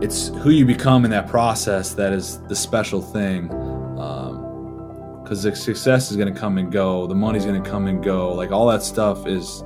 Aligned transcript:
it's 0.00 0.28
who 0.28 0.50
you 0.50 0.64
become 0.64 1.04
in 1.04 1.10
that 1.10 1.28
process 1.28 1.94
that 1.94 2.12
is 2.12 2.40
the 2.44 2.56
special 2.56 3.02
thing. 3.02 3.50
Um, 3.98 5.20
because 5.22 5.44
the 5.44 5.54
success 5.54 6.10
is 6.10 6.16
going 6.16 6.32
to 6.32 6.38
come 6.38 6.58
and 6.58 6.72
go, 6.72 7.06
the 7.06 7.14
money's 7.14 7.44
going 7.44 7.62
to 7.62 7.70
come 7.70 7.86
and 7.86 8.02
go. 8.02 8.32
Like 8.32 8.50
all 8.50 8.66
that 8.66 8.82
stuff 8.82 9.28
is, 9.28 9.62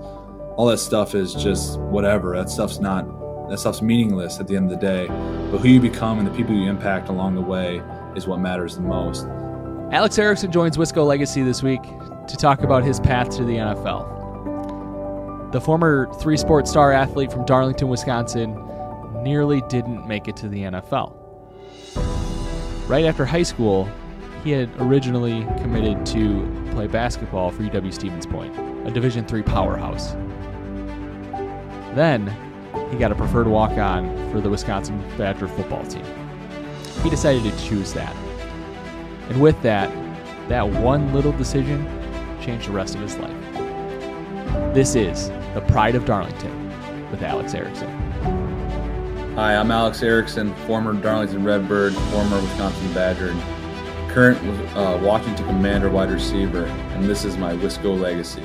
all 0.56 0.66
that 0.66 0.76
stuff 0.76 1.14
is 1.14 1.32
just 1.32 1.80
whatever. 1.80 2.36
That 2.36 2.50
stuff's 2.50 2.80
not, 2.80 3.48
that 3.48 3.58
stuff's 3.58 3.80
meaningless 3.80 4.40
at 4.40 4.46
the 4.46 4.56
end 4.56 4.70
of 4.70 4.78
the 4.78 4.86
day. 4.86 5.06
But 5.50 5.58
who 5.58 5.68
you 5.68 5.80
become 5.80 6.18
and 6.18 6.28
the 6.28 6.32
people 6.32 6.54
you 6.54 6.68
impact 6.68 7.08
along 7.08 7.36
the 7.36 7.40
way 7.40 7.80
is 8.14 8.26
what 8.26 8.40
matters 8.40 8.74
the 8.74 8.82
most. 8.82 9.24
Alex 9.90 10.18
Erickson 10.18 10.52
joins 10.52 10.76
Wisco 10.76 11.06
Legacy 11.06 11.42
this 11.42 11.62
week 11.62 11.82
to 11.82 12.36
talk 12.36 12.62
about 12.62 12.84
his 12.84 13.00
path 13.00 13.30
to 13.36 13.44
the 13.44 13.56
NFL. 13.56 14.10
The 15.52 15.62
former 15.62 16.12
three 16.20 16.36
sport 16.36 16.68
star 16.68 16.92
athlete 16.92 17.32
from 17.32 17.46
Darlington, 17.46 17.88
Wisconsin, 17.88 18.54
nearly 19.24 19.62
didn't 19.62 20.06
make 20.06 20.28
it 20.28 20.36
to 20.36 20.48
the 20.48 20.60
NFL. 20.64 21.16
Right 22.86 23.06
after 23.06 23.24
high 23.24 23.42
school, 23.42 23.88
he 24.44 24.50
had 24.50 24.70
originally 24.78 25.44
committed 25.62 26.04
to 26.06 26.68
play 26.72 26.86
basketball 26.86 27.50
for 27.50 27.62
UW 27.62 27.92
Stevens 27.92 28.26
Point, 28.26 28.54
a 28.86 28.90
Division 28.90 29.26
III 29.32 29.42
powerhouse. 29.42 30.12
Then 31.94 32.26
he 32.90 32.98
got 32.98 33.10
a 33.10 33.14
preferred 33.14 33.46
walk 33.46 33.72
on 33.72 34.30
for 34.30 34.42
the 34.42 34.50
Wisconsin 34.50 35.02
Badger 35.16 35.48
football 35.48 35.84
team. 35.86 36.04
He 37.02 37.08
decided 37.08 37.42
to 37.42 37.64
choose 37.64 37.94
that. 37.94 38.14
And 39.30 39.40
with 39.40 39.60
that, 39.62 39.90
that 40.50 40.68
one 40.68 41.14
little 41.14 41.32
decision 41.32 41.86
changed 42.42 42.68
the 42.68 42.72
rest 42.72 42.94
of 42.94 43.00
his 43.00 43.16
life. 43.16 43.32
This 44.74 44.94
is 44.94 45.30
The 45.54 45.64
Pride 45.68 45.94
of 45.94 46.04
Darlington 46.04 47.10
with 47.10 47.22
Alex 47.22 47.54
Erickson. 47.54 48.03
Hi, 49.36 49.56
I'm 49.56 49.72
Alex 49.72 50.00
Erickson, 50.04 50.54
former 50.64 50.92
Darlington 50.92 51.42
Redbird, 51.42 51.92
former 51.92 52.40
Wisconsin 52.40 52.94
Badger, 52.94 53.30
and 53.30 54.08
current 54.08 54.38
uh, 54.76 54.96
Washington 55.02 55.44
Commander 55.46 55.90
wide 55.90 56.12
receiver, 56.12 56.66
and 56.66 57.08
this 57.10 57.24
is 57.24 57.36
my 57.36 57.52
Wisco 57.52 58.00
legacy. 58.00 58.44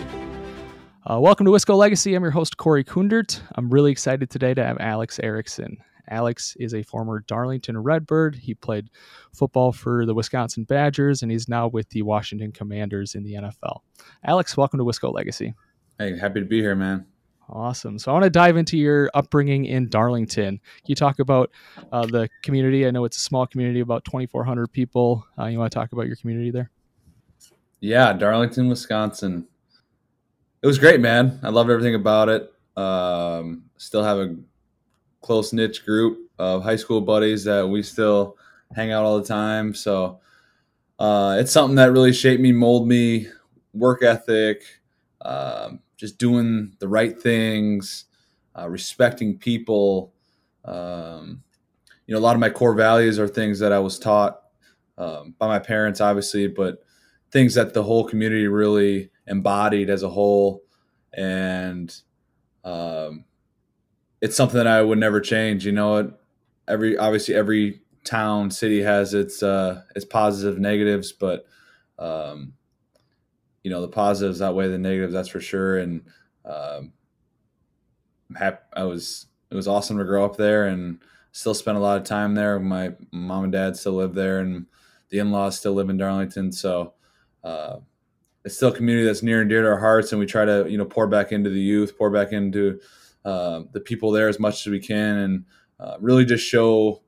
Uh, 1.05 1.19
welcome 1.19 1.45
to 1.45 1.51
Wisco 1.51 1.77
Legacy. 1.77 2.15
I'm 2.15 2.23
your 2.23 2.31
host, 2.31 2.57
Corey 2.57 2.83
Kundert. 2.83 3.39
I'm 3.53 3.69
really 3.69 3.91
excited 3.91 4.31
today 4.31 4.55
to 4.55 4.65
have 4.65 4.77
Alex 4.79 5.19
Erickson. 5.21 5.77
Alex 6.09 6.57
is 6.59 6.73
a 6.73 6.81
former 6.81 7.23
Darlington 7.27 7.77
Redbird. 7.77 8.33
He 8.33 8.55
played 8.55 8.89
football 9.31 9.71
for 9.71 10.07
the 10.07 10.15
Wisconsin 10.15 10.63
Badgers, 10.63 11.21
and 11.21 11.31
he's 11.31 11.47
now 11.47 11.67
with 11.67 11.87
the 11.89 12.01
Washington 12.01 12.51
Commanders 12.51 13.13
in 13.13 13.23
the 13.23 13.33
NFL. 13.33 13.81
Alex, 14.23 14.57
welcome 14.57 14.79
to 14.79 14.83
Wisco 14.85 15.13
Legacy. 15.13 15.53
Hey, 15.99 16.17
happy 16.17 16.39
to 16.39 16.47
be 16.47 16.61
here, 16.61 16.75
man. 16.75 17.05
Awesome. 17.51 17.97
So 17.97 18.11
I 18.11 18.13
want 18.13 18.25
to 18.25 18.29
dive 18.29 18.57
into 18.57 18.77
your 18.77 19.09
upbringing 19.15 19.65
in 19.65 19.89
Darlington. 19.89 20.59
You 20.85 20.93
talk 20.93 21.19
about 21.19 21.49
uh, 21.91 22.05
the 22.05 22.29
community? 22.43 22.85
I 22.85 22.91
know 22.91 23.05
it's 23.05 23.17
a 23.17 23.21
small 23.21 23.47
community, 23.47 23.79
about 23.79 24.05
2,400 24.05 24.67
people. 24.67 25.25
Uh, 25.37 25.45
you 25.45 25.57
want 25.57 25.71
to 25.71 25.75
talk 25.75 25.91
about 25.91 26.05
your 26.05 26.15
community 26.15 26.51
there? 26.51 26.69
Yeah, 27.79 28.13
Darlington, 28.13 28.67
Wisconsin. 28.67 29.47
It 30.61 30.67
was 30.67 30.77
great, 30.77 30.99
man. 30.99 31.39
I 31.41 31.49
loved 31.49 31.71
everything 31.71 31.95
about 31.95 32.29
it. 32.29 32.53
Um, 32.77 33.63
still 33.77 34.03
have 34.03 34.19
a 34.19 34.35
close 35.21 35.51
niche 35.51 35.83
group 35.83 36.29
of 36.37 36.63
high 36.63 36.75
school 36.75 37.01
buddies 37.01 37.45
that 37.45 37.67
we 37.67 37.81
still 37.81 38.37
hang 38.75 38.91
out 38.91 39.05
all 39.05 39.19
the 39.19 39.27
time. 39.27 39.73
So 39.73 40.19
uh, 40.99 41.37
it's 41.39 41.51
something 41.51 41.75
that 41.77 41.91
really 41.91 42.13
shaped 42.13 42.41
me, 42.41 42.51
mold 42.51 42.87
me, 42.87 43.27
work 43.73 44.03
ethic, 44.03 44.61
um, 45.21 45.79
just 45.99 46.17
doing 46.17 46.73
the 46.79 46.87
right 46.87 47.21
things, 47.21 48.05
uh, 48.57 48.69
respecting 48.69 49.37
people. 49.37 50.13
Um, 50.63 51.43
you 52.07 52.13
know, 52.13 52.19
a 52.19 52.21
lot 52.21 52.35
of 52.35 52.39
my 52.39 52.49
core 52.49 52.73
values 52.73 53.19
are 53.19 53.27
things 53.27 53.59
that 53.59 53.73
I 53.73 53.79
was 53.79 53.99
taught 53.99 54.39
um, 54.97 55.35
by 55.37 55.47
my 55.47 55.59
parents, 55.59 55.99
obviously, 55.99 56.47
but 56.47 56.79
things 57.31 57.53
that 57.55 57.73
the 57.73 57.83
whole 57.83 58.05
community 58.05 58.47
really 58.47 59.11
embodied 59.27 59.89
as 59.89 60.01
a 60.01 60.09
whole. 60.09 60.63
And 61.13 61.93
um, 62.63 63.25
it's 64.21 64.37
something 64.37 64.57
that 64.57 64.67
I 64.67 64.81
would 64.81 64.99
never 64.99 65.19
change. 65.19 65.65
You 65.65 65.73
know, 65.73 66.13
every 66.65 66.97
obviously 66.97 67.35
every 67.35 67.81
town 68.05 68.51
city 68.51 68.81
has 68.81 69.13
its 69.13 69.43
uh, 69.43 69.81
its 69.95 70.05
positive 70.05 70.59
negatives, 70.59 71.11
but 71.11 71.45
um, 71.97 72.53
you 73.69 73.75
know 73.75 73.81
the 73.81 73.87
positives 73.87 74.41
outweigh 74.41 74.67
the 74.67 74.79
negatives. 74.79 75.13
That's 75.13 75.29
for 75.29 75.39
sure. 75.39 75.77
And 75.77 76.01
um, 76.43 76.91
I'm 78.29 78.35
happy. 78.35 78.63
I 78.73 78.83
was 78.83 79.27
it 79.51 79.55
was 79.55 79.67
awesome 79.67 79.99
to 79.99 80.05
grow 80.05 80.25
up 80.25 80.37
there 80.37 80.65
and 80.65 80.97
still 81.33 81.53
spend 81.53 81.77
a 81.77 81.81
lot 81.81 81.97
of 81.97 82.03
time 82.03 82.33
there. 82.33 82.59
My 82.59 82.93
mom 83.11 83.43
and 83.43 83.53
dad 83.53 83.77
still 83.77 83.93
live 83.93 84.15
there, 84.15 84.39
and 84.39 84.65
the 85.09 85.19
in 85.19 85.29
laws 85.29 85.59
still 85.59 85.73
live 85.73 85.89
in 85.89 85.97
Darlington. 85.97 86.51
So. 86.51 86.93
Uh, 87.43 87.77
it's 88.45 88.55
still 88.55 88.69
a 88.69 88.75
community 88.75 89.05
that's 89.05 89.21
near 89.21 89.41
and 89.41 89.49
dear 89.49 89.61
to 89.61 89.67
our 89.67 89.79
hearts, 89.79 90.11
and 90.11 90.19
we 90.19 90.25
try 90.25 90.45
to, 90.45 90.65
you 90.69 90.77
know, 90.77 90.85
pour 90.85 91.07
back 91.07 91.33
into 91.33 91.49
the 91.49 91.59
youth, 91.59 91.97
pour 91.97 92.09
back 92.09 92.31
into 92.31 92.79
uh, 93.25 93.63
the 93.73 93.81
people 93.81 94.11
there 94.11 94.29
as 94.29 94.39
much 94.39 94.65
as 94.65 94.71
we 94.71 94.79
can, 94.79 95.17
and 95.17 95.45
uh, 95.77 95.97
really 95.99 96.23
just 96.23 96.47
show 96.47 97.01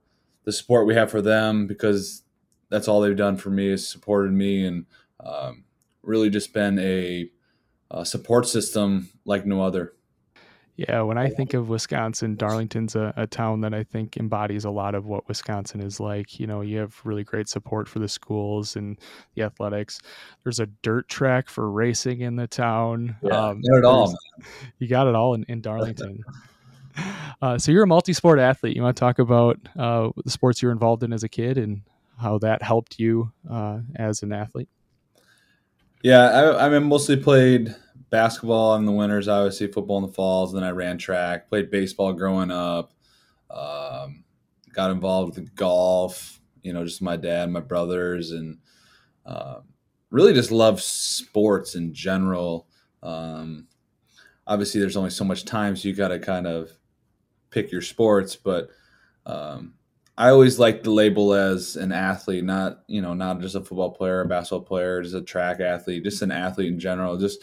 the 0.44 0.52
support 0.52 0.86
we 0.86 0.94
have 0.94 1.10
for 1.10 1.22
them 1.22 1.68
because 1.68 2.24
that's 2.70 2.90
all 2.90 3.00
they've 3.00 3.16
done 3.16 3.38
for 3.38 3.50
me 3.50 3.70
is 3.70 3.88
supported 3.88 4.34
me 4.34 4.66
and 4.66 4.86
um, 5.24 5.64
really 6.04 6.30
just 6.30 6.54
been 6.54 6.80
a, 6.80 7.30
a, 7.90 8.06
support 8.06 8.48
system 8.48 9.10
like 9.26 9.46
no 9.46 9.64
other. 9.64 9.94
Yeah, 10.78 11.02
when 11.02 11.18
I 11.18 11.30
think 11.30 11.54
of 11.54 11.70
Wisconsin, 11.70 12.36
Darlington's 12.36 12.96
a, 12.96 13.14
a, 13.16 13.28
town 13.28 13.62
that 13.62 13.74
I 13.74 13.84
think 13.84 14.18
embodies 14.18 14.66
a 14.66 14.72
lot 14.72 14.96
of 14.96 15.06
what 15.06 15.28
Wisconsin 15.28 15.82
is 15.82 16.00
like. 16.00 16.40
You 16.40 16.48
know, 16.48 16.62
you 16.62 16.80
have 16.80 17.00
really 17.04 17.24
great 17.24 17.48
support 17.50 17.88
for 17.88 18.00
the 18.00 18.08
schools 18.08 18.76
and 18.76 18.98
the 19.36 19.44
athletics. 19.44 20.00
There's 20.44 20.60
a 20.60 20.66
dirt 20.66 21.08
track 21.08 21.50
for 21.50 21.70
racing 21.70 22.22
in 22.22 22.36
the 22.36 22.48
town. 22.48 23.16
Yeah, 23.22 23.50
um, 23.50 23.60
it 23.62 23.86
all. 23.86 24.16
You 24.80 24.88
got 24.88 25.08
it 25.08 25.14
all 25.14 25.36
in, 25.36 25.44
in 25.50 25.62
Darlington. 25.62 26.24
uh, 27.42 27.60
so 27.60 27.72
you're 27.72 27.84
a 27.84 27.88
multi-sport 27.88 28.40
athlete. 28.40 28.76
You 28.76 28.82
want 28.82 28.96
to 28.96 29.00
talk 29.00 29.20
about 29.20 29.60
uh, 29.78 30.10
the 30.24 30.32
sports 30.32 30.62
you 30.62 30.70
were 30.70 30.74
involved 30.74 31.04
in 31.04 31.14
as 31.14 31.24
a 31.24 31.30
kid 31.30 31.58
and 31.58 31.82
how 32.20 32.38
that 32.40 32.62
helped 32.62 33.00
you 33.00 33.32
uh, 33.50 33.80
as 33.96 34.24
an 34.24 34.32
athlete? 34.32 34.70
Yeah, 36.04 36.30
I, 36.30 36.66
I 36.66 36.70
mean, 36.70 36.84
mostly 36.84 37.18
played 37.18 37.76
basketball 38.10 38.76
in 38.76 38.86
the 38.86 38.92
winters, 38.92 39.28
obviously 39.28 39.68
football 39.68 39.98
in 39.98 40.06
the 40.06 40.14
falls. 40.14 40.54
Then 40.54 40.64
I 40.64 40.72
ran 40.72 40.98
track, 40.98 41.50
played 41.50 41.70
baseball 41.70 42.14
growing 42.14 42.52
up. 42.52 42.94
Um, 43.50 44.24
got 44.74 44.92
involved 44.92 45.36
with 45.38 45.56
golf. 45.56 46.40
You 46.64 46.74
know, 46.74 46.84
just 46.86 47.02
my 47.02 47.18
dad, 47.18 47.50
my 47.50 47.60
brothers, 47.60 48.32
and 48.32 48.60
uh, 49.26 49.62
really 50.10 50.34
just 50.34 50.52
love 50.52 50.82
sports 50.82 51.76
in 51.76 51.94
general. 51.94 52.68
Um, 53.04 53.68
obviously, 54.48 54.80
there's 54.80 54.98
only 54.98 55.10
so 55.10 55.24
much 55.24 55.46
time, 55.46 55.76
so 55.76 55.88
you 55.88 55.96
got 55.96 56.10
to 56.10 56.20
kind 56.20 56.48
of 56.48 56.72
pick 57.50 57.72
your 57.72 57.82
sports. 57.82 58.36
But 58.36 58.70
um, 59.26 59.74
I 60.22 60.30
always 60.30 60.60
like 60.60 60.84
the 60.84 60.92
label 60.92 61.34
as 61.34 61.76
an 61.76 61.92
athlete, 61.92 62.44
not 62.44 62.84
you 62.86 63.02
know, 63.02 63.16
not 63.16 63.42
just 63.42 63.56
a 63.56 63.62
football 63.62 63.90
player, 63.90 64.22
a 64.22 64.28
basketball 64.28 64.62
player, 64.62 65.02
just 65.02 65.16
a 65.16 65.22
track 65.24 65.60
athlete, 65.60 66.04
just 66.04 66.22
an 66.22 66.32
athlete 66.32 66.72
in 66.72 66.80
general. 66.80 67.18
Just 67.18 67.42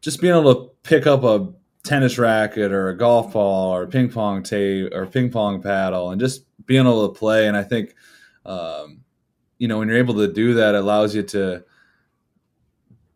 just 0.00 0.22
being 0.22 0.34
able 0.34 0.54
to 0.54 0.70
pick 0.82 1.06
up 1.06 1.24
a 1.24 1.52
tennis 1.84 2.16
racket 2.16 2.72
or 2.72 2.88
a 2.88 2.96
golf 2.96 3.34
ball 3.34 3.74
or 3.74 3.86
ping 3.86 4.08
pong 4.08 4.42
tape 4.42 4.94
or 4.94 5.04
ping 5.04 5.28
pong 5.28 5.60
paddle 5.60 6.10
and 6.10 6.18
just 6.18 6.46
being 6.64 6.86
able 6.86 7.06
to 7.06 7.18
play. 7.18 7.48
And 7.48 7.54
I 7.54 7.64
think, 7.64 7.96
um, 8.46 9.02
you 9.58 9.68
know, 9.68 9.78
when 9.78 9.88
you're 9.88 9.98
able 9.98 10.14
to 10.14 10.32
do 10.32 10.54
that, 10.54 10.74
it 10.74 10.78
allows 10.78 11.14
you 11.14 11.22
to 11.22 11.64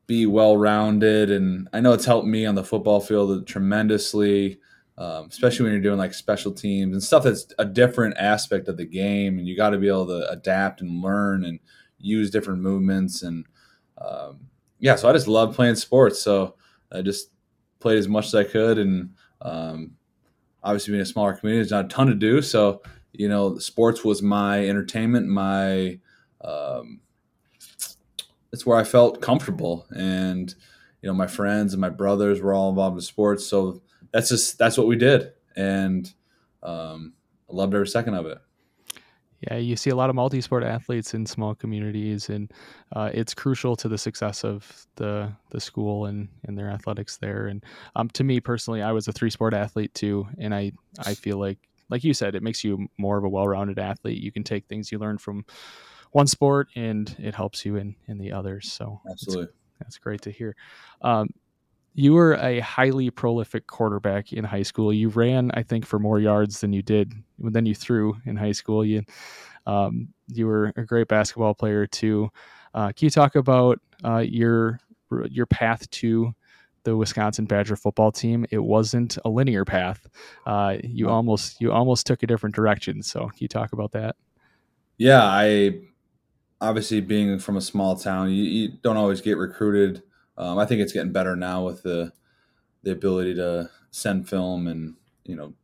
be 0.06 0.26
well 0.26 0.58
rounded. 0.58 1.30
And 1.30 1.70
I 1.72 1.80
know 1.80 1.94
it's 1.94 2.04
helped 2.04 2.28
me 2.28 2.44
on 2.44 2.54
the 2.54 2.64
football 2.64 3.00
field 3.00 3.46
tremendously, 3.46 4.60
um, 4.98 5.26
especially 5.28 5.64
when 5.64 5.72
you're 5.72 5.82
doing 5.82 5.98
like 5.98 6.14
special 6.14 6.52
teams 6.52 6.94
and 6.94 7.02
stuff 7.02 7.24
that's 7.24 7.52
a 7.58 7.64
different 7.64 8.16
aspect 8.18 8.68
of 8.68 8.76
the 8.76 8.86
game. 8.86 9.38
And 9.38 9.46
you 9.46 9.56
got 9.56 9.70
to 9.70 9.78
be 9.78 9.88
able 9.88 10.06
to 10.06 10.30
adapt 10.30 10.80
and 10.80 11.02
learn 11.02 11.44
and 11.44 11.60
use 11.98 12.30
different 12.30 12.60
movements. 12.60 13.22
And 13.22 13.44
um, 13.98 14.40
yeah, 14.78 14.96
so 14.96 15.08
I 15.08 15.12
just 15.12 15.28
love 15.28 15.54
playing 15.54 15.76
sports. 15.76 16.20
So, 16.20 16.54
I 16.92 17.02
just 17.02 17.30
played 17.80 17.98
as 17.98 18.08
much 18.08 18.26
as 18.26 18.34
I 18.34 18.44
could, 18.44 18.78
and 18.78 19.10
um, 19.42 19.92
obviously 20.62 20.92
being 20.92 21.02
a 21.02 21.06
smaller 21.06 21.34
community, 21.34 21.62
there's 21.62 21.70
not 21.70 21.86
a 21.86 21.88
ton 21.88 22.06
to 22.06 22.14
do. 22.14 22.42
So 22.42 22.82
you 23.12 23.28
know, 23.28 23.58
sports 23.58 24.04
was 24.04 24.22
my 24.22 24.68
entertainment, 24.68 25.26
my 25.26 25.98
um, 26.42 27.00
it's 28.52 28.66
where 28.66 28.78
I 28.78 28.84
felt 28.84 29.20
comfortable, 29.20 29.86
and 29.96 30.54
you 31.02 31.08
know, 31.08 31.14
my 31.14 31.26
friends 31.26 31.72
and 31.72 31.80
my 31.80 31.88
brothers 31.88 32.40
were 32.40 32.54
all 32.54 32.70
involved 32.70 32.96
in 32.96 33.02
sports, 33.02 33.46
so 33.46 33.82
that's 34.12 34.28
just 34.28 34.58
that's 34.58 34.78
what 34.78 34.86
we 34.86 34.96
did, 34.96 35.32
and 35.56 36.12
um, 36.62 37.14
I 37.50 37.54
loved 37.54 37.74
every 37.74 37.88
second 37.88 38.14
of 38.14 38.26
it. 38.26 38.38
Yeah, 39.40 39.58
you 39.58 39.76
see 39.76 39.90
a 39.90 39.96
lot 39.96 40.08
of 40.08 40.16
multi-sport 40.16 40.64
athletes 40.64 41.12
in 41.12 41.26
small 41.26 41.54
communities, 41.54 42.30
and 42.30 42.50
uh, 42.94 43.10
it's 43.12 43.34
crucial 43.34 43.76
to 43.76 43.88
the 43.88 43.98
success 43.98 44.44
of 44.44 44.86
the 44.96 45.30
the 45.50 45.60
school 45.60 46.06
and, 46.06 46.28
and 46.44 46.56
their 46.56 46.70
athletics 46.70 47.18
there. 47.18 47.46
And 47.46 47.62
um, 47.94 48.08
to 48.10 48.24
me 48.24 48.40
personally, 48.40 48.82
I 48.82 48.92
was 48.92 49.08
a 49.08 49.12
three-sport 49.12 49.52
athlete 49.52 49.92
too, 49.94 50.26
and 50.38 50.54
I 50.54 50.72
I 51.04 51.14
feel 51.14 51.38
like 51.38 51.58
like 51.90 52.02
you 52.02 52.14
said, 52.14 52.34
it 52.34 52.42
makes 52.42 52.64
you 52.64 52.88
more 52.98 53.18
of 53.18 53.24
a 53.24 53.28
well-rounded 53.28 53.78
athlete. 53.78 54.22
You 54.22 54.32
can 54.32 54.42
take 54.42 54.66
things 54.66 54.90
you 54.90 54.98
learn 54.98 55.18
from 55.18 55.44
one 56.12 56.26
sport 56.26 56.68
and 56.74 57.14
it 57.18 57.34
helps 57.34 57.64
you 57.64 57.76
in 57.76 57.94
in 58.08 58.18
the 58.18 58.32
others. 58.32 58.72
So 58.72 59.00
absolutely, 59.08 59.44
that's, 59.44 59.80
that's 59.80 59.98
great 59.98 60.22
to 60.22 60.30
hear. 60.30 60.56
Um, 61.02 61.28
you 61.98 62.12
were 62.12 62.34
a 62.34 62.60
highly 62.60 63.08
prolific 63.08 63.66
quarterback 63.66 64.34
in 64.34 64.44
high 64.44 64.62
school. 64.62 64.92
You 64.92 65.08
ran, 65.08 65.50
I 65.54 65.62
think, 65.62 65.86
for 65.86 65.98
more 65.98 66.20
yards 66.20 66.60
than 66.60 66.74
you 66.74 66.82
did 66.82 67.14
than 67.38 67.64
you 67.64 67.74
threw 67.74 68.18
in 68.26 68.36
high 68.36 68.52
school. 68.52 68.84
You 68.84 69.02
um, 69.66 70.08
you 70.28 70.46
were 70.46 70.74
a 70.76 70.84
great 70.84 71.08
basketball 71.08 71.54
player 71.54 71.86
too. 71.86 72.28
Uh, 72.74 72.88
can 72.88 73.06
you 73.06 73.10
talk 73.10 73.34
about 73.34 73.80
uh, 74.04 74.18
your 74.18 74.78
your 75.30 75.46
path 75.46 75.88
to 75.90 76.34
the 76.84 76.94
Wisconsin 76.94 77.46
Badger 77.46 77.76
football 77.76 78.12
team? 78.12 78.44
It 78.50 78.58
wasn't 78.58 79.16
a 79.24 79.30
linear 79.30 79.64
path. 79.64 80.06
Uh, 80.44 80.76
you 80.84 81.08
almost 81.08 81.62
you 81.62 81.72
almost 81.72 82.06
took 82.06 82.22
a 82.22 82.26
different 82.26 82.54
direction. 82.54 83.02
So 83.02 83.20
can 83.20 83.38
you 83.38 83.48
talk 83.48 83.72
about 83.72 83.92
that? 83.92 84.16
Yeah, 84.98 85.24
I 85.24 85.80
obviously 86.60 87.00
being 87.00 87.38
from 87.38 87.56
a 87.56 87.62
small 87.62 87.96
town, 87.96 88.32
you, 88.32 88.44
you 88.44 88.72
don't 88.82 88.98
always 88.98 89.22
get 89.22 89.38
recruited 89.38 90.02
um, 90.38 90.58
I 90.58 90.66
think 90.66 90.80
it's 90.80 90.92
getting 90.92 91.12
better 91.12 91.36
now 91.36 91.64
with 91.64 91.82
the 91.82 92.12
the 92.82 92.92
ability 92.92 93.34
to 93.34 93.70
send 93.90 94.28
film 94.28 94.66
and 94.68 94.94
you 95.24 95.34
know 95.36 95.54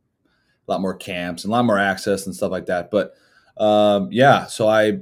a 0.67 0.71
lot 0.71 0.81
more 0.81 0.95
camps 0.95 1.43
and 1.43 1.51
a 1.51 1.55
lot 1.55 1.65
more 1.65 1.79
access 1.79 2.25
and 2.25 2.35
stuff 2.35 2.51
like 2.51 2.65
that. 2.67 2.89
But 2.91 3.13
um, 3.57 4.09
yeah, 4.11 4.45
so 4.45 4.67
I 4.67 4.99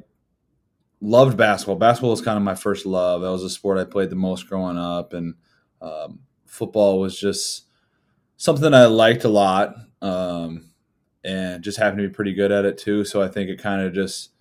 loved 1.00 1.38
basketball. 1.38 1.76
Basketball 1.76 2.12
was 2.12 2.22
kind 2.22 2.38
of 2.38 2.44
my 2.44 2.56
first 2.56 2.86
love. 2.86 3.22
That 3.22 3.32
was 3.32 3.44
a 3.44 3.50
sport 3.50 3.78
I 3.78 3.86
played 3.86 4.10
the 4.10 4.16
most 4.16 4.48
growing 4.48 4.78
up, 4.78 5.14
and 5.14 5.36
um, 5.82 6.20
football 6.46 7.00
was 7.00 7.20
just 7.20 7.66
something 8.38 8.74
I 8.74 8.86
liked 8.86 9.24
a 9.24 9.30
lot, 9.30 9.76
um, 10.02 10.72
and 11.24 11.64
just 11.64 11.78
happened 11.78 12.02
to 12.02 12.08
be 12.08 12.14
pretty 12.14 12.34
good 12.34 12.52
at 12.52 12.66
it 12.66 12.78
too. 12.78 13.06
So 13.06 13.22
I 13.22 13.28
think 13.28 13.50
it 13.50 13.62
kind 13.62 13.86
of 13.86 13.94
just 13.94 14.32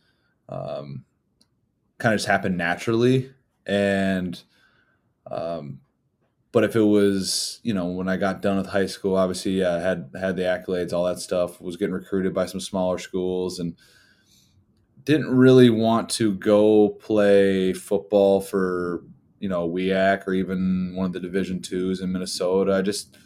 um, 0.49 1.05
kind 1.99 2.15
of 2.15 2.19
just 2.19 2.29
happened 2.29 2.57
naturally, 2.59 3.31
and 3.67 4.43
um, 5.31 5.81
but 6.53 6.65
if 6.65 6.75
it 6.75 6.83
was, 6.83 7.61
you 7.63 7.73
know, 7.73 7.87
when 7.87 8.09
I 8.09 8.17
got 8.17 8.43
done 8.43 8.57
with 8.57 8.67
high 8.67 8.87
school, 8.87 9.17
obviously, 9.17 9.65
I 9.65 9.81
had 9.81 10.11
had 10.19 10.37
the 10.37 10.43
accolades, 10.43 10.93
all 10.93 11.05
that 11.05 11.21
stuff. 11.21 11.61
Was 11.61 11.77
getting 11.77 11.95
recruited 11.95 12.35
by 12.35 12.47
some 12.47 12.61
smaller 12.61 12.99
schools, 12.99 13.61
and 13.61 13.77
didn't 15.05 15.35
really 15.35 15.71
want 15.71 16.09
to 16.09 16.35
go 16.35 16.91
play 17.01 17.73
football 17.73 18.41
for 18.41 19.05
you 19.39 19.49
know 19.49 19.69
WIAC 19.69 20.27
or 20.27 20.35
even 20.35 20.95
one 20.97 21.07
of 21.07 21.13
the 21.13 21.21
Division 21.21 21.63
twos 21.63 22.01
in 22.01 22.11
Minnesota. 22.11 22.75
I 22.75 22.83
just 22.83 23.17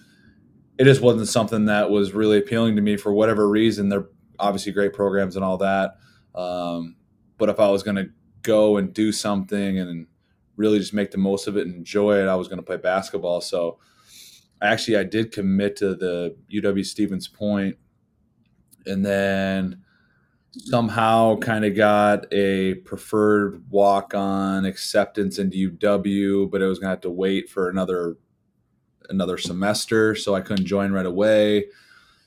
it 0.79 0.85
just 0.85 1.01
wasn't 1.01 1.29
something 1.29 1.65
that 1.67 1.91
was 1.91 2.13
really 2.13 2.39
appealing 2.39 2.77
to 2.77 2.83
me 2.83 2.97
for 2.97 3.13
whatever 3.13 3.49
reason. 3.49 3.89
They're 3.89 4.09
obviously 4.39 4.73
great 4.73 4.93
programs 4.93 5.37
and 5.37 5.45
all 5.45 5.57
that, 5.59 5.97
um, 6.35 6.97
but 7.39 7.49
if 7.49 7.59
I 7.59 7.69
was 7.69 7.83
going 7.83 7.97
to 7.97 8.11
go 8.43 8.77
and 8.77 8.93
do 8.93 9.13
something 9.13 9.79
and 9.79 10.07
really 10.57 10.79
just 10.79 10.95
make 10.95 11.11
the 11.11 11.19
most 11.19 11.47
of 11.47 11.57
it 11.57 11.67
and 11.67 11.75
enjoy 11.75 12.21
it, 12.21 12.29
I 12.29 12.37
was 12.37 12.49
going 12.49 12.59
to 12.59 12.65
play 12.65 12.77
basketball. 12.77 13.41
So 13.41 13.79
actually, 14.63 14.97
I 14.97 15.05
did 15.05 15.33
commit 15.33 15.77
to 15.77 15.95
the 15.95 16.37
UW 16.53 16.85
Stevens 16.85 17.29
Point, 17.29 17.77
and 18.87 19.05
then 19.05 19.83
somehow 20.53 21.37
kind 21.37 21.65
of 21.65 21.75
got 21.75 22.33
a 22.33 22.75
preferred 22.75 23.69
walk 23.71 24.15
on 24.15 24.65
acceptance 24.65 25.39
into 25.39 25.71
UW, 25.71 26.51
but 26.51 26.63
it 26.63 26.67
was 26.67 26.79
going 26.79 26.89
to 26.89 26.95
have 26.95 27.01
to 27.03 27.11
wait 27.11 27.49
for 27.49 27.69
another 27.69 28.17
another 29.11 29.37
semester, 29.37 30.15
so 30.15 30.35
I 30.35 30.41
couldn't 30.41 30.65
join 30.67 30.93
right 30.93 31.05
away. 31.05 31.67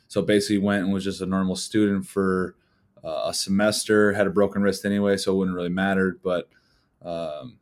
So 0.07 0.21
basically, 0.21 0.59
went 0.59 0.83
and 0.83 0.93
was 0.93 1.03
just 1.03 1.21
a 1.21 1.25
normal 1.25 1.55
student 1.55 2.05
for 2.05 2.55
uh, 3.03 3.23
a 3.25 3.33
semester. 3.33 4.13
Had 4.13 4.27
a 4.27 4.31
broken 4.31 4.61
wrist 4.61 4.85
anyway, 4.85 5.17
so 5.17 5.33
it 5.33 5.37
wouldn't 5.37 5.55
really 5.55 5.69
matter. 5.69 6.19
But 6.23 6.49
um, 7.01 7.57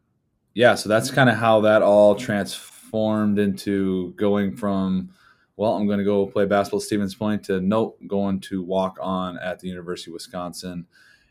yeah, 0.55 0.73
so 0.73 0.87
that's 0.87 1.11
kind 1.11 1.29
of 1.29 1.35
how 1.35 1.61
that 1.61 1.81
all 1.81 2.15
transformed 2.15 3.37
into 3.37 4.13
going 4.13 4.55
from, 4.55 5.09
well, 5.57 5.75
I'm 5.75 5.85
going 5.85 5.99
to 5.99 6.05
go 6.05 6.25
play 6.27 6.45
basketball 6.45 6.79
at 6.79 6.85
Stevens 6.85 7.13
Point 7.13 7.43
to 7.43 7.59
nope, 7.59 7.99
going 8.07 8.39
to 8.41 8.63
walk 8.63 8.97
on 9.01 9.37
at 9.37 9.59
the 9.59 9.67
University 9.67 10.11
of 10.11 10.13
Wisconsin. 10.13 10.87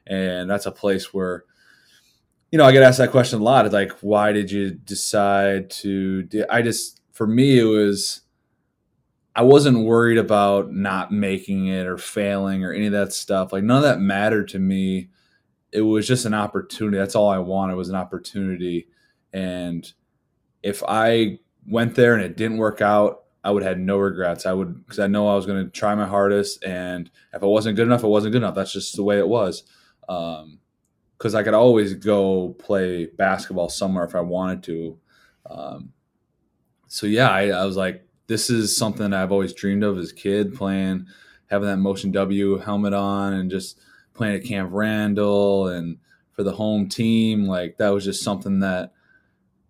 And 0.06 0.49
that's 0.49 0.67
a 0.67 0.71
place 0.71 1.15
where, 1.15 1.44
you 2.50 2.59
know, 2.59 2.67
I 2.67 2.73
get 2.73 2.82
asked 2.82 2.99
that 2.99 3.11
question 3.11 3.41
a 3.41 3.43
lot. 3.43 3.65
It's 3.65 3.73
like, 3.73 3.93
why 4.03 4.32
did 4.32 4.50
you 4.50 4.71
decide 4.71 5.71
to? 5.71 6.29
I 6.50 6.61
just, 6.61 7.00
for 7.12 7.26
me, 7.26 7.59
it 7.59 7.65
was, 7.65 8.21
I 9.35 9.43
wasn't 9.43 9.87
worried 9.87 10.19
about 10.19 10.71
not 10.71 11.12
making 11.12 11.69
it 11.69 11.87
or 11.87 11.97
failing 11.97 12.62
or 12.62 12.75
any 12.75 12.87
of 12.87 12.93
that 12.93 13.15
stuff. 13.15 13.55
Like, 13.55 13.65
none 13.65 13.79
of 13.79 13.85
that 13.85 14.00
mattered 14.00 14.49
to 14.49 14.59
me. 14.59 15.09
It 15.73 15.81
was 15.81 16.06
just 16.06 16.26
an 16.26 16.35
opportunity. 16.35 16.99
That's 16.99 17.17
all 17.17 17.31
I 17.31 17.38
wanted 17.38 17.76
was 17.76 17.88
an 17.88 17.97
opportunity 17.97 18.88
and 19.34 19.92
if 20.62 20.82
I 20.86 21.40
went 21.66 21.96
there 21.96 22.14
and 22.14 22.22
it 22.22 22.36
didn't 22.36 22.58
work 22.58 22.81
out, 22.81 23.25
I 23.42 23.50
would 23.50 23.62
have 23.62 23.76
had 23.76 23.81
no 23.81 23.98
regrets. 23.98 24.46
I 24.46 24.52
would 24.54 24.86
because 24.86 25.00
I 25.00 25.08
know 25.08 25.28
I 25.28 25.34
was 25.34 25.44
going 25.44 25.62
to 25.62 25.70
try 25.70 25.94
my 25.94 26.06
hardest, 26.06 26.64
and 26.64 27.10
if 27.34 27.42
it 27.42 27.46
wasn't 27.46 27.76
good 27.76 27.86
enough, 27.86 28.02
it 28.02 28.08
wasn't 28.08 28.32
good 28.32 28.42
enough. 28.42 28.54
That's 28.54 28.72
just 28.72 28.96
the 28.96 29.02
way 29.02 29.19
it 29.19 29.28
was. 29.28 29.64
Because 30.00 31.34
um, 31.34 31.36
I 31.36 31.42
could 31.42 31.52
always 31.52 31.92
go 31.94 32.54
play 32.58 33.06
basketball 33.06 33.69
somewhere 33.69 34.04
if 34.04 34.14
I 34.14 34.20
wanted 34.20 34.62
to. 34.62 34.98
Um, 35.50 35.92
so 36.87 37.06
yeah, 37.06 37.28
I, 37.28 37.48
I, 37.48 37.64
was 37.66 37.76
like, 37.76 38.06
this 38.28 38.48
is 38.48 38.75
something 38.75 39.12
I've 39.12 39.32
always 39.32 39.52
dreamed 39.52 39.82
of 39.82 39.98
as 39.98 40.12
a 40.12 40.14
kid, 40.14 40.54
playing, 40.54 41.06
having 41.50 41.69
that 41.69 41.76
Motion 41.78 42.12
W 42.12 42.56
helmet 42.58 42.94
on, 42.94 43.34
and 43.34 43.50
just 43.50 43.78
playing 44.14 44.37
at 44.37 44.44
Camp 44.44 44.70
Randall 44.72 45.69
and 45.69 45.98
for 46.32 46.44
the 46.44 46.52
home 46.52 46.88
team. 46.88 47.46
Like 47.46 47.76
that 47.78 47.90
was 47.90 48.04
just 48.04 48.22
something 48.22 48.60
that 48.60 48.92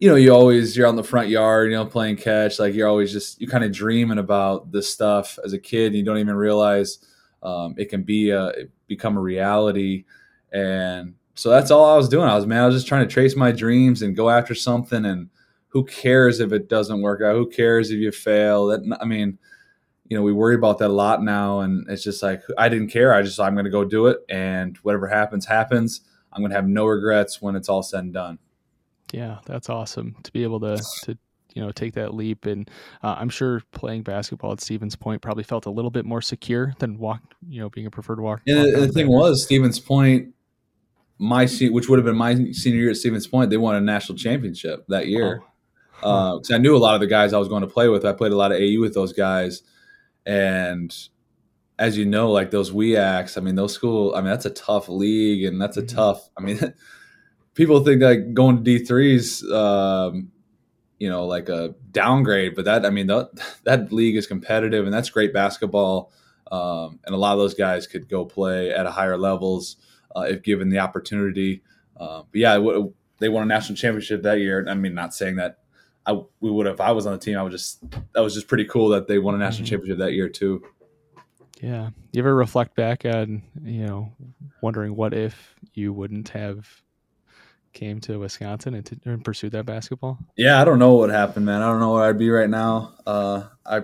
you 0.04 0.10
know, 0.10 0.16
you 0.16 0.34
always 0.34 0.76
you're 0.76 0.86
on 0.86 0.96
the 0.96 1.02
front 1.02 1.30
yard, 1.30 1.70
you 1.70 1.76
know, 1.78 1.86
playing 1.86 2.16
catch. 2.16 2.58
Like 2.58 2.74
you're 2.74 2.86
always 2.86 3.10
just 3.10 3.40
you 3.40 3.48
kind 3.48 3.64
of 3.64 3.72
dreaming 3.72 4.18
about 4.18 4.70
this 4.70 4.92
stuff 4.92 5.38
as 5.42 5.54
a 5.54 5.58
kid. 5.58 5.86
And 5.86 5.96
you 5.96 6.04
don't 6.04 6.18
even 6.18 6.34
realize 6.34 6.98
um, 7.42 7.74
it 7.78 7.86
can 7.86 8.02
be 8.02 8.28
a 8.28 8.52
become 8.86 9.16
a 9.16 9.20
reality. 9.22 10.04
And 10.52 11.14
so 11.34 11.48
that's 11.48 11.70
all 11.70 11.86
I 11.86 11.96
was 11.96 12.10
doing. 12.10 12.28
I 12.28 12.36
was 12.36 12.44
man, 12.44 12.64
I 12.64 12.66
was 12.66 12.74
just 12.74 12.86
trying 12.86 13.08
to 13.08 13.10
trace 13.10 13.34
my 13.34 13.50
dreams 13.50 14.02
and 14.02 14.14
go 14.14 14.28
after 14.28 14.54
something. 14.54 15.06
And 15.06 15.30
who 15.68 15.86
cares 15.86 16.38
if 16.38 16.52
it 16.52 16.68
doesn't 16.68 17.00
work 17.00 17.22
out? 17.22 17.34
Who 17.34 17.48
cares 17.48 17.90
if 17.90 17.96
you 17.96 18.12
fail? 18.12 18.66
That 18.66 18.98
I 19.00 19.06
mean, 19.06 19.38
you 20.06 20.18
know, 20.18 20.22
we 20.22 20.34
worry 20.34 20.54
about 20.54 20.76
that 20.80 20.90
a 20.90 20.92
lot 20.92 21.22
now. 21.22 21.60
And 21.60 21.88
it's 21.88 22.04
just 22.04 22.22
like 22.22 22.42
I 22.58 22.68
didn't 22.68 22.88
care. 22.88 23.14
I 23.14 23.22
just 23.22 23.40
I'm 23.40 23.54
going 23.54 23.64
to 23.64 23.70
go 23.70 23.86
do 23.86 24.08
it, 24.08 24.18
and 24.28 24.76
whatever 24.82 25.08
happens, 25.08 25.46
happens. 25.46 26.02
I'm 26.30 26.42
going 26.42 26.50
to 26.50 26.56
have 26.56 26.68
no 26.68 26.84
regrets 26.84 27.40
when 27.40 27.56
it's 27.56 27.70
all 27.70 27.82
said 27.82 28.04
and 28.04 28.12
done. 28.12 28.38
Yeah, 29.12 29.38
that's 29.46 29.68
awesome 29.68 30.16
to 30.22 30.32
be 30.32 30.42
able 30.42 30.60
to 30.60 30.82
to 31.04 31.18
you 31.54 31.62
know 31.62 31.70
take 31.70 31.94
that 31.94 32.14
leap. 32.14 32.46
And 32.46 32.68
uh, 33.02 33.16
i'm 33.18 33.28
sure 33.28 33.62
playing 33.72 34.02
basketball 34.02 34.52
at 34.52 34.60
stevens 34.60 34.96
point 34.96 35.22
probably 35.22 35.44
felt 35.44 35.66
a 35.66 35.70
little 35.70 35.90
bit 35.90 36.04
more 36.04 36.20
secure 36.20 36.74
than 36.78 36.98
walk 36.98 37.22
you 37.48 37.60
know 37.60 37.70
being 37.70 37.86
a 37.86 37.90
preferred 37.90 38.20
walk 38.20 38.42
and 38.46 38.58
walk 38.58 38.74
the, 38.74 38.86
the 38.86 38.92
thing 38.92 39.08
was 39.08 39.44
stevens 39.44 39.78
point 39.78 40.34
my 41.18 41.46
seat 41.46 41.72
which 41.72 41.88
would 41.88 41.98
have 41.98 42.04
been 42.04 42.16
my 42.16 42.34
senior 42.52 42.80
year 42.80 42.90
at 42.90 42.96
stevens 42.96 43.26
point 43.26 43.50
they 43.50 43.56
won 43.56 43.74
a 43.76 43.80
national 43.80 44.18
championship 44.18 44.84
that 44.88 45.06
year. 45.06 45.42
Because 45.96 46.50
oh. 46.50 46.54
uh, 46.54 46.56
i 46.56 46.58
knew 46.58 46.76
a 46.76 46.78
lot 46.78 46.94
of 46.94 47.00
the 47.00 47.06
guys 47.06 47.32
i 47.32 47.38
was 47.38 47.48
going 47.48 47.62
to 47.62 47.68
play 47.68 47.88
with. 47.88 48.04
I 48.04 48.12
played 48.12 48.32
a 48.32 48.36
lot 48.36 48.52
of 48.52 48.58
au 48.60 48.80
with 48.80 48.94
those 48.94 49.12
guys. 49.12 49.62
And 50.26 50.94
as 51.78 51.98
you 51.98 52.06
know 52.06 52.30
like 52.30 52.50
those 52.50 52.70
WIACs 52.70 53.36
i 53.36 53.40
mean 53.40 53.56
those 53.56 53.72
school 53.72 54.14
i 54.14 54.20
mean 54.20 54.30
that's 54.30 54.46
a 54.46 54.50
tough 54.50 54.88
league 54.88 55.44
and 55.44 55.60
that's 55.60 55.76
a 55.76 55.82
mm-hmm. 55.82 55.96
tough 55.96 56.30
i 56.36 56.40
mean 56.40 56.58
people 57.54 57.82
think 57.84 58.02
like 58.02 58.34
going 58.34 58.58
to 58.58 58.62
D 58.62 58.84
threes, 58.84 59.48
um, 59.50 60.30
you 60.98 61.08
know, 61.08 61.26
like 61.26 61.48
a 61.48 61.74
downgrade, 61.90 62.54
but 62.54 62.64
that 62.66 62.84
I 62.84 62.90
mean 62.90 63.06
that 63.06 63.30
that 63.64 63.92
league 63.92 64.16
is 64.16 64.26
competitive 64.26 64.84
and 64.84 64.92
that's 64.92 65.10
great 65.10 65.32
basketball. 65.32 66.12
Um, 66.52 67.00
and 67.06 67.14
a 67.14 67.18
lot 67.18 67.32
of 67.32 67.38
those 67.38 67.54
guys 67.54 67.86
could 67.86 68.08
go 68.08 68.24
play 68.24 68.70
at 68.70 68.86
a 68.86 68.90
higher 68.90 69.16
levels 69.16 69.76
uh, 70.14 70.22
if 70.22 70.42
given 70.42 70.68
the 70.68 70.78
opportunity. 70.78 71.62
Uh, 71.96 72.22
but 72.30 72.40
yeah, 72.40 72.58
they 73.18 73.28
won 73.28 73.42
a 73.42 73.46
national 73.46 73.76
championship 73.76 74.22
that 74.22 74.38
year. 74.40 74.64
I 74.68 74.74
mean, 74.74 74.94
not 74.94 75.14
saying 75.14 75.36
that 75.36 75.58
I 76.06 76.20
we 76.40 76.50
would 76.50 76.66
have. 76.66 76.76
If 76.76 76.80
I 76.80 76.92
was 76.92 77.06
on 77.06 77.12
the 77.12 77.18
team, 77.18 77.38
I 77.38 77.42
would 77.42 77.52
just 77.52 77.80
that 78.12 78.20
was 78.20 78.34
just 78.34 78.48
pretty 78.48 78.66
cool 78.66 78.88
that 78.90 79.08
they 79.08 79.18
won 79.18 79.34
a 79.34 79.38
national 79.38 79.64
mm-hmm. 79.64 79.74
championship 79.74 79.98
that 79.98 80.12
year 80.12 80.28
too. 80.28 80.62
Yeah, 81.60 81.90
you 82.12 82.20
ever 82.20 82.34
reflect 82.34 82.76
back 82.76 83.04
on 83.04 83.42
you 83.62 83.86
know 83.86 84.12
wondering 84.60 84.96
what 84.96 85.14
if 85.14 85.54
you 85.72 85.92
wouldn't 85.92 86.28
have 86.30 86.82
came 87.74 88.00
to 88.02 88.18
Wisconsin 88.18 88.74
and, 88.74 88.86
to, 88.86 88.98
and 89.04 89.24
pursued 89.24 89.52
that 89.52 89.66
basketball? 89.66 90.18
Yeah, 90.36 90.60
I 90.60 90.64
don't 90.64 90.78
know 90.78 90.94
what 90.94 91.10
happened, 91.10 91.44
man. 91.44 91.60
I 91.60 91.70
don't 91.70 91.80
know 91.80 91.92
where 91.92 92.04
I'd 92.04 92.18
be 92.18 92.30
right 92.30 92.48
now. 92.48 92.94
Uh, 93.06 93.44
I 93.66 93.82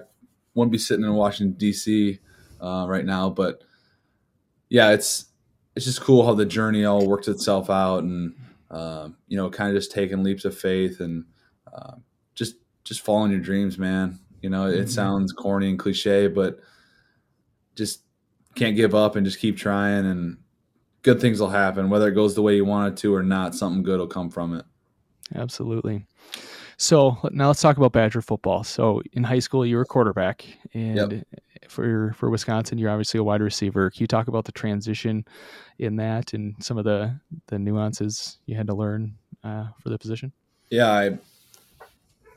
wouldn't 0.54 0.72
be 0.72 0.78
sitting 0.78 1.04
in 1.04 1.14
Washington 1.14 1.58
D.C. 1.58 2.18
Uh, 2.60 2.86
right 2.88 3.04
now, 3.04 3.28
but 3.28 3.62
yeah, 4.68 4.90
it's 4.90 5.26
it's 5.76 5.84
just 5.84 6.00
cool 6.00 6.24
how 6.24 6.34
the 6.34 6.46
journey 6.46 6.84
all 6.84 7.06
works 7.06 7.28
itself 7.28 7.70
out, 7.70 8.02
and 8.02 8.34
uh, 8.70 9.08
you 9.28 9.36
know, 9.36 9.50
kind 9.50 9.70
of 9.70 9.76
just 9.76 9.92
taking 9.92 10.22
leaps 10.22 10.44
of 10.44 10.56
faith 10.56 11.00
and 11.00 11.24
uh, 11.72 11.94
just 12.34 12.56
just 12.84 13.00
following 13.00 13.32
your 13.32 13.40
dreams, 13.40 13.78
man. 13.78 14.18
You 14.40 14.50
know, 14.50 14.66
it 14.66 14.74
mm-hmm. 14.74 14.86
sounds 14.86 15.32
corny 15.32 15.68
and 15.68 15.78
cliche, 15.78 16.28
but 16.28 16.60
just 17.74 18.02
can't 18.54 18.76
give 18.76 18.94
up 18.94 19.16
and 19.16 19.26
just 19.26 19.38
keep 19.38 19.56
trying 19.56 20.06
and 20.06 20.38
good 21.02 21.20
things 21.20 21.40
will 21.40 21.50
happen 21.50 21.88
whether 21.88 22.08
it 22.08 22.14
goes 22.14 22.34
the 22.34 22.42
way 22.42 22.54
you 22.54 22.64
want 22.64 22.92
it 22.92 23.00
to 23.00 23.14
or 23.14 23.22
not 23.22 23.54
something 23.54 23.82
good 23.82 23.98
will 23.98 24.06
come 24.06 24.30
from 24.30 24.54
it. 24.54 24.64
Absolutely. 25.34 26.06
So 26.76 27.16
now 27.30 27.48
let's 27.48 27.60
talk 27.60 27.76
about 27.76 27.92
badger 27.92 28.22
football. 28.22 28.64
So 28.64 29.02
in 29.12 29.22
high 29.22 29.38
school 29.38 29.66
you 29.66 29.76
were 29.76 29.82
a 29.82 29.86
quarterback 29.86 30.44
and 30.74 31.12
yep. 31.12 31.26
for 31.68 32.12
for 32.14 32.30
wisconsin 32.30 32.78
you're 32.78 32.90
obviously 32.90 33.18
a 33.18 33.24
wide 33.24 33.42
receiver. 33.42 33.90
Can 33.90 34.00
you 34.00 34.06
talk 34.06 34.28
about 34.28 34.44
the 34.44 34.52
transition 34.52 35.24
in 35.78 35.96
that 35.96 36.32
and 36.32 36.54
some 36.60 36.78
of 36.78 36.84
the 36.84 37.18
the 37.48 37.58
nuances 37.58 38.38
you 38.46 38.56
had 38.56 38.66
to 38.66 38.74
learn 38.74 39.14
uh, 39.44 39.66
for 39.78 39.90
the 39.90 39.98
position? 39.98 40.32
Yeah 40.70 40.90
i 40.90 41.18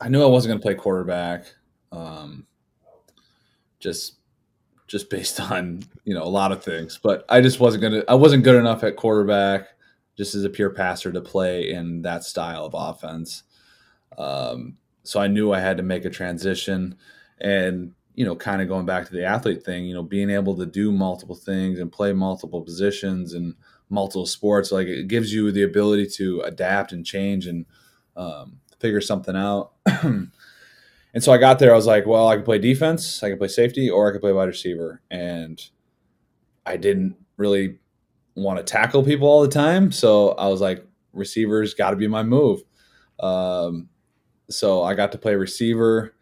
i 0.00 0.08
knew 0.08 0.22
i 0.22 0.26
wasn't 0.26 0.50
going 0.50 0.58
to 0.58 0.62
play 0.62 0.74
quarterback 0.74 1.46
um, 1.92 2.46
just 3.78 4.16
just 4.86 5.10
based 5.10 5.40
on 5.50 5.82
you 6.04 6.14
know 6.14 6.22
a 6.22 6.28
lot 6.28 6.52
of 6.52 6.62
things. 6.62 6.98
But 7.02 7.24
I 7.28 7.40
just 7.40 7.60
wasn't 7.60 7.82
gonna. 7.82 8.02
I 8.08 8.14
wasn't 8.14 8.44
good 8.44 8.56
enough 8.56 8.84
at 8.84 8.96
quarterback, 8.96 9.68
just 10.16 10.34
as 10.34 10.44
a 10.44 10.50
pure 10.50 10.70
passer, 10.70 11.12
to 11.12 11.20
play 11.20 11.70
in 11.70 12.02
that 12.02 12.24
style 12.24 12.64
of 12.64 12.74
offense. 12.74 13.42
Um, 14.16 14.78
so 15.02 15.20
I 15.20 15.26
knew 15.26 15.52
I 15.52 15.60
had 15.60 15.76
to 15.76 15.82
make 15.82 16.04
a 16.04 16.10
transition, 16.10 16.96
and 17.40 17.92
you 18.14 18.24
know, 18.24 18.36
kind 18.36 18.62
of 18.62 18.68
going 18.68 18.86
back 18.86 19.06
to 19.06 19.12
the 19.12 19.24
athlete 19.24 19.64
thing. 19.64 19.84
You 19.84 19.94
know, 19.94 20.02
being 20.02 20.30
able 20.30 20.56
to 20.56 20.66
do 20.66 20.92
multiple 20.92 21.34
things 21.36 21.78
and 21.78 21.90
play 21.90 22.12
multiple 22.12 22.62
positions 22.62 23.34
and 23.34 23.54
multiple 23.90 24.26
sports, 24.26 24.72
like 24.72 24.86
it 24.86 25.08
gives 25.08 25.32
you 25.32 25.50
the 25.50 25.62
ability 25.62 26.06
to 26.06 26.40
adapt 26.40 26.92
and 26.92 27.04
change 27.04 27.46
and 27.46 27.66
um, 28.16 28.58
figure 28.78 29.00
something 29.00 29.36
out. 29.36 29.72
And 31.14 31.22
so 31.22 31.32
I 31.32 31.38
got 31.38 31.60
there. 31.60 31.72
I 31.72 31.76
was 31.76 31.86
like, 31.86 32.06
well, 32.06 32.26
I 32.26 32.34
can 32.34 32.44
play 32.44 32.58
defense, 32.58 33.22
I 33.22 33.30
can 33.30 33.38
play 33.38 33.48
safety, 33.48 33.88
or 33.88 34.08
I 34.08 34.12
can 34.12 34.20
play 34.20 34.32
wide 34.32 34.48
receiver. 34.48 35.00
And 35.10 35.62
I 36.66 36.76
didn't 36.76 37.16
really 37.36 37.78
want 38.34 38.58
to 38.58 38.64
tackle 38.64 39.04
people 39.04 39.28
all 39.28 39.40
the 39.40 39.48
time. 39.48 39.92
So 39.92 40.30
I 40.30 40.48
was 40.48 40.60
like, 40.60 40.84
receivers 41.12 41.72
got 41.72 41.90
to 41.90 41.96
be 41.96 42.08
my 42.08 42.24
move. 42.24 42.62
Um, 43.20 43.88
so 44.50 44.82
I 44.82 44.94
got 44.94 45.12
to 45.12 45.18
play 45.18 45.36
receiver, 45.36 46.14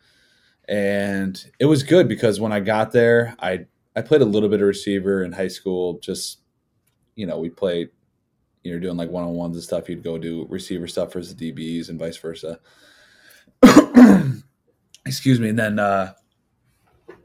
and 0.68 1.42
it 1.58 1.64
was 1.64 1.82
good 1.82 2.06
because 2.06 2.38
when 2.38 2.52
I 2.52 2.60
got 2.60 2.92
there, 2.92 3.34
I 3.40 3.66
I 3.96 4.02
played 4.02 4.20
a 4.20 4.26
little 4.26 4.48
bit 4.48 4.60
of 4.60 4.66
receiver 4.68 5.24
in 5.24 5.32
high 5.32 5.48
school. 5.48 5.98
Just 6.00 6.40
you 7.16 7.26
know, 7.26 7.38
we 7.38 7.50
played. 7.50 7.88
You 8.62 8.74
know, 8.74 8.78
doing 8.78 8.96
like 8.96 9.10
one 9.10 9.24
on 9.24 9.32
ones 9.32 9.56
and 9.56 9.64
stuff. 9.64 9.88
You'd 9.88 10.04
go 10.04 10.18
do 10.18 10.46
receiver 10.48 10.86
stuff 10.86 11.10
for 11.10 11.20
the 11.20 11.34
DBs 11.34 11.88
and 11.88 11.98
vice 11.98 12.16
versa 12.16 12.60
excuse 15.06 15.40
me. 15.40 15.48
And 15.50 15.58
then, 15.58 15.78
uh, 15.78 16.12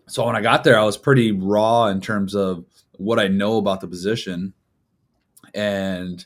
so 0.08 0.26
when 0.26 0.36
I 0.36 0.42
got 0.42 0.64
there, 0.64 0.80
I 0.80 0.84
was 0.84 0.98
pretty 0.98 1.32
raw 1.32 1.88
in 1.88 2.02
terms 2.02 2.34
of 2.36 2.66
what 2.94 3.20
I 3.20 3.28
know 3.28 3.58
about 3.58 3.82
the 3.82 3.88
position. 3.88 4.54
And 5.54 6.26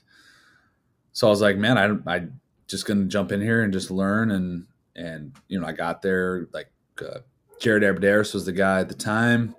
so 1.14 1.28
I 1.28 1.30
was 1.30 1.42
like, 1.42 1.58
man, 1.58 1.78
I, 1.78 2.16
I 2.16 2.28
just 2.68 2.86
going 2.86 3.02
to 3.02 3.08
jump 3.08 3.32
in 3.32 3.42
here 3.42 3.64
and 3.64 3.74
just 3.74 3.92
learn. 3.92 4.32
And, 4.32 4.68
and, 4.96 5.34
you 5.48 5.60
know, 5.60 5.68
I 5.68 5.74
got 5.74 6.02
there 6.02 6.48
like, 6.54 6.72
uh, 7.02 7.20
Jared 7.60 7.84
Abbrederis 7.84 8.34
was 8.34 8.46
the 8.46 8.52
guy 8.52 8.80
at 8.80 8.90
the 8.90 8.96
time. 8.96 9.56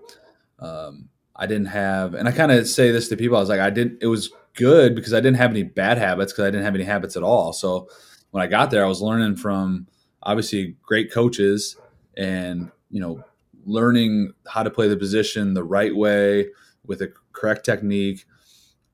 Um, 0.59 1.09
I 1.35 1.47
didn't 1.47 1.67
have, 1.67 2.15
and 2.15 2.29
I 2.29 2.33
kind 2.33 2.53
of 2.53 2.69
say 2.69 2.91
this 2.91 3.09
to 3.09 3.17
people. 3.17 3.37
I 3.37 3.41
was 3.41 3.49
like, 3.49 3.61
I 3.61 3.71
didn't. 3.71 4.03
It 4.03 4.07
was 4.07 4.31
good 4.55 4.95
because 4.95 5.15
I 5.15 5.21
didn't 5.21 5.39
have 5.39 5.51
any 5.51 5.63
bad 5.63 5.99
habits 5.99 6.33
because 6.33 6.45
I 6.45 6.51
didn't 6.51 6.65
have 6.65 6.75
any 6.75 6.85
habits 6.85 7.17
at 7.17 7.23
all. 7.23 7.53
So 7.53 7.89
when 8.31 8.43
I 8.43 8.47
got 8.47 8.71
there, 8.71 8.85
I 8.85 8.89
was 8.89 9.01
learning 9.01 9.37
from 9.37 9.87
obviously 10.23 10.77
great 10.83 11.13
coaches 11.13 11.77
and 12.17 12.71
you 12.91 13.01
know 13.01 13.23
learning 13.65 14.33
how 14.47 14.63
to 14.63 14.71
play 14.71 14.89
the 14.89 14.97
position 14.97 15.55
the 15.55 15.65
right 15.65 15.95
way 15.95 16.49
with 16.87 17.01
a 17.03 17.13
correct 17.33 17.65
technique. 17.65 18.25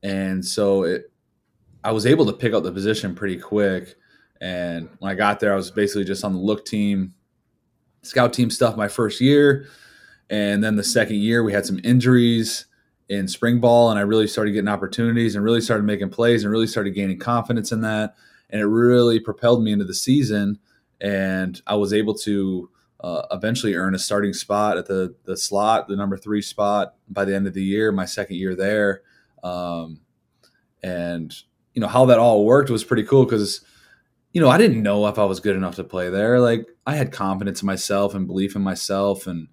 And 0.03 0.43
so 0.45 0.83
it 0.83 1.11
i 1.83 1.91
was 1.91 2.05
able 2.05 2.25
to 2.25 2.33
pick 2.33 2.53
up 2.53 2.63
the 2.63 2.71
position 2.71 3.15
pretty 3.15 3.37
quick. 3.37 3.95
And 4.41 4.89
when 4.99 5.11
i 5.11 5.15
got 5.15 5.39
there 5.39 5.53
i 5.53 5.55
was 5.55 5.71
basically 5.71 6.05
just 6.05 6.23
on 6.23 6.33
the 6.33 6.39
look 6.39 6.65
team 6.65 7.13
scout 8.01 8.31
team 8.33 8.49
stuff 8.49 8.77
my 8.77 8.87
first 8.87 9.19
year. 9.21 9.67
And 10.29 10.63
then 10.63 10.75
the 10.75 10.83
second 10.83 11.17
year 11.17 11.43
we 11.43 11.51
had 11.51 11.65
some 11.65 11.79
injuries 11.83 12.65
in 13.09 13.27
spring 13.27 13.59
ball 13.59 13.89
and 13.89 13.97
i 13.97 14.03
really 14.03 14.27
started 14.27 14.51
getting 14.51 14.67
opportunities 14.67 15.35
and 15.35 15.43
really 15.43 15.61
started 15.61 15.83
making 15.83 16.09
plays 16.09 16.43
and 16.43 16.51
really 16.51 16.67
started 16.67 16.91
gaining 16.91 17.19
confidence 17.19 17.71
in 17.71 17.81
that. 17.81 18.15
And 18.51 18.61
it 18.61 18.67
really 18.67 19.19
propelled 19.19 19.63
me 19.63 19.71
into 19.71 19.85
the 19.85 19.93
season 19.93 20.59
and 21.01 21.61
i 21.67 21.75
was 21.75 21.93
able 21.93 22.13
to 22.13 22.69
uh, 23.01 23.25
eventually 23.31 23.75
earn 23.75 23.95
a 23.95 23.99
starting 23.99 24.33
spot 24.33 24.77
at 24.77 24.85
the 24.85 25.15
the 25.23 25.37
slot, 25.37 25.87
the 25.87 25.95
number 25.95 26.17
three 26.17 26.41
spot 26.41 26.95
by 27.07 27.23
the 27.25 27.33
end 27.35 27.47
of 27.47 27.53
the 27.53 27.63
year, 27.63 27.91
my 27.91 28.05
second 28.05 28.35
year 28.35 28.55
there. 28.55 29.01
Um, 29.43 30.01
and 30.83 31.33
you 31.73 31.81
know 31.81 31.87
how 31.87 32.05
that 32.05 32.19
all 32.19 32.45
worked 32.45 32.69
was 32.69 32.83
pretty 32.83 33.03
cool 33.03 33.23
because 33.23 33.61
you 34.33 34.41
know 34.41 34.49
I 34.49 34.57
didn't 34.57 34.83
know 34.83 35.07
if 35.07 35.17
I 35.17 35.23
was 35.23 35.39
good 35.39 35.55
enough 35.55 35.75
to 35.75 35.83
play 35.83 36.09
there. 36.09 36.39
Like 36.39 36.67
I 36.85 36.95
had 36.95 37.11
confidence 37.11 37.61
in 37.61 37.67
myself 37.67 38.15
and 38.15 38.27
belief 38.27 38.55
in 38.55 38.61
myself, 38.61 39.27
and 39.27 39.47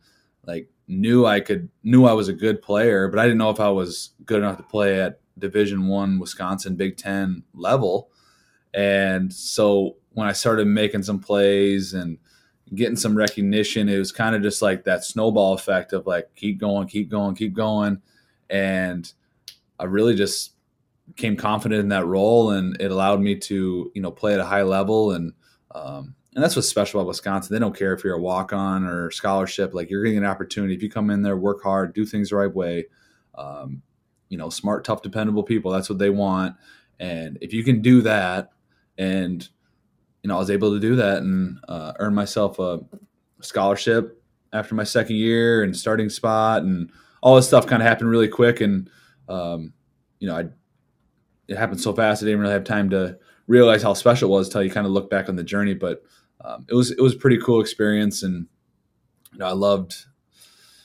like 0.44 0.68
knew 0.88 1.24
I 1.24 1.38
could 1.38 1.68
knew 1.84 2.04
I 2.04 2.14
was 2.14 2.28
a 2.28 2.32
good 2.32 2.62
player, 2.62 3.06
but 3.06 3.20
I 3.20 3.24
didn't 3.24 3.38
know 3.38 3.50
if 3.50 3.60
I 3.60 3.70
was 3.70 4.10
good 4.24 4.38
enough 4.38 4.56
to 4.56 4.64
play 4.64 5.00
at 5.00 5.20
Division 5.38 5.86
One 5.86 6.18
Wisconsin 6.18 6.74
Big 6.74 6.96
Ten 6.96 7.44
level. 7.54 8.10
And 8.74 9.32
so 9.32 9.96
when 10.16 10.26
I 10.26 10.32
started 10.32 10.66
making 10.66 11.02
some 11.02 11.20
plays 11.20 11.92
and 11.92 12.16
getting 12.74 12.96
some 12.96 13.14
recognition. 13.14 13.90
It 13.90 13.98
was 13.98 14.12
kind 14.12 14.34
of 14.34 14.40
just 14.40 14.62
like 14.62 14.84
that 14.84 15.04
snowball 15.04 15.52
effect 15.52 15.92
of 15.92 16.06
like 16.06 16.34
keep 16.34 16.58
going, 16.58 16.88
keep 16.88 17.10
going, 17.10 17.34
keep 17.34 17.52
going, 17.52 18.00
and 18.48 19.12
I 19.78 19.84
really 19.84 20.14
just 20.14 20.52
came 21.16 21.36
confident 21.36 21.80
in 21.80 21.90
that 21.90 22.06
role, 22.06 22.52
and 22.52 22.80
it 22.80 22.90
allowed 22.90 23.20
me 23.20 23.36
to 23.40 23.92
you 23.94 24.00
know 24.00 24.10
play 24.10 24.32
at 24.32 24.40
a 24.40 24.44
high 24.46 24.62
level, 24.62 25.12
and 25.12 25.34
um, 25.74 26.14
and 26.34 26.42
that's 26.42 26.56
what's 26.56 26.66
special 26.66 26.98
about 26.98 27.08
Wisconsin. 27.08 27.52
They 27.52 27.60
don't 27.60 27.76
care 27.76 27.92
if 27.92 28.02
you're 28.02 28.16
a 28.16 28.20
walk 28.20 28.54
on 28.54 28.84
or 28.84 29.10
scholarship; 29.10 29.74
like 29.74 29.90
you're 29.90 30.02
getting 30.02 30.16
an 30.16 30.24
opportunity 30.24 30.74
if 30.74 30.82
you 30.82 30.88
come 30.88 31.10
in 31.10 31.20
there, 31.20 31.36
work 31.36 31.62
hard, 31.62 31.92
do 31.92 32.06
things 32.06 32.30
the 32.30 32.36
right 32.36 32.54
way. 32.54 32.86
Um, 33.34 33.82
you 34.30 34.38
know, 34.38 34.48
smart, 34.48 34.82
tough, 34.82 35.02
dependable 35.02 35.42
people. 35.42 35.70
That's 35.70 35.90
what 35.90 35.98
they 35.98 36.08
want, 36.08 36.56
and 36.98 37.36
if 37.42 37.52
you 37.52 37.62
can 37.62 37.82
do 37.82 38.00
that 38.00 38.52
and 38.98 39.46
you 40.26 40.28
know, 40.28 40.34
I 40.34 40.40
was 40.40 40.50
able 40.50 40.72
to 40.72 40.80
do 40.80 40.96
that 40.96 41.18
and 41.18 41.60
uh, 41.68 41.92
earn 42.00 42.12
myself 42.12 42.58
a 42.58 42.80
scholarship 43.42 44.20
after 44.52 44.74
my 44.74 44.82
second 44.82 45.14
year 45.14 45.62
and 45.62 45.76
starting 45.76 46.08
spot 46.08 46.62
and 46.62 46.90
all 47.22 47.36
this 47.36 47.46
stuff 47.46 47.68
kind 47.68 47.80
of 47.80 47.86
happened 47.86 48.10
really 48.10 48.26
quick. 48.26 48.60
And, 48.60 48.90
um, 49.28 49.72
you 50.18 50.26
know, 50.26 50.36
I, 50.36 50.46
it 51.46 51.56
happened 51.56 51.80
so 51.80 51.92
fast. 51.92 52.24
I 52.24 52.26
didn't 52.26 52.40
really 52.40 52.54
have 52.54 52.64
time 52.64 52.90
to 52.90 53.20
realize 53.46 53.84
how 53.84 53.94
special 53.94 54.28
it 54.28 54.32
was 54.32 54.48
until 54.48 54.64
you 54.64 54.70
kind 54.70 54.84
of 54.84 54.92
look 54.92 55.10
back 55.10 55.28
on 55.28 55.36
the 55.36 55.44
journey. 55.44 55.74
But 55.74 56.02
um, 56.44 56.66
it 56.68 56.74
was, 56.74 56.90
it 56.90 57.00
was 57.00 57.14
a 57.14 57.18
pretty 57.18 57.38
cool 57.38 57.60
experience. 57.60 58.24
And, 58.24 58.48
you 59.32 59.38
know, 59.38 59.46
I 59.46 59.52
loved 59.52 59.94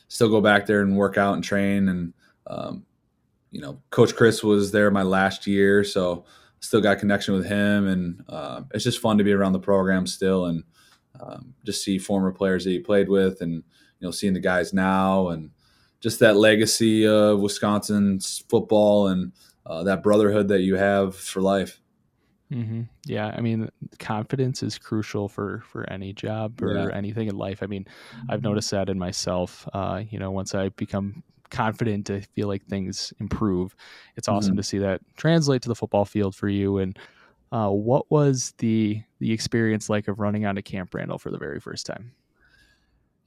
still 0.08 0.30
go 0.30 0.40
back 0.40 0.68
there 0.68 0.82
and 0.82 0.96
work 0.96 1.18
out 1.18 1.34
and 1.34 1.44
train. 1.44 1.90
And, 1.90 2.14
um, 2.46 2.86
you 3.50 3.60
know, 3.60 3.82
coach 3.90 4.14
Chryst 4.14 4.44
was 4.44 4.72
there 4.72 4.92
my 4.92 5.02
last 5.02 5.48
year. 5.48 5.84
So, 5.84 6.26
still 6.62 6.82
got 6.82 7.00
connection 7.00 7.34
with 7.34 7.46
him, 7.46 7.88
and 7.88 8.24
uh, 8.30 8.62
it's 8.74 8.84
just 8.84 9.00
fun 9.00 9.18
to 9.18 9.24
be 9.24 9.34
around 9.34 9.54
the 9.54 9.60
program 9.60 10.08
still, 10.08 10.46
and 10.46 10.64
um, 11.20 11.54
just 11.66 11.84
see 11.84 11.98
former 11.98 12.32
players 12.32 12.64
that 12.64 12.72
he 12.72 12.80
played 12.80 13.10
with, 13.10 13.42
and 13.42 13.54
you 13.54 14.08
know, 14.08 14.12
seeing 14.12 14.34
the 14.34 14.40
guys 14.40 14.74
now, 14.74 15.30
and 15.30 15.52
just 16.00 16.20
that 16.20 16.38
legacy 16.38 17.06
of 17.06 17.40
Wisconsin's 17.40 18.44
football 18.50 19.08
and 19.08 19.34
uh, 19.66 19.84
that 19.84 20.04
brotherhood 20.04 20.48
that 20.48 20.62
you 20.62 20.76
have 20.76 21.16
for 21.16 21.42
life. 21.42 21.80
Mm-hmm. 22.52 22.82
Yeah, 23.06 23.28
I 23.28 23.40
mean, 23.40 23.70
confidence 24.00 24.62
is 24.62 24.78
crucial 24.78 25.30
for 25.30 25.64
for 25.66 25.90
any 25.90 26.12
job 26.14 26.62
or 26.62 26.74
yeah. 26.74 26.90
anything 26.94 27.28
in 27.28 27.38
life. 27.38 27.64
I 27.64 27.68
mean, 27.68 27.88
I've 28.30 28.40
mm-hmm. 28.40 28.50
noticed 28.50 28.72
that 28.72 28.90
in 28.90 29.00
myself. 29.00 29.68
Uh, 29.74 30.04
you 30.10 30.20
know, 30.20 30.32
once 30.32 30.54
I 30.54 30.70
become 30.70 31.24
confident 31.52 32.08
to 32.08 32.22
feel 32.22 32.48
like 32.48 32.66
things 32.66 33.14
improve. 33.20 33.76
It's 34.16 34.28
awesome 34.28 34.54
mm-hmm. 34.54 34.58
to 34.58 34.64
see 34.64 34.78
that 34.80 35.02
translate 35.16 35.62
to 35.64 35.70
the 35.70 35.76
football 35.76 36.06
field 36.06 36.36
for 36.36 36.50
you. 36.50 36.80
And 36.80 36.98
uh, 37.52 37.70
what 37.70 38.10
was 38.10 38.54
the 38.58 39.02
the 39.20 39.32
experience 39.32 39.90
like 39.90 40.08
of 40.08 40.20
running 40.20 40.46
onto 40.46 40.62
Camp 40.62 40.94
Randall 40.94 41.20
for 41.20 41.30
the 41.30 41.38
very 41.38 41.60
first 41.60 41.86
time? 41.86 42.14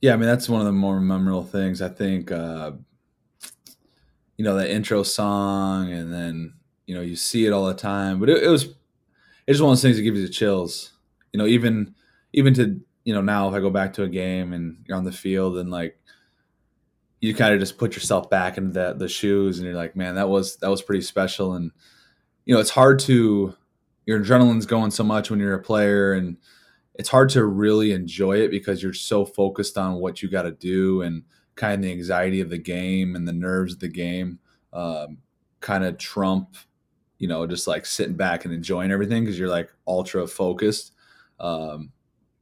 Yeah, 0.01 0.15
I 0.15 0.17
mean 0.17 0.27
that's 0.27 0.49
one 0.49 0.61
of 0.61 0.67
the 0.67 0.73
more 0.73 1.01
memorable 1.01 1.45
things. 1.45 1.81
I 1.81 1.89
think 1.89 2.33
uh, 2.33 2.73
you 4.37 4.45
know 4.45 4.57
the 4.57 4.71
intro 4.71 5.03
song, 5.03 5.93
and 5.93 6.13
then 6.13 6.55
you 6.87 6.95
know 6.95 7.03
you 7.03 7.17
see 7.17 7.47
it 7.47 7.53
all 7.53 7.67
the 7.67 7.75
time. 7.75 8.19
But 8.19 8.31
it, 8.31 8.43
it 8.43 8.49
was 8.49 8.65
it's 9.47 9.59
just 9.59 9.63
one 9.63 9.73
of 9.73 9.77
those 9.77 9.83
things 9.83 9.97
that 9.97 10.03
gives 10.03 10.19
you 10.19 10.27
the 10.27 10.33
chills. 10.33 10.93
You 11.33 11.39
know, 11.39 11.47
even 11.47 11.95
even 12.33 12.55
to 12.55 12.81
you 13.05 13.15
know 13.15 13.21
now 13.21 13.49
if 13.49 13.55
I 13.55 13.61
go 13.61 13.71
back 13.71 13.93
to 13.95 14.03
a 14.03 14.09
game 14.09 14.53
and 14.53 14.83
you're 14.87 14.97
on 14.97 15.05
the 15.05 15.13
field 15.13 15.59
and 15.59 15.71
like 15.71 15.99
you 17.25 17.35
kind 17.35 17.55
of 17.55 17.61
just 17.61 17.79
put 17.79 17.95
yourself 17.95 18.29
back 18.29 18.59
into 18.59 18.73
the, 18.73 18.93
the 18.93 19.09
shoes 19.09 19.59
and 19.59 19.67
you're 19.67 19.75
like, 19.75 19.97
man, 19.97 20.17
that 20.17 20.29
was 20.29 20.57
that 20.57 20.69
was 20.69 20.83
pretty 20.83 21.01
special. 21.01 21.55
And 21.55 21.71
you 22.45 22.55
know, 22.55 22.61
it's 22.61 22.69
hard 22.69 22.99
to 23.01 23.55
your 24.05 24.21
adrenaline's 24.21 24.67
going 24.67 24.91
so 24.91 25.05
much 25.05 25.31
when 25.31 25.41
you're 25.41 25.55
a 25.55 25.63
player 25.63 26.13
and 26.13 26.37
it's 26.97 27.09
hard 27.09 27.31
to 27.31 27.47
really 27.47 27.93
enjoy 27.93 28.37
it 28.37 28.51
because 28.51 28.83
you're 28.83 28.93
so 28.93 29.25
focused 29.25 29.79
on 29.79 29.95
what 29.95 30.23
you 30.23 30.29
got 30.29 30.43
to 30.43 30.51
do 30.51 31.01
and 31.01 31.23
kind 31.55 31.73
of 31.73 31.81
the 31.81 31.93
anxiety 31.93 32.43
of 32.43 32.51
the 32.51 32.59
game 32.59 33.17
and 33.17 33.27
the 33.27 33.33
nerves 33.33 33.73
of 33.73 33.81
the 33.81 33.89
game 33.89 34.39
um, 34.75 35.17
kind 35.61 35.83
of 35.83 35.97
trump, 35.97 36.57
you 37.17 37.27
know, 37.27 37.47
just 37.47 37.67
like 37.67 37.87
sitting 37.87 38.17
back 38.17 38.45
and 38.45 38.53
enjoying 38.53 38.93
everything 38.93 39.25
because 39.25 39.39
you're 39.39 39.49
like 39.49 39.73
ultra 39.87 40.27
focused. 40.27 40.93
Um, 41.41 41.91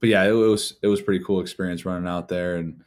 but 0.01 0.09
yeah, 0.09 0.25
it 0.25 0.33
was 0.33 0.75
it 0.83 0.89
was 0.89 1.01
pretty 1.01 1.25
cool 1.25 1.41
experience 1.41 1.85
running 1.85 2.09
out 2.09 2.27
there 2.27 2.57
and 2.57 2.83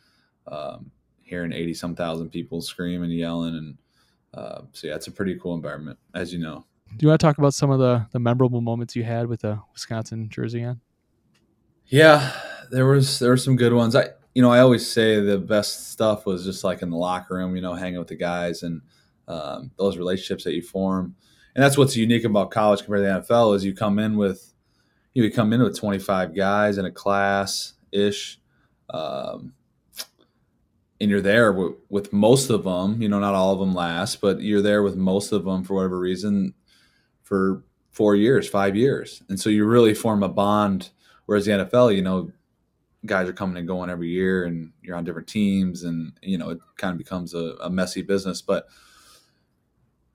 um, 0.45 0.91
hearing 1.25 1.51
eighty 1.51 1.74
some 1.74 1.96
thousand 1.96 2.29
people 2.29 2.62
screaming, 2.62 3.12
and 3.12 3.20
yelling, 3.20 3.55
and 3.55 3.77
uh, 4.34 4.62
so 4.72 4.88
yeah, 4.88 4.96
it's 4.96 5.08
a 5.08 5.12
pretty 5.12 5.36
cool 5.36 5.55
environment, 5.55 6.00
as 6.13 6.32
you 6.32 6.39
know. 6.39 6.65
Do 6.96 7.03
you 7.03 7.10
want 7.10 7.20
to 7.20 7.25
talk 7.25 7.38
about 7.38 7.53
some 7.53 7.72
of 7.72 7.79
the 7.79 8.05
the 8.12 8.20
memorable 8.20 8.62
moments 8.62 8.96
you 8.96 9.03
had 9.03 9.27
with 9.27 9.41
the 9.41 9.60
Wisconsin 9.74 10.29
jersey 10.29 10.63
on? 10.63 10.79
Yeah, 11.88 12.32
there 12.72 12.86
was 12.86 13.20
there 13.20 13.32
were 13.32 13.38
some 13.38 13.58
good 13.58 13.74
ones. 13.74 13.96
I 13.96 14.10
you 14.34 14.41
know 14.41 14.51
I 14.51 14.60
always 14.60 14.89
say 14.89 15.20
the 15.20 15.38
best 15.38 15.91
stuff 15.91 16.25
was 16.25 16.46
just 16.46 16.63
like 16.63 16.82
in 16.82 16.89
the 16.89 16.98
locker 16.98 17.36
room, 17.36 17.55
you 17.55 17.62
know, 17.62 17.74
hanging 17.74 18.00
with 18.00 18.08
the 18.08 18.15
guys 18.15 18.63
and 18.63 18.82
um, 19.27 19.72
those 19.77 19.98
relationships 19.98 20.44
that 20.46 20.53
you 20.53 20.62
form. 20.62 21.15
And 21.55 21.63
that's 21.63 21.77
what's 21.77 21.96
unique 21.96 22.25
about 22.25 22.51
college 22.51 22.84
compared 22.84 23.01
to 23.01 23.27
the 23.27 23.34
NFL 23.34 23.55
is 23.55 23.63
you 23.63 23.74
come 23.74 23.98
in 23.98 24.17
with 24.17 24.53
you 25.13 25.32
come 25.32 25.53
in 25.53 25.63
with 25.63 25.77
25 25.77 26.36
guys 26.36 26.77
in 26.77 26.86
a 26.86 26.91
class 26.91 27.74
ish. 27.91 28.39
Um, 28.89 29.53
and 30.99 31.09
you're 31.09 31.21
there 31.21 31.51
with, 31.51 31.73
with, 31.89 32.13
most 32.13 32.49
of 32.49 32.63
them, 32.63 33.01
you 33.01 33.09
know, 33.09 33.19
not 33.19 33.35
all 33.35 33.53
of 33.53 33.59
them 33.59 33.73
last, 33.73 34.21
but 34.21 34.41
you're 34.41 34.61
there 34.61 34.81
with 34.81 34.95
most 34.95 35.31
of 35.31 35.43
them 35.43 35.63
for 35.63 35.75
whatever 35.75 35.99
reason 35.99 36.53
for 37.23 37.63
four 37.91 38.15
years, 38.15 38.47
five 38.47 38.75
years. 38.75 39.21
And 39.29 39.39
so 39.39 39.49
you 39.49 39.65
really 39.65 39.93
form 39.93 40.23
a 40.23 40.29
bond. 40.29 40.91
Whereas 41.25 41.45
the 41.45 41.51
NFL, 41.51 41.95
you 41.95 42.01
know, 42.01 42.31
guys 43.05 43.27
are 43.27 43.33
coming 43.33 43.57
and 43.57 43.67
going 43.67 43.89
every 43.89 44.09
year 44.09 44.45
and 44.45 44.71
you're 44.81 44.95
on 44.95 45.03
different 45.03 45.27
teams 45.27 45.83
and, 45.83 46.13
you 46.21 46.37
know, 46.37 46.49
it 46.49 46.59
kind 46.77 46.91
of 46.91 46.97
becomes 46.97 47.33
a, 47.33 47.55
a 47.61 47.69
messy 47.69 48.01
business. 48.01 48.41
But 48.41 48.67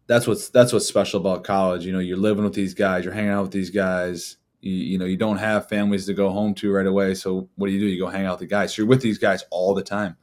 that's 0.06 0.26
what's, 0.26 0.48
that's 0.48 0.72
what's 0.72 0.86
special 0.86 1.20
about 1.20 1.44
college. 1.44 1.84
You 1.84 1.92
know, 1.92 1.98
you're 1.98 2.16
living 2.16 2.44
with 2.44 2.54
these 2.54 2.74
guys, 2.74 3.04
you're 3.04 3.14
hanging 3.14 3.30
out 3.30 3.42
with 3.42 3.52
these 3.52 3.70
guys. 3.70 4.36
You, 4.60 4.72
you 4.72 4.98
know, 4.98 5.04
you 5.04 5.16
don't 5.16 5.38
have 5.38 5.68
families 5.68 6.06
to 6.06 6.14
go 6.14 6.30
home 6.30 6.54
to 6.56 6.72
right 6.72 6.86
away. 6.86 7.14
So 7.14 7.48
what 7.56 7.68
do 7.68 7.72
you 7.72 7.80
do? 7.80 7.86
You 7.86 8.00
go 8.00 8.08
hang 8.08 8.26
out 8.26 8.40
with 8.40 8.48
the 8.48 8.54
guys. 8.54 8.74
So 8.74 8.82
you're 8.82 8.88
with 8.88 9.02
these 9.02 9.18
guys 9.18 9.44
all 9.50 9.74
the 9.74 9.82
time. 9.82 10.16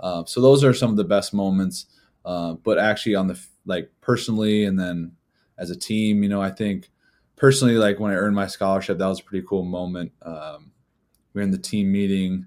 Uh, 0.00 0.24
so 0.24 0.40
those 0.40 0.64
are 0.64 0.74
some 0.74 0.90
of 0.90 0.96
the 0.96 1.04
best 1.04 1.32
moments. 1.32 1.86
Uh, 2.24 2.54
but 2.54 2.78
actually, 2.78 3.14
on 3.14 3.26
the 3.26 3.40
like 3.66 3.90
personally, 4.00 4.64
and 4.64 4.78
then 4.78 5.12
as 5.58 5.70
a 5.70 5.76
team, 5.76 6.22
you 6.22 6.28
know, 6.28 6.42
I 6.42 6.50
think 6.50 6.90
personally, 7.36 7.76
like 7.76 8.00
when 8.00 8.12
I 8.12 8.16
earned 8.16 8.36
my 8.36 8.46
scholarship, 8.46 8.98
that 8.98 9.06
was 9.06 9.20
a 9.20 9.24
pretty 9.24 9.46
cool 9.46 9.64
moment. 9.64 10.12
Um, 10.22 10.72
we 11.32 11.40
were 11.40 11.44
in 11.44 11.50
the 11.50 11.58
team 11.58 11.92
meeting, 11.92 12.46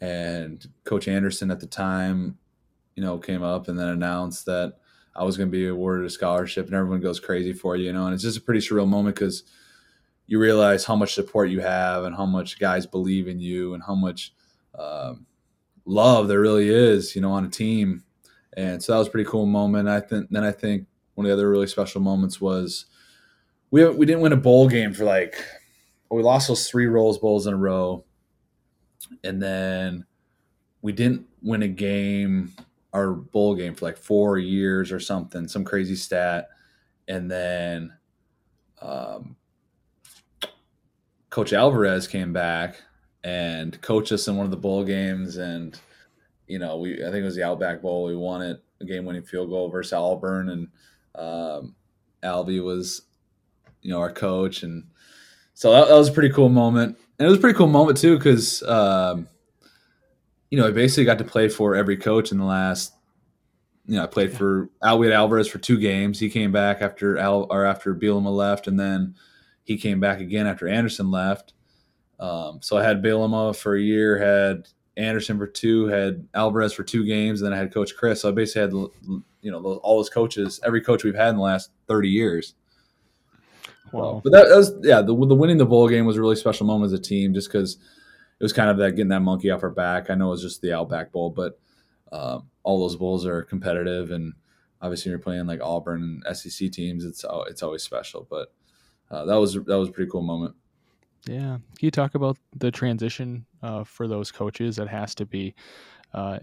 and 0.00 0.66
Coach 0.84 1.08
Anderson 1.08 1.50
at 1.50 1.60
the 1.60 1.66
time, 1.66 2.38
you 2.94 3.02
know, 3.02 3.18
came 3.18 3.42
up 3.42 3.68
and 3.68 3.78
then 3.78 3.88
announced 3.88 4.46
that 4.46 4.74
I 5.14 5.24
was 5.24 5.36
going 5.36 5.48
to 5.48 5.52
be 5.52 5.68
awarded 5.68 6.06
a 6.06 6.10
scholarship, 6.10 6.66
and 6.66 6.74
everyone 6.74 7.00
goes 7.00 7.20
crazy 7.20 7.52
for 7.52 7.76
you, 7.76 7.86
you 7.86 7.92
know. 7.92 8.06
And 8.06 8.14
it's 8.14 8.22
just 8.22 8.38
a 8.38 8.42
pretty 8.42 8.60
surreal 8.60 8.88
moment 8.88 9.16
because 9.16 9.44
you 10.26 10.38
realize 10.38 10.84
how 10.84 10.96
much 10.96 11.14
support 11.14 11.50
you 11.50 11.60
have 11.60 12.04
and 12.04 12.14
how 12.14 12.26
much 12.26 12.58
guys 12.58 12.86
believe 12.86 13.28
in 13.28 13.38
you 13.38 13.74
and 13.74 13.82
how 13.82 13.94
much 13.94 14.34
um, 14.76 15.24
love 15.86 16.28
there 16.28 16.40
really 16.40 16.68
is, 16.68 17.14
you 17.14 17.22
know, 17.22 17.32
on 17.32 17.44
a 17.44 17.48
team. 17.48 18.02
And 18.56 18.82
so 18.82 18.92
that 18.92 18.98
was 18.98 19.08
a 19.08 19.10
pretty 19.10 19.28
cool 19.28 19.46
moment. 19.46 19.88
I 19.88 20.00
think 20.00 20.28
then 20.30 20.44
I 20.44 20.52
think 20.52 20.86
one 21.14 21.24
of 21.24 21.28
the 21.28 21.34
other 21.34 21.50
really 21.50 21.66
special 21.66 22.00
moments 22.00 22.40
was 22.40 22.86
we 23.70 23.88
we 23.88 24.06
didn't 24.06 24.22
win 24.22 24.32
a 24.32 24.36
bowl 24.36 24.68
game 24.68 24.92
for 24.92 25.04
like 25.04 25.42
we 26.10 26.22
lost 26.22 26.48
those 26.48 26.68
three 26.68 26.86
Rose 26.86 27.18
Bowls 27.18 27.46
in 27.46 27.54
a 27.54 27.56
row, 27.56 28.04
and 29.24 29.42
then 29.42 30.04
we 30.82 30.92
didn't 30.92 31.26
win 31.42 31.62
a 31.62 31.68
game 31.68 32.54
our 32.92 33.12
bowl 33.12 33.54
game 33.54 33.74
for 33.74 33.84
like 33.84 33.98
four 33.98 34.38
years 34.38 34.90
or 34.90 34.98
something, 34.98 35.46
some 35.46 35.64
crazy 35.64 35.94
stat, 35.94 36.48
and 37.08 37.30
then 37.30 37.92
um, 38.80 39.36
Coach 41.28 41.52
Alvarez 41.52 42.08
came 42.08 42.32
back 42.32 42.80
and 43.26 43.80
coach 43.82 44.12
us 44.12 44.28
in 44.28 44.36
one 44.36 44.44
of 44.44 44.52
the 44.52 44.56
bowl 44.56 44.84
games. 44.84 45.36
And, 45.36 45.76
you 46.46 46.60
know, 46.60 46.78
we, 46.78 46.94
I 47.04 47.10
think 47.10 47.22
it 47.22 47.24
was 47.24 47.34
the 47.34 47.42
Outback 47.42 47.82
Bowl. 47.82 48.04
We 48.04 48.14
won 48.14 48.40
it, 48.40 48.62
a 48.80 48.84
game 48.84 49.04
winning 49.04 49.24
field 49.24 49.50
goal 49.50 49.68
versus 49.68 49.92
Auburn. 49.92 50.48
And 50.48 50.68
um, 51.16 51.74
Alvy 52.22 52.62
was, 52.62 53.02
you 53.82 53.90
know, 53.90 53.98
our 53.98 54.12
coach. 54.12 54.62
And 54.62 54.84
so 55.54 55.72
that, 55.72 55.88
that, 55.88 55.96
was 55.96 56.08
a 56.08 56.12
pretty 56.12 56.32
cool 56.32 56.48
moment. 56.48 56.96
And 57.18 57.26
it 57.26 57.28
was 57.28 57.38
a 57.38 57.40
pretty 57.40 57.58
cool 57.58 57.66
moment, 57.66 57.98
too, 57.98 58.16
because, 58.16 58.62
um, 58.62 59.26
you 60.50 60.56
know, 60.56 60.68
I 60.68 60.70
basically 60.70 61.06
got 61.06 61.18
to 61.18 61.24
play 61.24 61.48
for 61.48 61.74
every 61.74 61.96
coach 61.96 62.30
in 62.30 62.38
the 62.38 62.44
last. 62.44 62.92
You 63.86 63.96
know, 63.96 64.04
I 64.04 64.06
played 64.06 64.36
for 64.36 64.70
Alwyd 64.84 65.12
Alvarez 65.12 65.48
for 65.48 65.58
two 65.58 65.80
games. 65.80 66.20
He 66.20 66.30
came 66.30 66.52
back 66.52 66.80
after 66.80 67.18
Al 67.18 67.48
or 67.50 67.64
after 67.64 67.92
Bielema 67.92 68.30
left, 68.30 68.68
and 68.68 68.78
then 68.78 69.16
he 69.64 69.76
came 69.76 69.98
back 69.98 70.20
again 70.20 70.46
after 70.46 70.68
Anderson 70.68 71.10
left. 71.10 71.54
Um, 72.18 72.60
so 72.62 72.76
I 72.76 72.82
had 72.82 73.02
Bielema 73.02 73.54
for 73.54 73.76
a 73.76 73.80
year, 73.80 74.18
had 74.18 74.68
Anderson 74.96 75.38
for 75.38 75.46
two, 75.46 75.86
had 75.86 76.26
Alvarez 76.34 76.72
for 76.72 76.82
two 76.82 77.04
games, 77.04 77.40
and 77.40 77.46
then 77.46 77.58
I 77.58 77.60
had 77.60 77.72
Coach 77.72 77.92
Chryst. 77.96 78.18
So 78.18 78.28
I 78.28 78.32
basically 78.32 78.62
had 78.62 78.72
you 79.42 79.50
know 79.50 79.62
all 79.62 79.98
those 79.98 80.08
coaches, 80.08 80.60
every 80.64 80.80
coach 80.80 81.04
we've 81.04 81.14
had 81.14 81.30
in 81.30 81.36
the 81.36 81.42
last 81.42 81.70
thirty 81.86 82.08
years. 82.08 82.54
Wow. 83.92 84.20
but 84.22 84.32
that, 84.32 84.48
that, 84.48 84.56
was 84.56 84.72
yeah, 84.82 85.00
the, 85.00 85.14
the 85.14 85.34
winning 85.34 85.58
the 85.58 85.66
bowl 85.66 85.88
game 85.88 86.06
was 86.06 86.16
a 86.16 86.20
really 86.20 86.36
special 86.36 86.66
moment 86.66 86.92
as 86.92 86.98
a 86.98 87.02
team, 87.02 87.34
just 87.34 87.48
because 87.48 87.74
it 88.38 88.44
was 88.44 88.52
kind 88.52 88.68
of 88.68 88.76
that 88.78 88.92
getting 88.92 89.08
that 89.08 89.20
monkey 89.20 89.50
off 89.50 89.62
our 89.62 89.70
back. 89.70 90.10
I 90.10 90.14
know 90.14 90.28
it 90.28 90.30
was 90.30 90.42
just 90.42 90.60
the 90.60 90.72
Outback 90.72 91.12
Bowl, 91.12 91.30
but 91.30 91.58
um, 92.12 92.48
all 92.62 92.80
those 92.80 92.96
bowls 92.96 93.26
are 93.26 93.42
competitive, 93.42 94.10
and 94.10 94.32
obviously 94.82 95.10
when 95.10 95.18
you're 95.18 95.22
playing 95.22 95.46
like 95.46 95.60
Auburn 95.62 96.22
and 96.24 96.36
SEC 96.36 96.70
teams, 96.72 97.04
it's 97.04 97.24
it's 97.48 97.62
always 97.62 97.82
special. 97.82 98.26
But 98.28 98.52
uh, 99.10 99.24
that 99.26 99.36
was 99.36 99.54
that 99.54 99.78
was 99.78 99.88
a 99.88 99.92
pretty 99.92 100.10
cool 100.10 100.22
moment. 100.22 100.54
Yeah. 101.28 101.58
Can 101.58 101.62
you 101.80 101.90
talk 101.90 102.14
about 102.14 102.38
the 102.54 102.70
transition 102.70 103.46
uh, 103.62 103.84
for 103.84 104.06
those 104.06 104.30
coaches? 104.30 104.76
That 104.76 104.88
has 104.88 105.14
to 105.16 105.26
be 105.26 105.54
uh, 106.14 106.38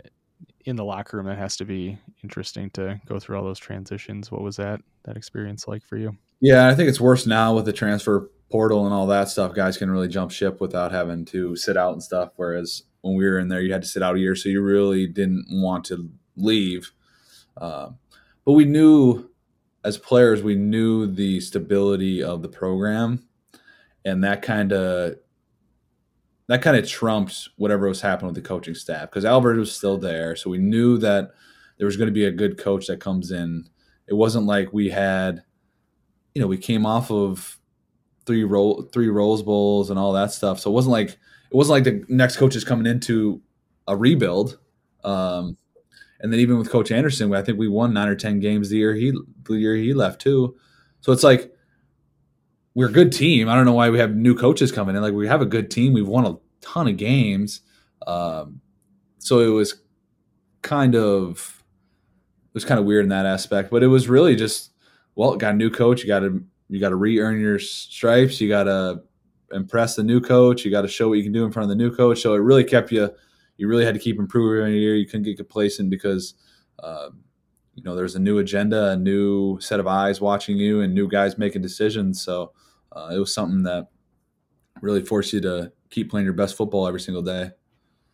in 0.65 0.76
the 0.76 0.84
locker 0.84 1.17
room. 1.17 1.26
That 1.28 1.38
has 1.38 1.56
to 1.58 1.65
be 1.65 1.98
interesting 2.24 2.69
to 2.72 3.00
go 3.06 3.19
through 3.19 3.38
all 3.38 3.43
those 3.43 3.60
transitions. 3.60 4.32
What 4.32 4.41
was 4.41 4.58
that 4.58 4.82
that 5.04 5.17
experience 5.17 5.67
like 5.67 5.84
for 5.84 5.98
you? 5.98 6.17
Yeah, 6.41 6.67
I 6.67 6.76
think 6.76 6.89
it's 6.89 7.00
worse 7.00 7.26
now 7.26 7.56
with 7.56 7.65
the 7.65 7.74
transfer 7.74 8.30
portal 8.52 8.86
and 8.86 8.93
all 8.93 9.08
that 9.08 9.30
stuff. 9.30 9.56
Guys 9.56 9.78
can 9.78 9.89
really 9.89 10.10
jump 10.10 10.32
ship 10.32 10.60
without 10.60 10.91
having 10.91 11.26
to 11.26 11.56
sit 11.56 11.78
out 11.78 11.93
and 11.93 12.04
stuff. 12.04 12.32
Whereas 12.36 12.84
when 13.02 13.15
we 13.15 13.26
were 13.26 13.39
in 13.39 13.48
there, 13.48 13.62
you 13.62 13.72
had 13.72 13.82
to 13.84 13.88
sit 13.88 14.04
out 14.04 14.15
a 14.15 14.19
year, 14.19 14.36
so 14.36 14.50
you 14.50 14.62
really 14.62 15.08
didn't 15.08 15.46
want 15.50 15.86
to 15.86 16.10
leave. 16.36 16.91
Um, 17.58 17.98
but 18.46 18.54
we 18.54 18.65
knew 18.65 19.30
as 19.86 19.98
players, 19.98 20.43
we 20.43 20.56
knew 20.56 21.08
the 21.08 21.39
stability 21.39 22.22
of 22.22 22.41
the 22.41 22.50
program 22.50 23.26
and 24.06 24.24
that 24.24 24.42
kind 24.42 24.72
of 24.72 25.16
that 26.48 26.62
kind 26.62 26.76
of 26.76 26.88
trumps 26.88 27.50
whatever 27.56 27.88
was 27.88 28.02
happening 28.02 28.28
with 28.28 28.36
the 28.36 28.48
coaching 28.48 28.76
staff 28.76 29.10
because 29.10 29.26
Albert 29.26 29.58
was 29.58 29.76
still 29.76 29.98
there, 29.98 30.36
so 30.36 30.50
we 30.50 30.58
knew 30.58 30.98
that 30.98 31.32
there 31.78 31.86
was 31.86 31.98
going 31.98 32.08
to 32.08 32.13
be 32.13 32.26
a 32.26 32.32
good 32.32 32.58
coach 32.58 32.88
that 32.88 33.00
comes 33.00 33.32
in. 33.32 33.68
It 34.08 34.13
wasn't 34.13 34.46
like 34.46 34.74
we 34.74 34.89
had, 34.89 35.44
you 36.34 36.42
know, 36.42 36.48
we 36.48 36.58
came 36.58 36.86
off 36.86 37.12
of 37.12 37.60
three 38.26 38.44
roll 38.44 38.84
three 38.94 39.10
Rose 39.10 39.42
Bowls 39.42 39.89
and 39.89 39.98
all 39.98 40.13
that 40.13 40.32
stuff, 40.32 40.60
so 40.60 40.70
it 40.70 40.74
wasn't 40.74 40.92
like 40.92 41.10
it 41.10 41.56
wasn't 41.56 41.74
like 41.74 41.84
the 41.84 42.04
next 42.13 42.38
coach 42.38 42.56
is 42.56 42.63
coming 42.63 42.86
into 42.86 43.42
a 43.88 43.96
rebuild. 43.96 44.60
Um, 45.04 45.58
and 46.20 46.32
then 46.32 46.39
even 46.39 46.58
with 46.58 46.70
Coach 46.70 46.89
Anderson, 46.92 47.34
I 47.34 47.42
think 47.42 47.60
we 47.60 47.68
won 47.68 47.94
nine 47.94 48.08
or 48.08 48.16
ten 48.16 48.39
games 48.39 48.70
the 48.70 48.78
year 48.78 48.94
he 48.94 49.13
the 49.44 49.56
year 49.56 49.76
he 49.76 49.94
left 49.94 50.22
too. 50.22 50.56
So 51.02 51.12
it's 51.12 51.24
like 51.24 51.54
we're 52.75 52.89
a 52.89 52.91
good 52.91 53.12
team. 53.12 53.49
I 53.49 53.55
don't 53.55 53.65
know 53.65 53.73
why 53.73 53.89
we 53.89 53.99
have 53.99 54.15
new 54.15 54.36
coaches 54.36 54.71
coming 54.71 54.95
in. 54.95 55.01
Like 55.01 55.13
we 55.13 55.27
have 55.27 55.41
a 55.41 55.45
good 55.45 55.69
team. 55.69 55.93
We've 55.93 56.07
won 56.07 56.25
a 56.25 56.38
ton 56.62 56.88
of 56.88 56.97
games. 56.97 57.62
Um, 58.07 58.62
so 59.19 59.39
it 59.39 59.49
was 59.49 59.81
kind 60.62 60.95
of 60.95 61.63
it 62.45 62.53
was 62.53 62.65
kind 62.65 62.79
of 62.79 62.86
weird 62.86 63.05
in 63.05 63.09
that 63.09 63.25
aspect, 63.25 63.69
but 63.69 63.83
it 63.83 63.88
was 63.88 64.09
really 64.09 64.36
just 64.36 64.71
well, 65.15 65.36
got 65.36 65.53
a 65.53 65.57
new 65.57 65.69
coach. 65.69 66.01
You 66.01 66.07
got 66.07 66.19
to 66.19 66.43
you 66.69 66.79
got 66.79 66.89
to 66.89 66.95
re-earn 66.95 67.39
your 67.39 67.59
stripes. 67.59 68.41
You 68.41 68.49
got 68.49 68.63
to 68.63 69.03
impress 69.51 69.95
the 69.95 70.03
new 70.03 70.19
coach. 70.19 70.65
You 70.65 70.71
got 70.71 70.81
to 70.81 70.88
show 70.88 71.09
what 71.09 71.19
you 71.19 71.23
can 71.23 71.33
do 71.33 71.45
in 71.45 71.51
front 71.51 71.65
of 71.65 71.69
the 71.69 71.83
new 71.83 71.95
coach. 71.95 72.21
So 72.21 72.33
it 72.33 72.39
really 72.39 72.63
kept 72.63 72.91
you. 72.91 73.09
You 73.57 73.67
really 73.67 73.86
had 73.86 73.93
to 73.93 73.99
keep 73.99 74.17
improving 74.17 74.65
every 74.65 74.79
year. 74.79 74.95
You 74.95 75.05
couldn't 75.05 75.23
get 75.23 75.38
complacent 75.38 75.89
because. 75.89 76.33
Uh, 76.79 77.09
you 77.75 77.83
know, 77.83 77.95
there's 77.95 78.15
a 78.15 78.19
new 78.19 78.39
agenda, 78.39 78.91
a 78.91 78.95
new 78.95 79.59
set 79.59 79.79
of 79.79 79.88
eyes 79.88 80.21
watching 80.21 80.57
you, 80.57 80.81
and 80.81 80.93
new 80.93 81.07
guys 81.07 81.38
making 81.38 81.62
decisions. 81.62 82.21
So 82.21 82.51
uh, 82.91 83.09
it 83.13 83.17
was 83.17 83.33
something 83.33 83.63
that 83.63 83.88
really 84.81 85.03
forced 85.03 85.33
you 85.33 85.41
to 85.41 85.71
keep 85.89 86.09
playing 86.09 86.25
your 86.25 86.33
best 86.33 86.55
football 86.55 86.88
every 86.88 86.99
single 86.99 87.21
day. 87.23 87.51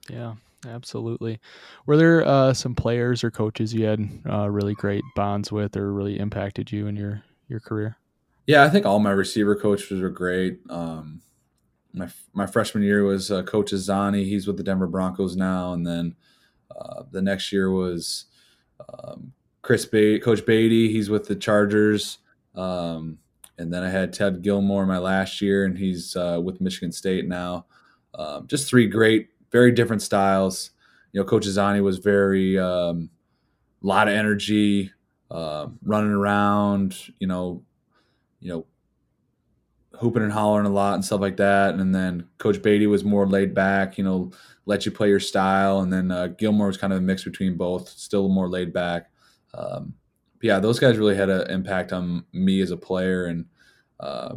Yeah, 0.10 0.36
absolutely. 0.68 1.40
Were 1.86 1.98
there 1.98 2.26
uh, 2.26 2.54
some 2.54 2.76
players 2.76 3.24
or 3.24 3.32
coaches 3.32 3.74
you 3.74 3.86
had 3.86 4.10
uh, 4.30 4.50
really 4.50 4.76
great 4.76 5.04
bonds 5.16 5.52
with, 5.52 5.76
or 5.76 5.94
really 5.94 6.20
impacted 6.20 6.72
you 6.72 6.88
in 6.88 6.96
your 6.96 7.24
your 7.48 7.60
career? 7.60 7.98
Yeah, 8.48 8.64
I 8.64 8.70
think 8.70 8.86
all 8.86 9.00
my 9.00 9.12
receiver 9.12 9.56
coaches 9.56 10.02
were 10.02 10.10
great. 10.10 10.60
Um, 10.70 11.22
my 11.94 12.10
my 12.34 12.46
freshman 12.46 12.84
year 12.84 13.04
was 13.04 13.30
uh, 13.32 13.44
Coach 13.44 13.72
Azzanni. 13.72 14.24
He's 14.26 14.48
with 14.48 14.58
the 14.58 14.64
Denver 14.64 14.88
Broncos 14.88 15.36
now, 15.36 15.74
and 15.74 15.86
then 15.86 16.16
Uh, 16.70 17.04
the 17.12 17.22
next 17.22 17.52
year 17.52 17.72
was 17.72 18.26
um, 18.88 19.34
Chris 19.62 19.86
ba- 19.86 20.20
Coach 20.20 20.46
Beatty. 20.46 20.92
He's 20.92 21.10
with 21.10 21.28
the 21.28 21.36
Chargers. 21.36 22.20
Um, 22.56 23.20
and 23.58 23.74
then 23.74 23.84
I 23.84 23.90
had 23.90 24.14
Ted 24.14 24.42
Gilmore 24.42 24.86
my 24.86 24.98
last 24.98 25.42
year, 25.42 25.66
and 25.66 25.78
he's 25.78 26.16
uh, 26.16 26.40
with 26.42 26.62
Michigan 26.62 26.92
State 26.92 27.28
now. 27.28 27.66
Um, 28.16 28.48
just 28.48 28.68
three 28.68 28.88
great, 28.88 29.30
very 29.52 29.72
different 29.72 30.02
styles. 30.02 30.72
You 31.12 31.20
know, 31.20 31.26
Coach 31.26 31.46
Azzanni 31.46 31.84
was 31.84 31.98
very 31.98 32.58
um, 32.58 33.10
a 33.84 33.88
lot 33.88 34.08
of 34.08 34.14
energy, 34.14 34.92
uh, 35.30 35.68
running 35.84 36.12
around. 36.12 36.98
You 37.20 37.28
know, 37.28 37.64
you 38.40 38.50
know, 38.50 38.66
hooping 40.00 40.24
and 40.24 40.32
hollering 40.32 40.66
a 40.66 40.70
lot 40.70 40.94
and 40.94 41.04
stuff 41.04 41.20
like 41.20 41.38
that. 41.38 41.76
And 41.76 41.94
then 41.94 42.26
Coach 42.38 42.62
Beatty 42.62 42.88
was 42.88 43.04
more 43.04 43.28
laid 43.28 43.54
back. 43.54 43.98
You 43.98 44.06
know, 44.06 44.32
let 44.66 44.86
you 44.86 44.92
play 44.92 45.10
your 45.10 45.20
style. 45.20 45.82
And 45.82 45.92
then 45.92 46.12
uh, 46.12 46.28
Gilmore 46.28 46.68
was 46.68 46.78
kind 46.78 46.94
of 46.94 47.00
a 47.00 47.02
mix 47.02 47.24
between 47.24 47.58
both, 47.58 47.90
still 47.90 48.30
more 48.30 48.50
laid 48.50 48.72
back. 48.72 49.09
Um, 49.54 49.96
yeah, 50.42 50.60
those 50.60 50.80
guys 50.80 50.98
really 50.98 51.16
had 51.16 51.30
an 51.30 51.50
impact 51.50 51.92
on 51.92 52.26
me 52.32 52.62
as 52.62 52.72
a 52.72 52.78
player 52.78 53.26
and 53.26 53.46
uh, 54.00 54.36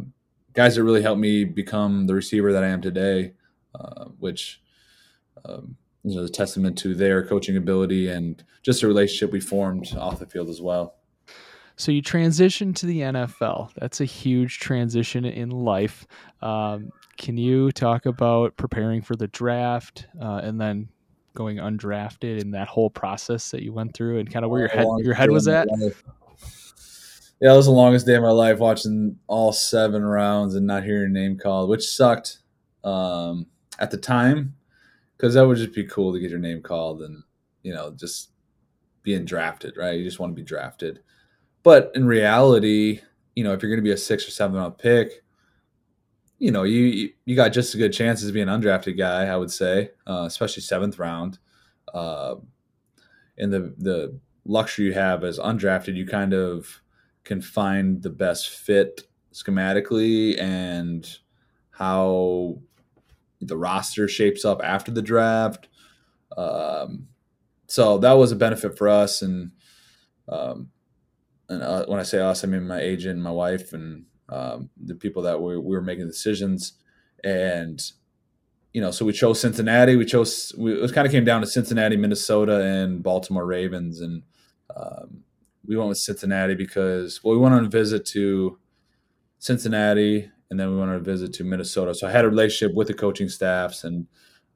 guys 0.53 0.75
that 0.75 0.83
really 0.83 1.01
helped 1.01 1.21
me 1.21 1.45
become 1.45 2.07
the 2.07 2.13
receiver 2.13 2.51
that 2.53 2.63
I 2.63 2.67
am 2.67 2.81
today, 2.81 3.33
uh, 3.75 4.05
which 4.19 4.61
um, 5.45 5.75
is 6.03 6.15
a 6.15 6.29
testament 6.29 6.77
to 6.79 6.93
their 6.93 7.25
coaching 7.25 7.57
ability 7.57 8.09
and 8.09 8.43
just 8.61 8.81
the 8.81 8.87
relationship 8.87 9.31
we 9.31 9.39
formed 9.39 9.95
off 9.97 10.19
the 10.19 10.25
field 10.25 10.49
as 10.49 10.61
well. 10.61 10.95
So 11.75 11.91
you 11.91 12.03
transitioned 12.03 12.75
to 12.77 12.85
the 12.85 12.99
NFL. 12.99 13.73
That's 13.73 13.99
a 13.99 14.05
huge 14.05 14.59
transition 14.59 15.25
in 15.25 15.49
life. 15.49 16.05
Um, 16.41 16.89
can 17.17 17.37
you 17.37 17.71
talk 17.71 18.05
about 18.05 18.55
preparing 18.57 19.01
for 19.01 19.15
the 19.15 19.27
draft 19.27 20.05
uh, 20.21 20.41
and 20.43 20.61
then 20.61 20.89
going 21.35 21.57
undrafted 21.57 22.41
and 22.41 22.53
that 22.53 22.67
whole 22.67 22.89
process 22.89 23.51
that 23.51 23.63
you 23.63 23.73
went 23.73 23.93
through 23.93 24.19
and 24.19 24.31
kind 24.31 24.45
of 24.45 24.51
where 24.51 24.61
your 24.61 24.69
head 24.69 24.87
your 24.99 25.13
head 25.13 25.31
was 25.31 25.47
at? 25.47 25.67
Yeah, 27.41 27.53
it 27.53 27.57
was 27.57 27.65
the 27.65 27.71
longest 27.71 28.05
day 28.05 28.15
of 28.15 28.23
my 28.23 28.31
life 28.31 28.59
watching 28.59 29.19
all 29.27 29.51
seven 29.51 30.03
rounds 30.03 30.55
and 30.55 30.65
not 30.65 30.83
hearing 30.83 31.01
your 31.01 31.09
name 31.09 31.37
called, 31.37 31.69
which 31.69 31.85
sucked 31.85 32.39
um, 32.85 33.47
at 33.79 33.91
the 33.91 33.97
time 33.97 34.55
because 35.17 35.33
that 35.33 35.45
would 35.45 35.57
just 35.57 35.73
be 35.73 35.83
cool 35.85 36.13
to 36.13 36.19
get 36.19 36.29
your 36.29 36.39
name 36.39 36.61
called 36.61 37.01
and 37.01 37.23
you 37.63 37.73
know 37.73 37.91
just 37.91 38.29
being 39.03 39.25
drafted, 39.25 39.75
right? 39.77 39.97
You 39.97 40.05
just 40.05 40.19
want 40.19 40.31
to 40.31 40.41
be 40.41 40.45
drafted. 40.45 40.99
But 41.63 41.91
in 41.95 42.05
reality, 42.05 43.01
you 43.35 43.43
know, 43.43 43.53
if 43.53 43.61
you're 43.61 43.71
going 43.71 43.83
to 43.83 43.89
be 43.89 43.91
a 43.91 43.97
six 43.97 44.27
or 44.27 44.31
seven 44.31 44.55
round 44.57 44.77
pick, 44.77 45.22
you 46.43 46.51
know, 46.51 46.63
you 46.63 47.09
you 47.23 47.37
got 47.37 47.53
just 47.53 47.73
as 47.73 47.79
good 47.79 47.93
chances 47.93 48.27
to 48.27 48.33
be 48.33 48.41
an 48.41 48.49
undrafted 48.49 48.97
guy, 48.97 49.27
I 49.27 49.37
would 49.37 49.49
say, 49.49 49.91
uh, 50.05 50.25
especially 50.27 50.61
seventh 50.61 50.99
round. 50.99 51.39
Uh, 51.93 52.35
and 53.37 53.53
the 53.53 53.73
the 53.77 54.19
luxury 54.43 54.87
you 54.87 54.93
have 54.93 55.23
as 55.23 55.39
undrafted, 55.39 55.95
you 55.95 56.05
kind 56.05 56.33
of 56.33 56.81
can 57.23 57.39
find 57.39 58.03
the 58.03 58.09
best 58.09 58.49
fit 58.49 59.03
schematically 59.31 60.37
and 60.37 61.17
how 61.71 62.57
the 63.39 63.55
roster 63.55 64.09
shapes 64.09 64.43
up 64.43 64.59
after 64.65 64.91
the 64.91 65.01
draft. 65.01 65.69
Um, 66.35 67.07
so 67.67 67.99
that 67.99 68.17
was 68.17 68.33
a 68.33 68.35
benefit 68.35 68.77
for 68.77 68.89
us, 68.89 69.21
and 69.21 69.51
um, 70.27 70.71
and 71.47 71.63
uh, 71.63 71.85
when 71.85 72.01
I 72.01 72.03
say 72.03 72.19
us, 72.19 72.43
I 72.43 72.47
mean 72.47 72.67
my 72.67 72.81
agent, 72.81 73.21
my 73.21 73.31
wife, 73.31 73.71
and 73.71 74.07
um, 74.33 74.69
the 74.83 74.95
people 74.95 75.21
that 75.21 75.41
we, 75.41 75.57
we 75.57 75.75
were 75.75 75.81
making 75.81 76.07
decisions. 76.07 76.73
And, 77.23 77.81
you 78.73 78.81
know, 78.81 78.89
so 78.89 79.05
we 79.05 79.13
chose 79.13 79.39
Cincinnati. 79.39 79.95
We 79.95 80.05
chose, 80.05 80.53
we, 80.57 80.73
it 80.73 80.93
kind 80.93 81.05
of 81.05 81.11
came 81.11 81.23
down 81.23 81.41
to 81.41 81.47
Cincinnati, 81.47 81.95
Minnesota, 81.95 82.61
and 82.61 83.03
Baltimore 83.03 83.45
Ravens. 83.45 84.01
And 84.01 84.23
um, 84.75 85.23
we 85.65 85.77
went 85.77 85.89
with 85.89 85.99
Cincinnati 85.99 86.55
because, 86.55 87.23
well, 87.23 87.35
we 87.35 87.39
went 87.39 87.53
on 87.53 87.65
a 87.65 87.69
visit 87.69 88.05
to 88.07 88.57
Cincinnati 89.37 90.31
and 90.49 90.59
then 90.59 90.71
we 90.71 90.79
went 90.79 90.89
on 90.89 90.97
a 90.97 90.99
visit 90.99 91.33
to 91.33 91.43
Minnesota. 91.43 91.93
So 91.93 92.07
I 92.07 92.11
had 92.11 92.25
a 92.25 92.29
relationship 92.29 92.75
with 92.75 92.87
the 92.87 92.93
coaching 92.93 93.29
staffs 93.29 93.83
and 93.83 94.07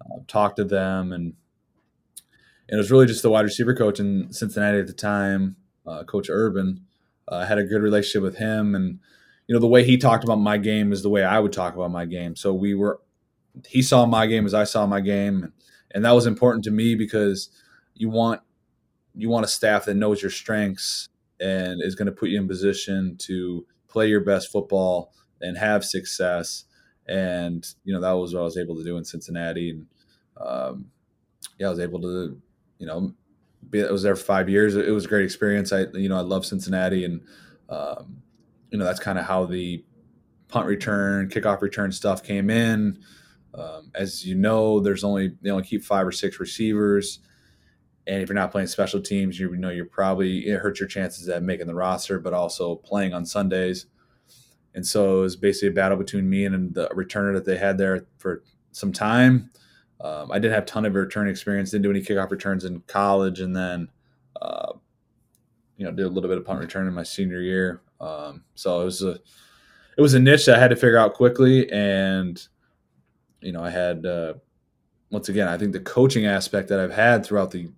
uh, 0.01 0.19
talked 0.27 0.57
to 0.57 0.63
them. 0.63 1.11
And, 1.11 1.33
and 2.67 2.75
it 2.75 2.77
was 2.77 2.91
really 2.91 3.05
just 3.05 3.21
the 3.21 3.29
wide 3.29 3.45
receiver 3.45 3.75
coach 3.75 3.99
in 3.99 4.33
Cincinnati 4.33 4.79
at 4.79 4.87
the 4.87 4.93
time, 4.93 5.55
uh, 5.85 6.03
Coach 6.03 6.29
Urban. 6.31 6.81
Uh, 7.27 7.45
had 7.45 7.57
a 7.57 7.63
good 7.63 7.81
relationship 7.81 8.23
with 8.23 8.37
him 8.37 8.73
and 8.73 8.99
you 9.47 9.53
know 9.53 9.59
the 9.59 9.67
way 9.67 9.83
he 9.83 9.97
talked 9.97 10.23
about 10.23 10.37
my 10.37 10.57
game 10.57 10.91
is 10.91 11.01
the 11.01 11.09
way 11.09 11.23
I 11.23 11.39
would 11.39 11.53
talk 11.53 11.73
about 11.75 11.91
my 11.91 12.05
game. 12.05 12.35
So 12.35 12.53
we 12.53 12.75
were 12.75 12.99
he 13.65 13.81
saw 13.81 14.05
my 14.05 14.27
game 14.27 14.45
as 14.45 14.53
I 14.53 14.65
saw 14.65 14.85
my 14.85 14.99
game. 15.01 15.53
And 15.91 16.05
that 16.05 16.11
was 16.11 16.25
important 16.25 16.63
to 16.65 16.71
me 16.71 16.95
because 16.95 17.49
you 17.95 18.09
want 18.09 18.41
you 19.15 19.29
want 19.29 19.45
a 19.45 19.47
staff 19.47 19.85
that 19.85 19.95
knows 19.95 20.21
your 20.21 20.29
strengths 20.29 21.09
and 21.39 21.81
is 21.81 21.95
going 21.95 22.05
to 22.07 22.11
put 22.11 22.29
you 22.29 22.39
in 22.39 22.47
position 22.47 23.15
to 23.19 23.65
play 23.87 24.07
your 24.07 24.19
best 24.19 24.51
football 24.51 25.13
and 25.41 25.57
have 25.57 25.83
success. 25.83 26.65
And 27.07 27.65
you 27.85 27.93
know 27.93 28.01
that 28.01 28.11
was 28.11 28.33
what 28.33 28.41
I 28.41 28.43
was 28.43 28.57
able 28.57 28.75
to 28.75 28.83
do 28.83 28.97
in 28.97 29.05
Cincinnati. 29.05 29.69
And 29.71 29.87
um, 30.45 30.91
yeah 31.57 31.67
I 31.67 31.69
was 31.69 31.79
able 31.79 32.01
to 32.01 32.39
you 32.79 32.85
know 32.85 33.13
be, 33.69 33.83
I 33.83 33.91
was 33.91 34.03
there 34.03 34.15
for 34.17 34.25
five 34.25 34.49
years. 34.49 34.75
It 34.75 34.91
was 34.91 35.05
a 35.05 35.09
great 35.09 35.23
experience. 35.23 35.71
I 35.71 35.85
you 35.93 36.09
know 36.09 36.17
I 36.17 36.21
love 36.21 36.45
Cincinnati 36.45 37.05
and 37.05 37.21
um, 37.69 38.21
you 38.71 38.77
know 38.77 38.85
that's 38.85 38.99
kind 38.99 39.17
of 39.17 39.25
how 39.25 39.45
the 39.45 39.83
punt 40.47 40.67
return, 40.67 41.29
kickoff 41.29 41.61
return 41.61 41.91
stuff 41.91 42.23
came 42.23 42.49
in. 42.49 42.99
Um, 43.53 43.91
as 43.95 44.25
you 44.25 44.35
know, 44.35 44.79
there's 44.79 45.03
only 45.03 45.33
they 45.41 45.49
only 45.49 45.63
keep 45.63 45.83
five 45.83 46.05
or 46.05 46.11
six 46.11 46.39
receivers, 46.39 47.19
and 48.05 48.21
if 48.21 48.29
you're 48.29 48.35
not 48.35 48.51
playing 48.51 48.67
special 48.67 49.01
teams, 49.01 49.39
you 49.39 49.55
know 49.55 49.69
you're 49.69 49.85
probably 49.85 50.47
it 50.47 50.59
hurts 50.59 50.79
your 50.79 50.87
chances 50.87 51.27
at 51.29 51.43
making 51.43 51.67
the 51.67 51.75
roster, 51.75 52.19
but 52.19 52.33
also 52.33 52.75
playing 52.75 53.13
on 53.13 53.25
Sundays. 53.25 53.87
And 54.75 54.85
so 54.85 55.19
it 55.19 55.21
was 55.21 55.35
basically 55.35 55.69
a 55.69 55.71
battle 55.71 55.97
between 55.97 56.29
me 56.29 56.45
and 56.45 56.73
the 56.73 56.87
returner 56.89 57.33
that 57.33 57.45
they 57.45 57.57
had 57.57 57.79
there 57.79 58.05
for 58.19 58.43
some 58.73 58.93
time. 58.93 59.49
Um, 59.99 60.31
I 60.31 60.37
didn't 60.37 60.53
have 60.53 60.63
a 60.63 60.67
ton 60.67 60.85
of 60.85 60.93
return 60.93 61.27
experience, 61.27 61.71
didn't 61.71 61.83
do 61.83 61.89
any 61.89 62.01
kickoff 62.01 62.29
returns 62.29 62.63
in 62.63 62.81
college, 62.81 63.39
and 63.39 63.55
then 63.55 63.89
uh, 64.39 64.73
you 65.77 65.85
know 65.85 65.91
did 65.91 66.05
a 66.05 66.09
little 66.09 66.29
bit 66.29 66.37
of 66.37 66.45
punt 66.45 66.59
return 66.59 66.87
in 66.87 66.93
my 66.93 67.03
senior 67.03 67.41
year. 67.41 67.81
Um, 67.99 68.43
so 68.55 68.81
it 68.81 68.85
was 68.85 69.01
a 69.03 69.19
it 69.97 70.01
was 70.01 70.13
a 70.13 70.19
niche 70.19 70.45
that 70.45 70.57
I 70.57 70.59
had 70.59 70.69
to 70.69 70.75
figure 70.75 70.97
out 70.97 71.13
quickly, 71.13 71.71
and 71.71 72.41
you 73.41 73.51
know 73.51 73.63
I 73.63 73.69
had 73.69 74.05
uh, 74.05 74.35
once 75.11 75.29
again 75.29 75.47
I 75.47 75.57
think 75.57 75.73
the 75.73 75.79
coaching 75.79 76.25
aspect 76.25 76.69
that 76.69 76.79
I've 76.79 76.93
had 76.93 77.25
throughout 77.25 77.51
the 77.51 77.69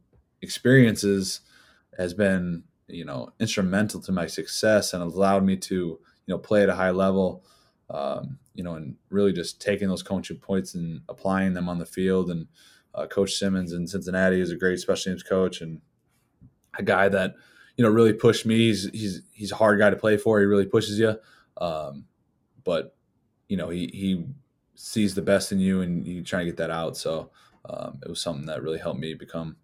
experiences 0.41 1.41
has 1.97 2.13
been 2.13 2.63
you 2.87 3.05
know 3.05 3.31
instrumental 3.39 4.01
to 4.01 4.11
my 4.11 4.27
success 4.27 4.93
and 4.93 5.03
allowed 5.03 5.43
me 5.43 5.55
to 5.57 5.75
you 5.75 5.99
know 6.27 6.37
play 6.37 6.63
at 6.63 6.69
a 6.69 6.75
high 6.75 6.91
level. 6.91 7.43
Um, 7.89 8.37
you 8.53 8.63
know, 8.63 8.75
and 8.75 8.97
really 9.09 9.31
just 9.31 9.61
taking 9.61 9.87
those 9.87 10.03
coaching 10.03 10.37
points 10.37 10.75
and 10.75 11.01
applying 11.07 11.53
them 11.53 11.69
on 11.69 11.79
the 11.79 11.85
field. 11.85 12.29
And 12.29 12.45
uh, 12.93 13.07
Coach 13.07 13.33
Simmons 13.33 13.71
in 13.71 13.87
Cincinnati 13.87 14.41
is 14.41 14.51
a 14.51 14.57
great 14.57 14.79
special 14.79 15.11
teams 15.11 15.23
coach 15.23 15.61
and 15.61 15.79
a 16.77 16.83
guy 16.83 17.07
that 17.07 17.35
you 17.79 17.85
know, 17.85 17.89
really 17.89 18.11
pushed 18.11 18.45
me. 18.45 18.57
He's 18.57 18.89
he's 18.89 19.21
he's 19.31 19.53
a 19.53 19.55
hard 19.55 19.79
guy 19.79 19.89
to 19.89 19.95
play 19.95 20.17
for. 20.17 20.37
He 20.41 20.45
really 20.45 20.65
pushes 20.65 20.99
you, 20.99 21.15
um, 21.61 22.03
but 22.65 22.93
you 23.47 23.55
know, 23.55 23.69
he 23.69 23.89
he 23.93 24.25
sees 24.75 25.15
the 25.15 25.21
best 25.21 25.53
in 25.53 25.59
you, 25.59 25.79
and 25.79 26.05
you 26.05 26.21
try 26.21 26.39
to 26.39 26.45
get 26.45 26.57
that 26.57 26.71
out. 26.71 26.97
So 26.97 27.31
um, 27.63 27.99
it 28.03 28.09
was 28.09 28.19
something 28.19 28.47
that 28.47 28.61
really 28.61 28.79
helped 28.79 28.99
me 28.99 29.13
become 29.13 29.55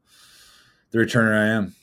the 0.91 0.99
returner 0.99 1.35
I 1.35 1.47
am. 1.57 1.75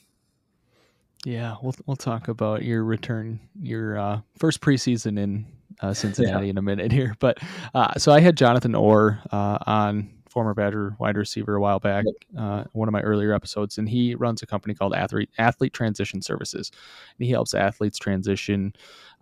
Yeah, 1.23 1.57
we'll 1.61 1.75
we'll 1.85 1.97
talk 1.97 2.29
about 2.29 2.63
your 2.63 2.83
return, 2.83 3.39
your 3.61 3.99
uh, 3.99 4.21
first 4.39 4.59
preseason 4.59 5.19
in 5.19 5.45
uh, 5.81 5.93
Cincinnati 5.93 6.47
yeah. 6.47 6.49
in 6.49 6.57
a 6.57 6.63
minute 6.63 6.91
here. 6.91 7.15
But 7.19 7.37
uh, 7.75 7.93
so 7.99 8.11
I 8.11 8.21
had 8.21 8.37
Jonathan 8.37 8.73
Orr 8.73 9.19
uh, 9.31 9.59
on 9.67 10.09
former 10.33 10.55
Badger 10.55 10.95
wide 10.99 11.15
receiver 11.15 11.55
a 11.55 11.61
while 11.61 11.79
back, 11.79 12.05
uh, 12.37 12.63
one 12.73 12.87
of 12.87 12.91
my 12.91 13.01
earlier 13.01 13.33
episodes, 13.33 13.77
and 13.77 13.87
he 13.87 14.15
runs 14.15 14.41
a 14.41 14.47
company 14.47 14.73
called 14.73 14.95
Athlete 14.95 15.29
Athlete 15.37 15.73
Transition 15.73 16.21
Services, 16.21 16.71
and 17.17 17.25
he 17.25 17.31
helps 17.31 17.53
athletes 17.53 17.99
transition 17.99 18.73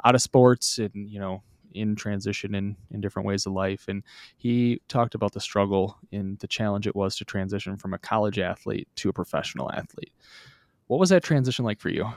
out 0.05 0.15
of 0.15 0.21
sports 0.21 0.79
and 0.79 1.09
you 1.09 1.19
know 1.19 1.43
in 1.73 1.95
transition 1.95 2.55
in 2.55 2.75
in 2.91 3.01
different 3.01 3.27
ways 3.27 3.45
of 3.45 3.51
life. 3.51 3.89
And 3.89 4.03
he 4.37 4.81
talked 4.87 5.13
about 5.13 5.33
the 5.33 5.41
struggle 5.41 5.97
and 6.13 6.39
the 6.39 6.47
challenge 6.47 6.87
it 6.87 6.95
was 6.95 7.17
to 7.17 7.25
transition 7.25 7.75
from 7.75 7.93
a 7.93 7.99
college 7.99 8.39
athlete 8.39 8.87
to 8.95 9.09
a 9.09 9.13
professional 9.13 9.71
athlete. 9.71 10.13
What 10.87 10.99
was 10.99 11.09
that 11.09 11.23
transition 11.23 11.65
like 11.65 11.79
for 11.79 11.89
you? 11.89 12.09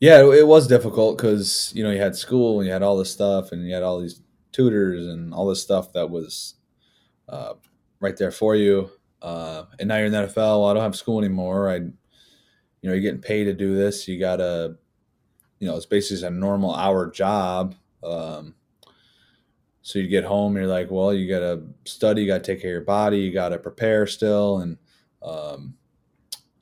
Yeah, 0.00 0.20
it 0.20 0.46
was 0.46 0.66
difficult 0.66 1.16
because 1.16 1.72
you 1.74 1.84
know 1.84 1.90
you 1.90 2.00
had 2.00 2.16
school 2.16 2.58
and 2.58 2.66
you 2.66 2.72
had 2.72 2.82
all 2.82 2.96
this 2.96 3.10
stuff 3.10 3.52
and 3.52 3.64
you 3.64 3.72
had 3.72 3.84
all 3.84 4.00
these 4.00 4.20
tutors 4.50 5.06
and 5.06 5.32
all 5.32 5.46
this 5.46 5.62
stuff 5.62 5.92
that 5.92 6.10
was 6.10 6.54
uh, 7.28 7.54
right 8.00 8.16
there 8.16 8.30
for 8.30 8.54
you. 8.54 8.90
Uh, 9.22 9.64
and 9.78 9.88
now 9.88 9.96
you're 9.96 10.06
in 10.06 10.12
the 10.12 10.18
NFL. 10.18 10.36
Well, 10.36 10.66
I 10.66 10.74
don't 10.74 10.82
have 10.82 10.96
school 10.96 11.18
anymore. 11.18 11.70
I, 11.70 11.76
you 11.76 11.92
know, 12.82 12.92
you're 12.92 13.00
getting 13.00 13.20
paid 13.20 13.44
to 13.44 13.54
do 13.54 13.74
this. 13.74 14.06
You 14.06 14.18
gotta, 14.18 14.76
you 15.58 15.66
know, 15.66 15.76
it's 15.76 15.86
basically 15.86 16.26
a 16.26 16.30
normal 16.30 16.74
hour 16.74 17.10
job. 17.10 17.74
Um, 18.02 18.54
so 19.82 19.98
you 19.98 20.08
get 20.08 20.24
home, 20.24 20.56
you're 20.56 20.66
like, 20.66 20.90
well, 20.90 21.12
you 21.12 21.28
gotta 21.28 21.62
study, 21.84 22.22
you 22.22 22.26
gotta 22.26 22.42
take 22.42 22.60
care 22.60 22.70
of 22.70 22.74
your 22.74 22.80
body, 22.82 23.18
you 23.18 23.32
gotta 23.32 23.58
prepare 23.58 24.06
still, 24.06 24.58
and 24.58 24.78
um, 25.22 25.74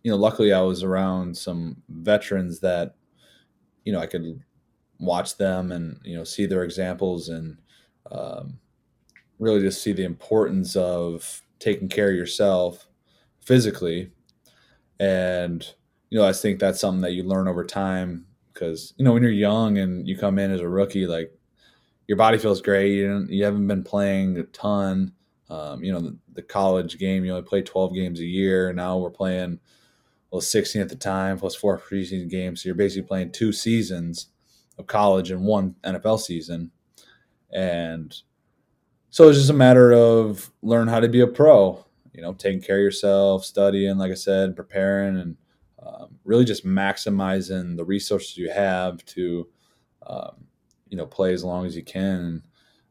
you 0.03 0.11
know, 0.11 0.17
luckily 0.17 0.53
I 0.53 0.61
was 0.61 0.83
around 0.83 1.37
some 1.37 1.83
veterans 1.89 2.61
that, 2.61 2.97
you 3.85 3.93
know, 3.93 4.01
I 4.01 4.07
could 4.07 4.43
watch 5.03 5.37
them 5.37 5.73
and 5.73 5.99
you 6.05 6.17
know 6.17 6.23
see 6.25 6.47
their 6.47 6.63
examples 6.63 7.29
and 7.29 7.59
um, 8.11 8.59
really 9.43 9.61
just 9.61 9.83
see 9.83 9.93
the 9.93 10.05
importance 10.05 10.77
of 10.77 11.43
taking 11.59 11.89
care 11.89 12.11
of 12.11 12.17
yourself 12.17 12.89
physically. 13.41 14.13
And 14.99 15.67
you 16.11 16.19
know 16.19 16.27
i 16.27 16.33
think 16.33 16.61
that's 16.61 16.79
something 16.79 17.01
that 17.01 17.13
you 17.13 17.23
learn 17.23 17.49
over 17.49 17.65
time 17.65 18.27
because 18.53 18.93
you 18.99 19.05
know 19.05 19.15
when 19.15 19.23
you're 19.23 19.33
young 19.33 19.79
and 19.79 20.07
you 20.07 20.15
come 20.15 20.39
in 20.39 20.51
as 20.51 20.61
a 20.61 20.69
rookie 20.69 21.07
like 21.07 21.33
your 22.07 22.17
body 22.17 22.37
feels 22.37 22.61
great. 22.61 22.93
You, 22.93 23.27
you 23.29 23.45
haven't 23.45 23.67
been 23.67 23.85
playing 23.85 24.37
a 24.37 24.43
ton. 24.43 25.13
Um, 25.49 25.83
you 25.83 25.93
know 25.93 26.01
the, 26.01 26.19
the, 26.35 26.43
college 26.43 26.99
game 26.99 27.25
you 27.25 27.31
only 27.31 27.43
play 27.43 27.63
12 27.63 27.95
games 27.95 28.21
a 28.21 28.27
year. 28.27 28.73
Now 28.73 28.99
we're 28.99 29.11
playing 29.11 29.61
well 30.31 30.41
16 30.41 30.81
at 30.83 30.89
the 30.89 30.97
time 30.97 31.39
plus 31.39 31.55
four 31.55 31.79
preseason 31.79 32.29
games. 32.29 32.63
So 32.63 32.69
you're 32.69 32.75
basically 32.75 33.09
playing 33.09 33.33
two 33.33 33.53
seasons 33.53 34.29
of 34.79 34.87
college 34.87 35.31
and 35.31 35.45
one 35.45 35.77
nfl 35.85 36.19
season. 36.19 36.71
And 37.51 38.15
so 39.13 39.29
it's 39.29 39.39
just 39.39 39.51
a 39.51 39.55
matter 39.55 39.93
of 39.93 40.51
learn 40.63 40.89
how 40.89 40.99
to 40.99 41.09
be 41.09 41.21
a 41.21 41.27
pro 41.27 41.85
you 42.13 42.21
know 42.21 42.33
taking 42.33 42.61
care 42.61 42.79
of 42.79 42.83
yourself 42.83 43.45
studying 43.45 43.97
like 43.97 44.11
i 44.11 44.15
said 44.15 44.57
preparing 44.57 45.19
and 45.19 45.37
um, 45.85 46.17
really 46.25 46.45
just 46.45 46.65
maximizing 46.65 47.77
the 47.77 47.85
resources 47.85 48.37
you 48.37 48.51
have 48.51 49.05
to 49.05 49.49
um, 50.07 50.47
you 50.89 50.97
know 50.97 51.07
play 51.07 51.33
as 51.33 51.43
long 51.43 51.67
as 51.67 51.75
you 51.75 51.83
can. 51.83 52.43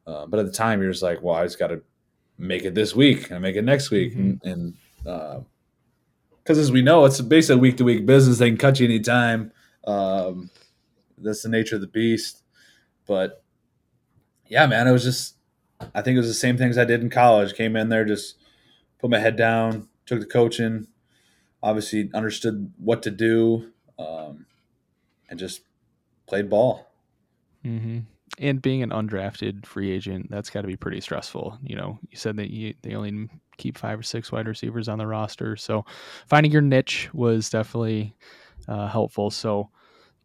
Uh, 0.08 0.26
but 0.26 0.40
at 0.40 0.46
the 0.46 0.52
time 0.52 0.82
you're 0.82 0.92
just 0.92 1.04
like 1.04 1.22
well 1.22 1.36
i 1.36 1.44
just 1.44 1.60
got 1.60 1.68
to 1.68 1.82
make 2.38 2.64
it 2.64 2.74
this 2.74 2.96
week 2.96 3.30
and 3.30 3.42
make 3.42 3.56
it 3.56 3.62
next 3.62 3.92
week 3.92 4.16
mm-hmm. 4.16 4.48
and 4.48 4.74
because 5.04 6.58
uh, 6.58 6.62
as 6.62 6.72
we 6.72 6.82
know 6.82 7.06
it's 7.06 7.22
basically 7.22 7.62
week 7.62 7.78
to 7.78 7.84
week 7.84 8.06
business 8.06 8.40
they 8.40 8.50
can 8.50 8.58
cut 8.58 8.80
you 8.80 8.86
anytime. 8.88 9.52
Um, 9.86 10.50
that's 11.18 11.44
the 11.44 11.50
nature 11.50 11.76
of 11.76 11.82
the 11.82 11.88
beast. 11.88 12.44
But 13.06 13.44
yeah 14.48 14.66
man 14.66 14.88
it 14.88 14.92
was 14.92 15.04
just 15.04 15.36
i 15.94 16.02
think 16.02 16.16
it 16.16 16.20
was 16.20 16.28
the 16.28 16.34
same 16.34 16.58
things 16.58 16.78
i 16.78 16.86
did 16.86 17.02
in 17.02 17.10
college 17.10 17.54
came 17.54 17.76
in 17.76 17.90
there 17.90 18.06
just 18.06 18.36
put 19.00 19.10
my 19.10 19.20
head 19.20 19.36
down 19.36 19.88
took 20.06 20.20
the 20.20 20.26
coaching 20.26 20.88
obviously 21.64 22.10
understood 22.14 22.72
what 22.78 23.04
to 23.04 23.12
do 23.12 23.72
um, 24.00 24.46
and 25.30 25.40
just 25.40 25.62
played 26.28 26.50
ball 26.50 26.92
mm-hmm 27.66 28.00
and 28.40 28.62
being 28.62 28.82
an 28.82 28.90
undrafted 28.90 29.66
free 29.66 29.92
agent, 29.92 30.30
that's 30.30 30.50
got 30.50 30.62
to 30.62 30.68
be 30.68 30.78
pretty 30.78 31.02
stressful. 31.02 31.58
You 31.64 31.76
know, 31.76 32.00
you 32.10 32.18
said 32.18 32.38
that 32.38 32.50
you, 32.50 32.74
they 32.82 32.96
only 32.96 33.30
keep 33.58 33.78
five 33.78 34.00
or 34.00 34.04
six 34.04 34.32
wide 34.32 34.48
receivers 34.48 34.88
on 34.88 34.98
the 34.98 35.08
roster, 35.08 35.56
so 35.56 35.86
finding 36.28 36.52
your 36.52 36.62
niche 36.62 37.10
was 37.14 37.50
definitely 37.50 38.16
uh, 38.68 38.88
helpful. 38.88 39.30
So, 39.30 39.70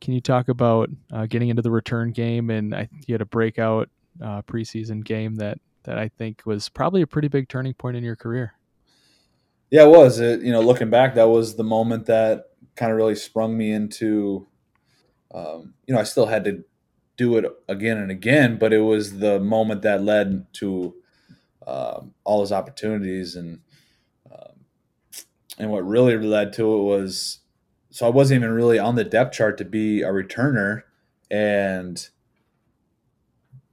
can 0.01 0.13
you 0.13 0.21
talk 0.21 0.49
about 0.49 0.91
uh, 1.13 1.27
getting 1.27 1.49
into 1.49 1.63
the 1.63 1.71
return 1.71 2.13
game? 2.13 2.51
And 2.51 2.75
I, 2.75 2.89
you 3.07 3.15
had 3.15 3.23
a 3.23 3.27
breakout 3.27 3.89
uh, 4.23 4.43
preseason 4.43 5.05
game 5.05 5.37
that 5.37 5.59
that 5.85 5.99
I 5.99 6.09
think 6.09 6.43
was 6.45 6.69
probably 6.69 7.03
a 7.03 7.07
pretty 7.07 7.29
big 7.29 7.49
turning 7.49 7.75
point 7.75 7.97
in 7.97 8.03
your 8.03 8.17
career. 8.17 8.55
Yeah, 9.71 9.85
it 9.85 9.91
was. 9.91 10.21
It, 10.21 10.43
you 10.43 10.53
know, 10.53 10.61
looking 10.61 10.91
back, 10.91 11.15
that 11.15 11.29
was 11.29 11.57
the 11.57 11.65
moment 11.65 12.07
that 12.07 12.47
kind 12.75 12.91
of 12.91 12.97
really 12.97 13.15
sprung 13.15 13.57
me 13.57 13.73
into. 13.73 14.47
Um, 15.35 15.75
you 15.87 15.95
know, 15.95 16.01
I 16.01 16.05
still 16.05 16.27
had 16.27 16.45
to 16.45 16.65
do 17.17 17.37
it 17.37 17.45
again 17.69 17.99
and 17.99 18.11
again, 18.11 18.59
but 18.59 18.73
it 18.73 18.81
was 18.81 19.19
the 19.19 19.41
moment 19.41 19.83
that 19.83 20.03
led 20.03 20.47
to 20.55 20.95
um, 21.67 22.15
all 22.25 22.39
those 22.39 22.53
opportunities 22.53 23.35
and 23.35 23.61
um, 24.31 24.53
and 25.59 25.71
what 25.71 25.87
really 25.87 26.17
led 26.17 26.53
to 26.55 26.75
it 26.75 26.83
was 26.83 27.41
so 27.91 28.07
I 28.07 28.11
wasn't 28.11 28.43
even 28.43 28.55
really 28.55 28.79
on 28.79 28.95
the 28.95 29.05
depth 29.05 29.35
chart 29.35 29.59
to 29.59 29.65
be 29.65 30.03
a 30.03 30.09
returner 30.09 30.83
and 31.31 32.09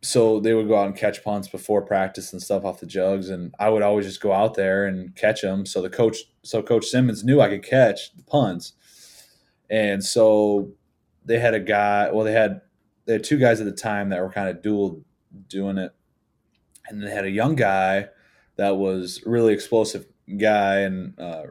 so 0.04 0.40
they 0.40 0.54
would 0.54 0.68
go 0.68 0.78
out 0.78 0.88
and 0.88 0.96
catch 0.96 1.24
punts 1.24 1.48
before 1.48 1.82
practice 1.82 2.34
and 2.34 2.42
stuff 2.42 2.66
off 2.66 2.80
the 2.80 2.86
jugs 2.86 3.30
and 3.30 3.54
I 3.58 3.70
would 3.70 3.82
always 3.82 4.06
just 4.06 4.22
go 4.22 4.34
out 4.34 4.54
there 4.54 4.86
and 4.86 5.16
catch 5.16 5.42
them 5.42 5.66
so 5.66 5.82
the 5.82 5.90
coach 5.90 6.18
so 6.44 6.62
coach 6.62 6.86
Simmons 6.86 7.24
knew 7.24 7.40
I 7.40 7.50
could 7.50 7.64
catch 7.64 8.14
the 8.16 8.24
punts. 8.24 8.74
And 9.70 10.04
so 10.04 10.74
they 11.26 11.40
had 11.40 11.54
a 11.54 11.60
guy 11.60 12.12
well 12.12 12.26
they 12.26 12.34
had 12.34 12.62
they 13.06 13.14
had 13.14 13.24
two 13.24 13.38
guys 13.38 13.60
at 13.60 13.66
the 13.66 13.72
time 13.72 14.10
that 14.10 14.22
were 14.22 14.32
kind 14.32 14.50
of 14.50 14.62
dual 14.62 15.04
doing 15.48 15.78
it, 15.78 15.94
and 16.88 17.04
they 17.04 17.12
had 17.12 17.26
a 17.26 17.30
young 17.30 17.56
guy 17.56 18.08
that 18.56 18.78
was 18.78 19.22
really 19.26 19.54
explosive 19.54 20.06
guy 20.38 20.80
and 20.80 21.20
uh, 21.20 21.44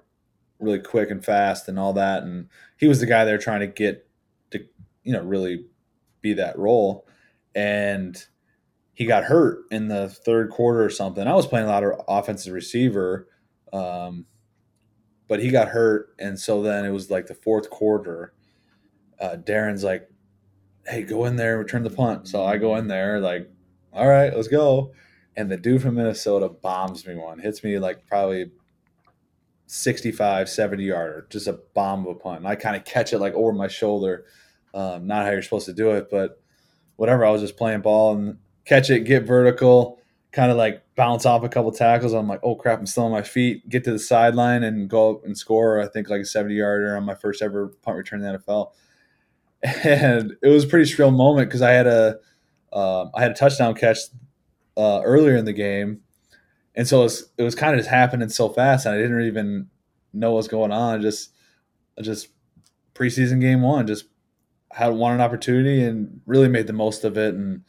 really 0.59 0.79
quick 0.79 1.11
and 1.11 1.25
fast 1.25 1.69
and 1.69 1.79
all 1.79 1.93
that, 1.95 2.23
and 2.23 2.49
he 2.79 2.88
was 2.88 3.01
the 3.01 3.07
guy 3.07 3.25
they 3.25 3.33
were 3.33 3.38
trying 3.38 3.61
to 3.61 3.67
get 3.67 4.09
to 4.51 4.61
you 5.03 5.12
know 5.12 5.23
really 5.23 5.67
be 6.21 6.35
that 6.35 6.59
role, 6.59 7.07
and 7.55 8.27
he 8.94 9.07
got 9.07 9.24
hurt 9.24 9.64
in 9.70 9.88
the 9.88 10.09
third 10.09 10.50
quarter 10.50 10.85
or 10.85 10.90
something. 10.90 11.26
I 11.26 11.35
was 11.35 11.46
playing 11.46 11.66
a 11.66 11.70
lot 11.70 11.85
of 11.85 12.00
offensive 12.09 12.52
receiver. 12.52 13.28
Um, 13.72 14.26
but 15.33 15.40
he 15.40 15.48
got 15.48 15.68
hurt, 15.68 16.14
and 16.18 16.38
so 16.38 16.62
then 16.62 16.85
it 16.85 16.90
was 16.90 17.11
like 17.11 17.26
the 17.26 17.35
fourth 17.35 17.70
quarter. 17.70 18.35
Uh, 19.18 19.37
Darrin's 19.37 19.83
like, 19.83 20.11
hey, 20.87 21.05
go 21.05 21.24
in 21.24 21.37
there, 21.37 21.57
return 21.57 21.85
the 21.85 21.88
punt. 21.88 22.28
So 22.28 22.44
I 22.44 22.59
go 22.59 22.76
in 22.76 22.87
there, 22.87 23.18
like, 23.18 23.50
all 23.94 24.09
right, 24.09 24.35
let's 24.37 24.48
go. 24.48 24.92
And 25.35 25.50
the 25.50 25.57
dude 25.57 25.81
from 25.81 25.94
Minnesota 25.94 26.50
bombs 26.50 27.07
me 27.07 27.14
one, 27.14 27.38
hits 27.38 27.64
me 27.64 27.78
like 27.78 28.07
probably 28.07 28.50
65, 29.68 30.50
70 30.50 30.85
yarder, 30.85 31.26
just 31.31 31.46
a 31.46 31.61
bomb 31.72 32.07
of 32.07 32.16
a 32.16 32.18
punt. 32.18 32.40
And 32.40 32.48
I 32.48 32.55
kind 32.55 32.76
of 32.76 32.85
catch 32.85 33.14
it 33.14 33.18
like 33.18 33.33
over 33.33 33.52
my 33.52 33.68
shoulder. 33.68 34.26
Um, 34.74 35.07
not 35.07 35.24
how 35.24 35.31
you're 35.31 35.40
supposed 35.40 35.64
to 35.64 35.72
do 35.72 35.92
it, 35.92 36.09
but 36.11 36.42
whatever. 36.96 37.24
I 37.24 37.31
was 37.31 37.40
just 37.40 37.57
playing 37.57 37.81
ball 37.81 38.14
and 38.16 38.37
catch 38.64 38.90
it, 38.90 39.01
get 39.01 39.25
vertical, 39.25 39.98
kind 40.33 40.51
of 40.51 40.57
like 40.57 40.83
bounce 40.94 41.27
off 41.27 41.42
a 41.42 41.48
couple 41.48 41.72
tackles. 41.72 42.12
I'm 42.12 42.29
like, 42.29 42.40
oh 42.42 42.55
crap, 42.55 42.79
I'm 42.79 42.87
still 42.87 43.05
on 43.05 43.12
my 43.12 43.22
feet. 43.22 43.68
Get 43.68 43.85
to 43.85 43.92
the 43.92 43.98
sideline 43.98 44.62
and 44.62 44.88
go 44.88 45.16
up 45.16 45.25
and 45.25 45.37
score. 45.37 45.81
I 45.81 45.87
think 45.87 46.09
like 46.09 46.22
a 46.22 46.25
70 46.25 46.55
yarder 46.55 46.96
on 46.96 47.05
my 47.05 47.14
first 47.14 47.42
ever 47.42 47.68
punt 47.83 47.96
return 47.96 48.22
in 48.22 48.33
the 48.33 48.38
NFL 48.38 48.72
and 49.85 50.37
it 50.42 50.48
was 50.48 50.64
a 50.64 50.66
pretty 50.66 50.90
shrill 50.90 51.12
moment 51.12 51.48
because 51.48 51.62
I 51.62 51.70
had 51.70 51.87
a 51.87 52.18
um, 52.72 53.11
I 53.14 53.22
had 53.22 53.31
a 53.31 53.35
touchdown 53.35 53.75
catch 53.75 53.98
uh, 54.77 55.03
earlier 55.05 55.37
in 55.37 55.44
the 55.44 55.53
game, 55.53 56.01
and 56.75 56.88
so 56.88 57.01
it 57.01 57.05
was, 57.05 57.29
it 57.38 57.42
was 57.42 57.55
kind 57.55 57.75
of 57.75 57.81
just 57.81 57.90
happening 57.90 58.29
so 58.29 58.48
fast, 58.48 58.87
and 58.87 58.94
I 58.94 58.98
didn't 58.98 59.27
even 59.27 59.68
know 60.12 60.33
what 60.33 60.38
was 60.38 60.48
going 60.48 60.72
on. 60.72 61.03
Just 61.03 61.31
just 62.01 62.29
preseason 62.94 63.40
game 63.40 63.62
one, 63.62 63.87
just 63.87 64.07
had 64.72 64.88
won 64.88 65.12
an 65.12 65.20
opportunity 65.20 65.85
and 65.85 66.20
really 66.27 66.48
made 66.48 66.66
the 66.66 66.72
most 66.72 67.05
of 67.05 67.16
it, 67.16 67.35
and 67.35 67.62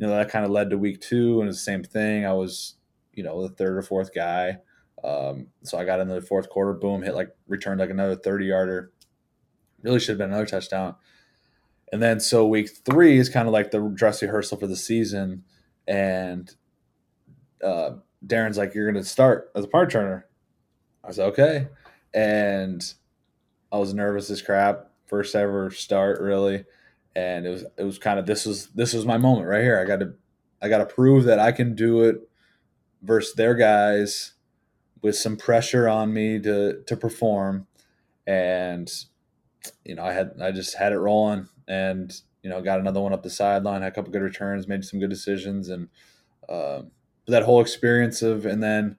you 0.00 0.06
know 0.06 0.16
that 0.16 0.30
kind 0.30 0.46
of 0.46 0.50
led 0.50 0.70
to 0.70 0.78
week 0.78 1.00
two, 1.00 1.40
and 1.40 1.48
the 1.48 1.54
same 1.54 1.84
thing. 1.84 2.24
I 2.24 2.32
was 2.32 2.76
you 3.12 3.22
know 3.22 3.46
the 3.46 3.54
third 3.54 3.76
or 3.76 3.82
fourth 3.82 4.14
guy. 4.14 4.56
Um, 5.04 5.48
so 5.62 5.78
I 5.78 5.84
got 5.84 6.00
into 6.00 6.14
the 6.14 6.22
fourth 6.22 6.48
quarter, 6.48 6.72
boom, 6.72 7.02
hit 7.02 7.14
like 7.14 7.30
returned 7.46 7.80
like 7.80 7.90
another 7.90 8.16
30 8.16 8.46
yarder. 8.46 8.92
Really 9.82 10.00
should 10.00 10.10
have 10.10 10.18
been 10.18 10.30
another 10.30 10.46
touchdown. 10.46 10.94
And 11.92 12.02
then 12.02 12.20
so 12.20 12.46
week 12.46 12.70
three 12.84 13.18
is 13.18 13.28
kind 13.28 13.46
of 13.46 13.52
like 13.52 13.70
the 13.70 13.80
dress 13.94 14.22
rehearsal 14.22 14.58
for 14.58 14.66
the 14.66 14.76
season. 14.76 15.44
And 15.86 16.54
uh, 17.64 17.92
Darrin's 18.26 18.58
like, 18.58 18.74
You're 18.74 18.90
going 18.90 19.02
to 19.02 19.08
start 19.08 19.50
as 19.54 19.64
a 19.64 19.68
part 19.68 19.90
turner. 19.90 20.26
I 21.04 21.08
was 21.08 21.18
Okay. 21.18 21.68
And 22.12 22.82
I 23.72 23.78
was 23.78 23.94
nervous 23.94 24.30
as 24.30 24.42
crap. 24.42 24.90
First 25.06 25.34
ever 25.34 25.70
start, 25.70 26.20
really. 26.20 26.64
And 27.16 27.46
it 27.46 27.50
was 27.50 27.64
it 27.76 27.84
was 27.84 27.98
kind 27.98 28.18
of 28.18 28.26
this 28.26 28.46
was 28.46 28.68
this 28.68 28.92
was 28.92 29.04
my 29.04 29.18
moment 29.18 29.48
right 29.48 29.62
here. 29.62 29.80
I 29.80 29.84
got 29.84 30.00
to 30.00 30.14
I 30.62 30.68
got 30.68 30.78
to 30.78 30.86
prove 30.86 31.24
that 31.24 31.38
I 31.38 31.52
can 31.52 31.74
do 31.74 32.02
it 32.02 32.28
versus 33.02 33.34
their 33.34 33.54
guys 33.54 34.34
with 35.02 35.16
some 35.16 35.36
pressure 35.36 35.88
on 35.88 36.12
me 36.12 36.38
to 36.40 36.82
to 36.86 36.96
perform. 36.96 37.66
And 38.26 38.90
you 39.84 39.94
know, 39.94 40.04
I 40.04 40.12
had 40.12 40.32
I 40.40 40.52
just 40.52 40.76
had 40.76 40.92
it 40.92 40.98
rolling 40.98 41.48
and 41.66 42.12
you 42.42 42.50
know 42.50 42.60
got 42.62 42.80
another 42.80 43.00
one 43.00 43.12
up 43.12 43.22
the 43.22 43.30
sideline, 43.30 43.82
had 43.82 43.92
a 43.92 43.94
couple 43.94 44.12
good 44.12 44.22
returns, 44.22 44.68
made 44.68 44.84
some 44.84 45.00
good 45.00 45.10
decisions, 45.10 45.68
and 45.68 45.88
uh, 46.48 46.82
that 47.26 47.44
whole 47.44 47.60
experience 47.60 48.22
of 48.22 48.46
and 48.46 48.62
then 48.62 48.96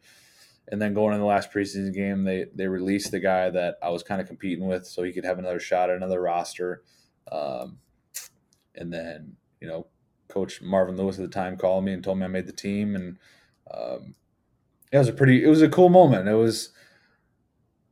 and 0.68 0.82
then 0.82 0.94
going 0.94 1.14
in 1.14 1.20
the 1.20 1.26
last 1.26 1.52
preseason 1.52 1.94
game, 1.94 2.24
they 2.24 2.46
they 2.56 2.68
released 2.68 3.12
the 3.12 3.20
guy 3.20 3.50
that 3.50 3.76
I 3.84 3.90
was 3.90 4.04
kind 4.04 4.22
of 4.22 4.28
competing 4.28 4.68
with, 4.68 4.86
so 4.86 5.04
he 5.04 5.12
could 5.12 5.26
have 5.26 5.38
another 5.38 5.60
shot 5.60 5.90
at 5.90 5.98
another 5.98 6.22
roster. 6.22 6.84
Um, 7.32 7.80
and 8.76 8.94
then 8.94 9.38
you 9.60 9.68
know, 9.68 9.88
Coach 10.28 10.62
Marvin 10.62 10.98
Lewis 10.98 11.20
at 11.20 11.24
the 11.24 11.34
time 11.34 11.58
called 11.58 11.86
me 11.86 11.94
and 11.94 12.04
told 12.04 12.18
me 12.18 12.26
I 12.26 12.28
made 12.28 12.48
the 12.48 12.54
team, 12.54 12.96
and 12.96 13.18
um, 13.74 14.16
it 14.92 14.98
was 14.98 15.08
a 15.08 15.14
pretty, 15.14 15.44
it 15.44 15.48
was 15.48 15.62
a 15.62 15.70
cool 15.70 15.90
moment. 15.90 16.28
It 16.28 16.34
was, 16.34 16.70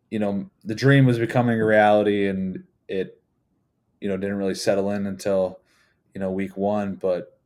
you 0.10 0.20
know, 0.20 0.50
the 0.64 0.76
dream 0.76 1.06
was 1.06 1.20
becoming 1.20 1.62
a 1.62 1.66
reality, 1.66 2.28
and 2.28 2.64
it 2.88 3.20
you 4.02 4.08
know, 4.08 4.18
didn't 4.18 4.38
really 4.38 4.56
settle 4.56 4.92
in 4.92 5.06
until, 5.06 5.60
you 6.14 6.22
know, 6.22 6.32
week 6.32 6.56
one. 6.56 6.96
But 6.96 7.38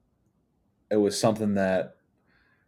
it 0.89 0.98
was 0.98 1.19
something 1.19 1.56
that, 1.56 1.96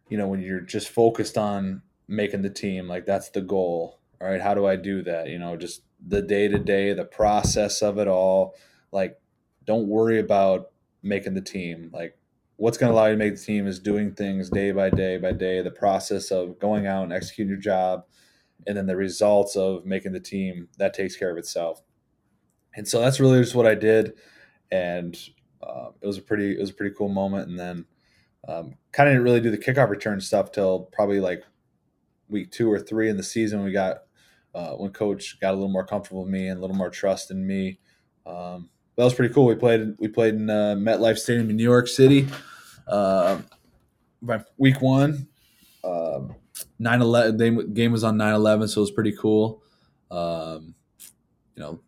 you 0.08 0.18
know, 0.18 0.28
when 0.28 0.40
you're 0.40 0.60
just 0.60 0.88
focused 0.88 1.38
on 1.38 1.82
making 2.08 2.42
the 2.42 2.50
team, 2.50 2.88
like 2.88 3.06
that's 3.06 3.30
the 3.30 3.40
goal. 3.40 4.00
all 4.20 4.28
right, 4.28 4.40
how 4.40 4.54
do 4.54 4.66
I 4.66 4.76
do 4.76 5.02
that? 5.02 5.28
You 5.28 5.38
know, 5.38 5.56
just 5.56 5.82
the 6.04 6.22
day 6.22 6.48
to 6.48 6.58
day, 6.58 6.92
the 6.92 7.04
process 7.04 7.82
of 7.82 7.98
it 7.98 8.08
all. 8.08 8.54
Like, 8.92 9.20
don't 9.66 9.88
worry 9.88 10.18
about 10.18 10.70
making 11.02 11.34
the 11.34 11.40
team. 11.40 11.90
Like, 11.92 12.16
what's 12.56 12.78
going 12.78 12.90
to 12.90 12.94
allow 12.94 13.06
you 13.06 13.12
to 13.12 13.18
make 13.18 13.36
the 13.36 13.42
team 13.42 13.66
is 13.66 13.78
doing 13.78 14.12
things 14.12 14.50
day 14.50 14.72
by 14.72 14.90
day 14.90 15.18
by 15.18 15.32
day, 15.32 15.62
the 15.62 15.70
process 15.70 16.30
of 16.30 16.58
going 16.58 16.86
out 16.86 17.04
and 17.04 17.12
executing 17.12 17.50
your 17.50 17.60
job, 17.60 18.04
and 18.66 18.76
then 18.76 18.86
the 18.86 18.96
results 18.96 19.56
of 19.56 19.84
making 19.84 20.12
the 20.12 20.20
team 20.20 20.68
that 20.78 20.94
takes 20.94 21.16
care 21.16 21.30
of 21.30 21.38
itself. 21.38 21.82
And 22.74 22.86
so 22.86 23.00
that's 23.00 23.20
really 23.20 23.40
just 23.40 23.54
what 23.54 23.66
I 23.66 23.74
did, 23.74 24.14
and 24.70 25.16
uh, 25.62 25.88
it 26.00 26.06
was 26.06 26.18
a 26.18 26.22
pretty 26.22 26.52
it 26.52 26.60
was 26.60 26.70
a 26.70 26.74
pretty 26.74 26.94
cool 26.96 27.08
moment. 27.08 27.48
And 27.48 27.58
then 27.58 27.84
um, 28.48 28.74
kind 28.92 29.08
of 29.08 29.14
didn't 29.14 29.24
really 29.24 29.40
do 29.40 29.50
the 29.50 29.58
kickoff 29.58 29.88
return 29.88 30.20
stuff 30.20 30.52
till 30.52 30.80
probably 30.92 31.20
like 31.20 31.44
week 32.28 32.50
two 32.50 32.70
or 32.70 32.78
three 32.78 33.08
in 33.08 33.16
the 33.16 33.22
season. 33.22 33.64
We 33.64 33.72
got 33.72 33.98
uh, 34.54 34.72
when 34.72 34.92
coach 34.92 35.38
got 35.40 35.52
a 35.52 35.56
little 35.56 35.68
more 35.68 35.86
comfortable 35.86 36.22
with 36.22 36.30
me 36.30 36.48
and 36.48 36.58
a 36.58 36.60
little 36.60 36.76
more 36.76 36.90
trust 36.90 37.30
in 37.30 37.46
me. 37.46 37.78
Um, 38.24 38.70
that 38.96 39.04
was 39.04 39.14
pretty 39.14 39.32
cool. 39.34 39.46
We 39.46 39.54
played 39.54 39.94
we 39.98 40.08
played 40.08 40.34
in 40.34 40.48
uh, 40.50 40.74
MetLife 40.78 41.18
Stadium 41.18 41.50
in 41.50 41.56
New 41.56 41.62
York 41.62 41.88
City. 41.88 42.26
Uh, 42.86 43.40
week 44.58 44.80
one, 44.80 45.28
um, 45.84 46.34
9-11 46.80 47.74
game 47.74 47.92
was 47.92 48.02
on 48.04 48.16
9-11 48.16 48.68
so 48.68 48.80
it 48.80 48.82
was 48.82 48.90
pretty 48.90 49.12
cool 49.12 49.62
um, 50.10 50.74
you 51.54 51.62
know 51.62 51.80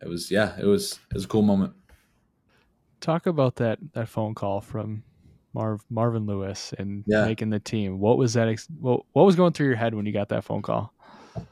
it 0.00 0.08
was 0.08 0.30
yeah 0.30 0.54
it 0.58 0.64
was 0.64 1.00
it 1.10 1.14
was 1.14 1.24
a 1.24 1.28
cool 1.28 1.42
moment 1.42 1.72
talk 3.00 3.26
about 3.26 3.56
that 3.56 3.78
that 3.94 4.08
phone 4.08 4.34
call 4.34 4.60
from 4.60 5.02
Marv 5.54 5.80
Marvin 5.90 6.26
Lewis 6.26 6.72
and 6.78 7.04
Yeah. 7.06 7.24
making 7.24 7.50
the 7.50 7.58
team 7.58 7.98
what 7.98 8.18
was 8.18 8.34
that 8.34 8.48
ex- 8.48 8.68
what, 8.78 9.02
what 9.12 9.24
was 9.24 9.34
going 9.34 9.52
through 9.52 9.66
your 9.66 9.76
head 9.76 9.94
when 9.94 10.06
you 10.06 10.12
got 10.12 10.28
that 10.28 10.44
phone 10.44 10.62
call 10.62 10.92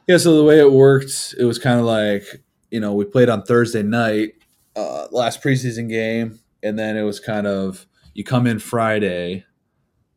Yeah, 0.07 0.18
so 0.18 0.37
the 0.37 0.44
way 0.44 0.59
it 0.61 0.70
worked, 0.70 1.35
it 1.38 1.44
was 1.44 1.59
kind 1.59 1.79
of 1.81 1.87
like, 1.87 2.25
you 2.70 2.81
know, 2.81 2.92
we 2.94 3.05
played 3.05 3.29
on 3.29 3.42
Thursday 3.42 3.83
night, 3.83 4.33
uh, 4.77 5.09
last 5.11 5.43
preseason 5.43 5.89
game, 5.89 6.39
and 6.62 6.79
then 6.79 6.97
it 6.97 7.03
was 7.03 7.19
kind 7.19 7.47
of 7.47 7.87
you 8.15 8.23
come 8.23 8.47
in 8.47 8.59
Friday 8.59 9.45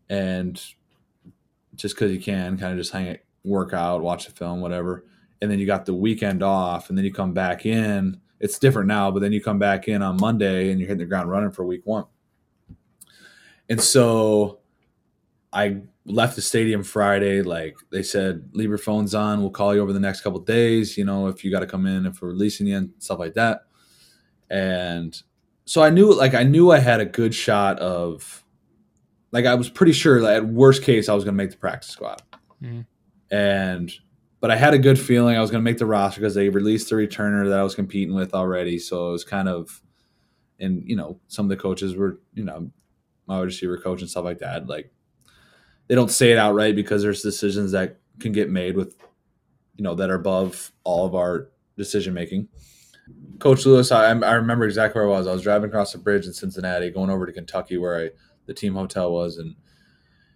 and 0.09 0.61
just 1.75 1.95
because 1.95 2.11
you 2.11 2.19
can, 2.19 2.57
kind 2.57 2.73
of 2.73 2.77
just 2.77 2.91
hang 2.91 3.07
it, 3.07 3.25
work 3.43 3.73
out, 3.73 4.01
watch 4.01 4.25
the 4.25 4.31
film, 4.31 4.61
whatever. 4.61 5.05
And 5.41 5.49
then 5.49 5.59
you 5.59 5.65
got 5.65 5.85
the 5.85 5.93
weekend 5.93 6.43
off, 6.43 6.89
and 6.89 6.97
then 6.97 7.05
you 7.05 7.13
come 7.13 7.33
back 7.33 7.65
in. 7.65 8.19
It's 8.39 8.59
different 8.59 8.87
now, 8.87 9.11
but 9.11 9.19
then 9.19 9.31
you 9.31 9.41
come 9.41 9.59
back 9.59 9.87
in 9.87 10.01
on 10.01 10.17
Monday 10.17 10.71
and 10.71 10.79
you're 10.79 10.87
hitting 10.87 10.99
the 10.99 11.05
ground 11.05 11.29
running 11.29 11.51
for 11.51 11.65
week 11.65 11.81
one. 11.85 12.05
And 13.69 13.81
so 13.81 14.59
I 15.51 15.81
left 16.05 16.35
the 16.35 16.41
stadium 16.41 16.83
Friday. 16.83 17.41
Like 17.41 17.75
they 17.91 18.01
said, 18.01 18.49
leave 18.53 18.69
your 18.69 18.77
phones 18.77 19.13
on. 19.13 19.41
We'll 19.41 19.49
call 19.49 19.75
you 19.75 19.81
over 19.81 19.91
the 19.91 19.99
next 19.99 20.21
couple 20.21 20.39
days. 20.39 20.97
You 20.97 21.03
know, 21.03 21.27
if 21.27 21.43
you 21.43 21.51
got 21.51 21.59
to 21.59 21.67
come 21.67 21.85
in, 21.85 22.05
if 22.05 22.21
we're 22.21 22.29
releasing 22.29 22.67
you 22.67 22.77
and 22.77 22.93
stuff 22.99 23.19
like 23.19 23.33
that. 23.33 23.63
And 24.49 25.21
so 25.65 25.81
I 25.83 25.89
knew, 25.89 26.13
like, 26.13 26.33
I 26.33 26.43
knew 26.43 26.71
I 26.71 26.79
had 26.79 26.99
a 26.99 27.05
good 27.05 27.33
shot 27.35 27.79
of, 27.79 28.43
like, 29.31 29.45
I 29.45 29.55
was 29.55 29.69
pretty 29.69 29.93
sure 29.93 30.21
that 30.21 30.37
at 30.37 30.45
worst 30.47 30.83
case 30.83 31.07
I 31.09 31.13
was 31.13 31.23
going 31.23 31.35
to 31.35 31.43
make 31.43 31.51
the 31.51 31.57
practice 31.57 31.89
squad. 31.91 32.21
Mhm. 32.61 32.85
And, 33.31 33.91
but 34.39 34.49
I 34.49 34.55
had 34.55 34.73
a 34.73 34.79
good 34.79 34.99
feeling 34.99 35.35
I 35.35 35.41
was 35.41 35.51
going 35.51 35.63
to 35.63 35.69
make 35.69 35.77
the 35.77 35.85
roster 35.85 36.19
because 36.19 36.33
they 36.33 36.49
released 36.49 36.89
the 36.89 36.95
returner 36.95 37.47
that 37.47 37.59
I 37.59 37.63
was 37.63 37.75
competing 37.75 38.15
with 38.15 38.33
already. 38.33 38.79
So 38.79 39.09
it 39.09 39.11
was 39.11 39.23
kind 39.23 39.47
of, 39.47 39.83
and 40.59 40.83
you 40.85 40.95
know, 40.95 41.19
some 41.27 41.45
of 41.45 41.49
the 41.49 41.57
coaches 41.57 41.95
were, 41.95 42.19
you 42.33 42.43
know, 42.43 42.71
my 43.27 43.39
receiver 43.39 43.77
coach 43.77 44.01
and 44.01 44.09
stuff 44.09 44.25
like 44.25 44.39
that. 44.39 44.67
Like 44.67 44.91
they 45.87 45.95
don't 45.95 46.09
say 46.09 46.31
it 46.31 46.37
outright 46.37 46.75
because 46.75 47.03
there's 47.03 47.21
decisions 47.21 47.71
that 47.73 47.97
can 48.19 48.31
get 48.31 48.49
made 48.49 48.75
with, 48.75 48.95
you 49.75 49.83
know, 49.83 49.93
that 49.95 50.09
are 50.09 50.15
above 50.15 50.71
all 50.83 51.05
of 51.05 51.13
our 51.15 51.49
decision 51.77 52.13
making. 52.13 52.47
Coach 53.39 53.65
Lewis, 53.65 53.91
I, 53.91 54.09
I 54.09 54.33
remember 54.33 54.65
exactly 54.65 54.99
where 54.99 55.09
I 55.09 55.17
was. 55.17 55.27
I 55.27 55.33
was 55.33 55.41
driving 55.41 55.69
across 55.69 55.93
the 55.93 55.97
bridge 55.97 56.25
in 56.25 56.33
Cincinnati, 56.33 56.89
going 56.91 57.09
over 57.09 57.25
to 57.25 57.31
Kentucky, 57.31 57.77
where 57.77 58.05
I, 58.05 58.09
the 58.45 58.53
team 58.53 58.75
hotel 58.75 59.11
was, 59.11 59.37
and 59.37 59.55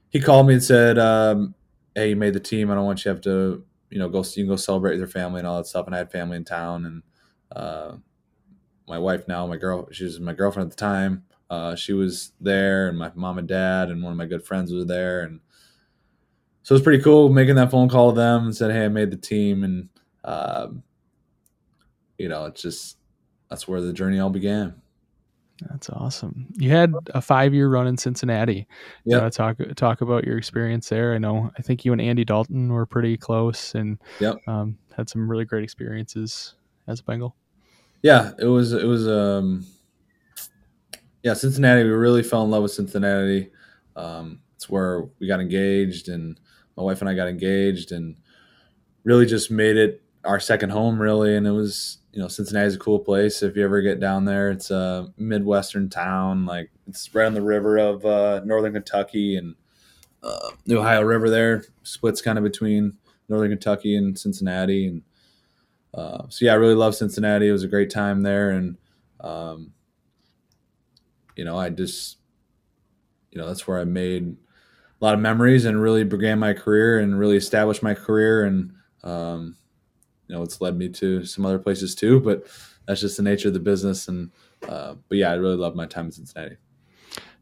he 0.10 0.20
called 0.20 0.48
me 0.48 0.54
and 0.54 0.64
said, 0.64 0.98
um, 0.98 1.56
"Hey, 1.96 2.10
you 2.10 2.16
made 2.16 2.34
the 2.34 2.40
team. 2.40 2.72
I 2.72 2.76
don't 2.76 2.86
want 2.86 3.00
you 3.00 3.04
to 3.04 3.10
have 3.10 3.22
to, 3.22 3.66
you 3.90 4.00
know, 4.00 4.10
go. 4.10 4.20
You 4.20 4.44
can 4.44 4.48
go 4.48 4.56
celebrate 4.56 4.92
with 4.92 5.00
your 5.00 5.08
family 5.08 5.40
and 5.40 5.48
all 5.48 5.58
that 5.58 5.68
stuff." 5.68 5.86
And 5.86 5.96
I 5.96 6.00
had 6.00 6.12
family 6.12 6.38
in 6.38 6.46
town, 6.46 6.86
and 6.86 7.04
uh, 7.52 7.98
my 8.88 9.00
wife 9.00 9.28
now, 9.28 9.46
my 9.48 9.58
girl, 9.58 9.88
she 9.92 10.06
was 10.06 10.20
my 10.20 10.34
girlfriend 10.34 10.72
at 10.72 10.78
the 10.78 10.82
time. 10.82 11.26
Uh, 11.50 11.76
she 11.76 11.94
was 11.94 12.32
there, 12.40 12.88
and 12.88 12.98
my 12.98 13.12
mom 13.16 13.38
and 13.38 13.48
dad, 13.48 13.90
and 13.90 14.02
one 14.02 14.12
of 14.12 14.18
my 14.18 14.26
good 14.26 14.46
friends 14.46 14.72
was 14.72 14.86
there, 14.86 15.22
and 15.22 15.40
so 16.64 16.74
it 16.74 16.78
was 16.78 16.84
pretty 16.84 17.04
cool 17.04 17.30
making 17.30 17.56
that 17.56 17.72
phone 17.72 17.90
call 17.90 18.12
to 18.12 18.16
them 18.16 18.46
and 18.46 18.56
said, 18.56 18.72
"Hey, 18.72 18.86
I 18.86 18.90
made 18.90 19.12
the 19.12 19.18
team," 19.18 19.64
and 19.64 19.90
um, 20.24 20.84
you 22.18 22.30
know, 22.30 22.46
it's 22.46 22.62
just 22.62 22.98
that's 23.50 23.68
where 23.68 23.82
the 23.82 23.94
journey 23.94 24.20
all 24.20 24.30
began. 24.30 24.76
that's 25.70 25.90
awesome 25.92 26.48
you 26.58 26.70
had 26.72 26.92
a 27.14 27.22
five 27.22 27.54
year 27.54 27.70
run 27.70 27.86
in 27.88 27.96
Cincinnati 27.96 28.68
yeah 29.06 29.30
talk 29.30 29.56
talk 29.76 30.02
about 30.02 30.24
your 30.26 30.38
experience 30.38 30.90
there 30.90 31.14
I 31.14 31.20
know 31.20 31.52
I 31.58 31.62
think 31.62 31.86
you 31.86 31.92
and 31.94 32.02
Andy 32.02 32.26
Dalton 32.26 32.74
were 32.74 32.86
pretty 32.88 33.16
close 33.18 33.76
and 33.76 34.00
Yep. 34.20 34.38
um, 34.48 34.78
had 34.98 35.08
some 35.10 35.30
really 35.30 35.46
great 35.46 35.64
experiences 35.64 36.56
as 36.88 37.00
a 37.00 37.04
Bengal 37.04 37.36
Yeah, 38.02 38.32
it 38.40 38.46
was 38.48 38.74
it 38.74 38.86
was 38.86 39.08
um 39.08 39.66
yeah, 41.24 41.34
Cincinnati, 41.36 41.84
we 41.84 41.90
really 41.92 42.24
fell 42.24 42.44
in 42.44 42.52
love 42.52 42.64
with 42.64 42.72
Cincinnati. 42.74 43.50
Um 43.96 44.42
it's 44.56 44.68
where 44.70 45.04
we 45.20 45.28
got 45.28 45.40
engaged 45.40 46.10
and 46.10 46.40
my 46.76 46.84
wife 46.84 47.00
and 47.02 47.10
I 47.10 47.14
got 47.14 47.28
engaged 47.28 47.92
and 47.92 48.16
really 49.04 49.26
just 49.28 49.52
made 49.52 49.78
it 49.78 50.02
our 50.26 50.40
second 50.40 50.72
home 50.72 51.00
really 51.00 51.36
and 51.38 51.46
it 51.46 51.52
was 51.52 52.00
you 52.14 52.22
know 52.22 52.28
Cincinnati's 52.28 52.76
a 52.76 52.80
cool 52.80 53.00
place. 53.00 53.42
If 53.42 53.58
you 53.58 53.64
ever 53.64 53.82
get 53.82 54.00
down 54.00 54.26
there 54.26 54.52
it's 54.52 54.72
a 54.72 55.12
midwestern 55.18 55.90
town 55.90 56.46
like 56.46 56.72
it's 56.88 57.14
right 57.14 57.26
on 57.26 57.34
the 57.34 57.42
river 57.42 57.78
of 57.78 58.06
uh, 58.06 58.42
northern 58.46 58.74
Kentucky 58.74 59.36
and 59.36 59.56
uh, 60.22 60.52
the 60.66 60.78
Ohio 60.78 61.02
River 61.02 61.30
there. 61.30 61.66
Splits 61.82 62.22
kind 62.22 62.38
of 62.38 62.44
between 62.44 62.94
northern 63.28 63.50
Kentucky 63.50 63.96
and 63.98 64.18
Cincinnati 64.18 64.88
and 64.88 65.02
uh, 65.94 66.24
so 66.30 66.46
yeah 66.46 66.54
I 66.54 66.56
really 66.56 66.76
love 66.76 66.96
Cincinnati. 66.96 67.50
It 67.50 67.52
was 67.52 67.64
a 67.64 67.68
great 67.68 67.90
time 67.90 68.22
there 68.22 68.52
and 68.52 68.78
um, 69.20 69.74
you 71.36 71.44
know 71.44 71.58
I 71.58 71.70
just 71.70 72.18
you 73.32 73.42
know 73.42 73.48
that's 73.48 73.68
where 73.68 73.80
I 73.80 73.86
made 73.86 74.38
a 75.02 75.04
lot 75.04 75.16
of 75.16 75.20
memories 75.20 75.66
and 75.66 75.82
really 75.82 76.04
began 76.04 76.38
my 76.38 76.54
career 76.54 77.00
and 77.00 77.18
really 77.18 77.38
established 77.38 77.82
my 77.82 77.96
career 77.96 78.46
and 78.46 78.72
um, 79.04 79.58
you 80.34 80.40
know 80.40 80.44
it's 80.44 80.60
led 80.62 80.76
me 80.76 80.90
to 80.90 81.24
some 81.26 81.46
other 81.46 81.60
places 81.60 81.94
too 81.94 82.20
but 82.20 82.48
that's 82.88 83.02
just 83.02 83.18
the 83.18 83.24
nature 83.24 83.50
of 83.50 83.54
the 83.54 83.60
business 83.60 84.08
and 84.08 84.32
uh, 84.68 84.96
but 85.08 85.20
yeah 85.20 85.30
i 85.30 85.36
really 85.36 85.56
love 85.56 85.76
my 85.76 85.86
time 85.86 86.06
in 86.06 86.12
cincinnati 86.12 86.58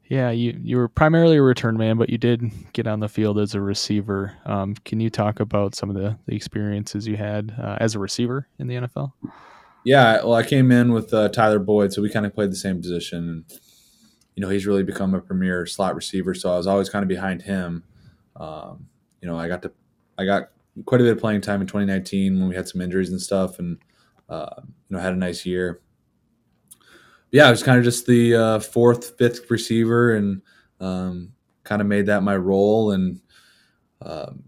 Yeah, 0.10 0.30
you 0.32 0.60
you 0.62 0.76
were 0.76 0.90
primarily 0.90 1.38
a 1.38 1.42
return 1.42 1.78
man, 1.78 1.98
but 1.98 2.10
you 2.10 2.18
did 2.18 2.52
get 2.74 2.86
on 2.86 3.00
the 3.00 3.08
field 3.08 3.40
as 3.40 3.56
a 3.56 3.62
receiver. 3.62 4.36
Um, 4.44 4.76
can 4.84 5.00
you 5.00 5.10
talk 5.10 5.40
about 5.40 5.74
some 5.74 5.90
of 5.90 5.96
the, 5.96 6.18
the 6.26 6.36
experiences 6.36 7.08
you 7.08 7.16
had 7.16 7.56
uh, 7.58 7.78
as 7.80 7.96
a 7.96 8.00
receiver 8.00 8.46
in 8.60 8.68
the 8.68 8.76
NFL? 8.76 9.14
yeah 9.84 10.18
well 10.24 10.36
i 10.36 10.44
came 10.44 10.72
in 10.72 10.92
with 10.92 11.14
uh, 11.14 11.30
tyler 11.30 11.60
boyd 11.60 11.92
so 11.94 12.02
we 12.02 12.10
kind 12.10 12.26
of 12.26 12.34
played 12.34 12.52
the 12.52 12.56
same 12.56 12.82
position 12.82 13.18
and 13.30 13.46
you 14.36 14.42
know 14.42 14.50
he's 14.50 14.68
really 14.68 14.84
become 14.84 15.14
a 15.14 15.22
premier 15.22 15.66
slot 15.66 15.96
receiver 15.96 16.34
so 16.34 16.54
i 16.54 16.58
was 16.58 16.68
always 16.68 16.90
kind 16.90 17.04
of 17.04 17.10
behind 17.10 17.42
him 17.42 17.84
um, 18.36 18.88
you 19.22 19.28
know 19.28 19.38
i 19.38 19.48
got 19.48 19.62
to 19.62 19.72
i 20.18 20.26
got 20.26 20.52
quite 20.86 21.02
a 21.02 21.04
bit 21.04 21.14
of 21.14 21.20
playing 21.20 21.42
time 21.42 21.62
in 21.62 21.68
2019 21.68 22.40
when 22.40 22.50
we 22.50 22.56
had 22.56 22.68
some 22.68 22.82
injuries 22.82 23.10
and 23.10 23.22
stuff 23.22 23.60
and 23.60 23.78
uh, 24.30 24.50
you 24.58 24.96
know 24.96 25.00
had 25.00 25.14
a 25.14 25.18
nice 25.18 25.46
year 25.46 25.82
yeah, 27.32 27.48
I 27.48 27.52
was 27.52 27.64
kind 27.64 27.78
of 27.78 27.84
just 27.84 28.06
the 28.06 28.36
uh, 28.36 28.60
fourth, 28.60 29.18
fifth 29.18 29.50
receiver, 29.50 30.14
and 30.14 30.42
um, 30.80 31.32
kind 31.64 31.82
of 31.82 31.88
made 31.88 32.08
that 32.08 32.24
my 32.24 32.36
role. 32.36 32.92
And 32.92 33.22
um, 34.02 34.44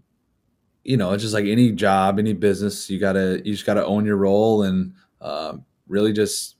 you 0.84 0.98
know, 0.98 1.12
it's 1.12 1.22
just 1.22 1.34
like 1.34 1.46
any 1.46 1.72
job, 1.72 2.18
any 2.18 2.34
business, 2.34 2.90
you 2.90 3.00
gotta 3.00 3.40
you 3.44 3.52
just 3.52 3.64
gotta 3.64 3.84
own 3.84 4.04
your 4.04 4.18
role 4.18 4.62
and 4.64 4.92
uh, 5.20 5.54
really 5.88 6.12
just 6.12 6.56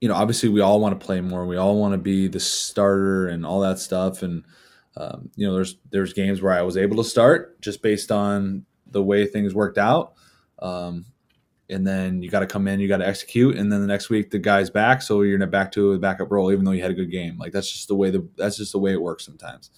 you 0.00 0.08
know, 0.08 0.14
obviously 0.14 0.48
we 0.48 0.60
all 0.60 0.80
want 0.80 0.98
to 0.98 1.06
play 1.06 1.20
more. 1.20 1.46
We 1.46 1.56
all 1.56 1.78
want 1.78 1.92
to 1.92 1.98
be 1.98 2.28
the 2.28 2.40
starter 2.40 3.28
and 3.28 3.44
all 3.46 3.60
that 3.60 3.78
stuff. 3.78 4.22
And 4.22 4.44
um, 4.96 5.30
you 5.36 5.46
know, 5.46 5.54
there's 5.54 5.76
there's 5.90 6.12
games 6.12 6.40
where 6.40 6.52
I 6.52 6.62
was 6.62 6.76
able 6.76 6.96
to 6.98 7.04
start 7.04 7.60
just 7.60 7.82
based 7.82 8.12
on 8.12 8.64
the 8.86 9.02
way 9.02 9.26
things 9.26 9.54
worked 9.54 9.78
out. 9.78 10.14
Um, 10.60 11.06
and 11.70 11.86
then 11.86 12.22
you 12.22 12.30
got 12.30 12.40
to 12.40 12.46
come 12.46 12.68
in, 12.68 12.78
you 12.78 12.88
got 12.88 12.98
to 12.98 13.06
execute, 13.06 13.56
and 13.56 13.72
then 13.72 13.80
the 13.80 13.86
next 13.86 14.10
week 14.10 14.30
the 14.30 14.38
guy's 14.38 14.70
back, 14.70 15.02
so 15.02 15.22
you're 15.22 15.44
back 15.46 15.72
to 15.72 15.92
a 15.92 15.98
backup 15.98 16.30
role, 16.30 16.52
even 16.52 16.64
though 16.64 16.72
you 16.72 16.82
had 16.82 16.90
a 16.90 16.94
good 16.94 17.10
game. 17.10 17.38
Like 17.38 17.52
that's 17.52 17.70
just 17.70 17.88
the 17.88 17.94
way 17.94 18.10
the 18.10 18.28
that's 18.36 18.58
just 18.58 18.72
the 18.72 18.78
way 18.78 18.92
it 18.92 19.00
works 19.00 19.24
sometimes. 19.24 19.70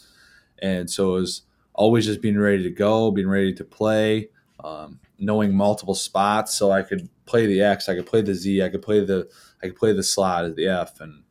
And 0.59 0.91
so 0.91 1.17
it 1.17 1.21
was 1.21 1.43
always 1.75 2.07
just 2.07 2.21
being 2.21 2.39
ready 2.39 2.63
to 2.65 2.71
go, 2.71 3.11
being 3.11 3.29
ready 3.29 3.53
to 3.55 3.65
play, 3.65 4.31
um, 4.65 4.99
knowing 5.19 5.55
multiple 5.55 5.95
spots, 5.95 6.55
so 6.55 6.73
I 6.73 6.83
could 6.83 7.09
play 7.25 7.47
the 7.47 7.63
X, 7.63 7.89
I 7.89 7.95
could 7.95 8.07
play 8.07 8.23
the 8.23 8.35
Z, 8.35 8.63
I 8.63 8.69
could 8.69 8.83
play 8.83 9.05
the 9.05 9.29
I 9.63 9.69
could 9.69 9.77
play 9.77 9.93
the 9.93 10.03
slot 10.03 10.45
at 10.45 10.57
the 10.57 10.67
F, 10.67 11.01
and 11.01 11.23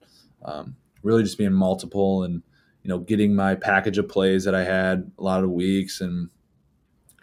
um, 0.43 0.75
really 1.03 1.23
just 1.23 1.37
being 1.37 1.53
multiple 1.53 2.23
and 2.23 2.43
you 2.85 2.89
know 2.89 2.99
getting 2.99 3.35
my 3.35 3.55
package 3.55 3.97
of 3.97 4.07
plays 4.07 4.43
that 4.43 4.53
I 4.53 4.63
had 4.63 5.11
a 5.17 5.23
lot 5.23 5.43
of 5.43 5.49
weeks 5.49 5.99
and 6.01 6.29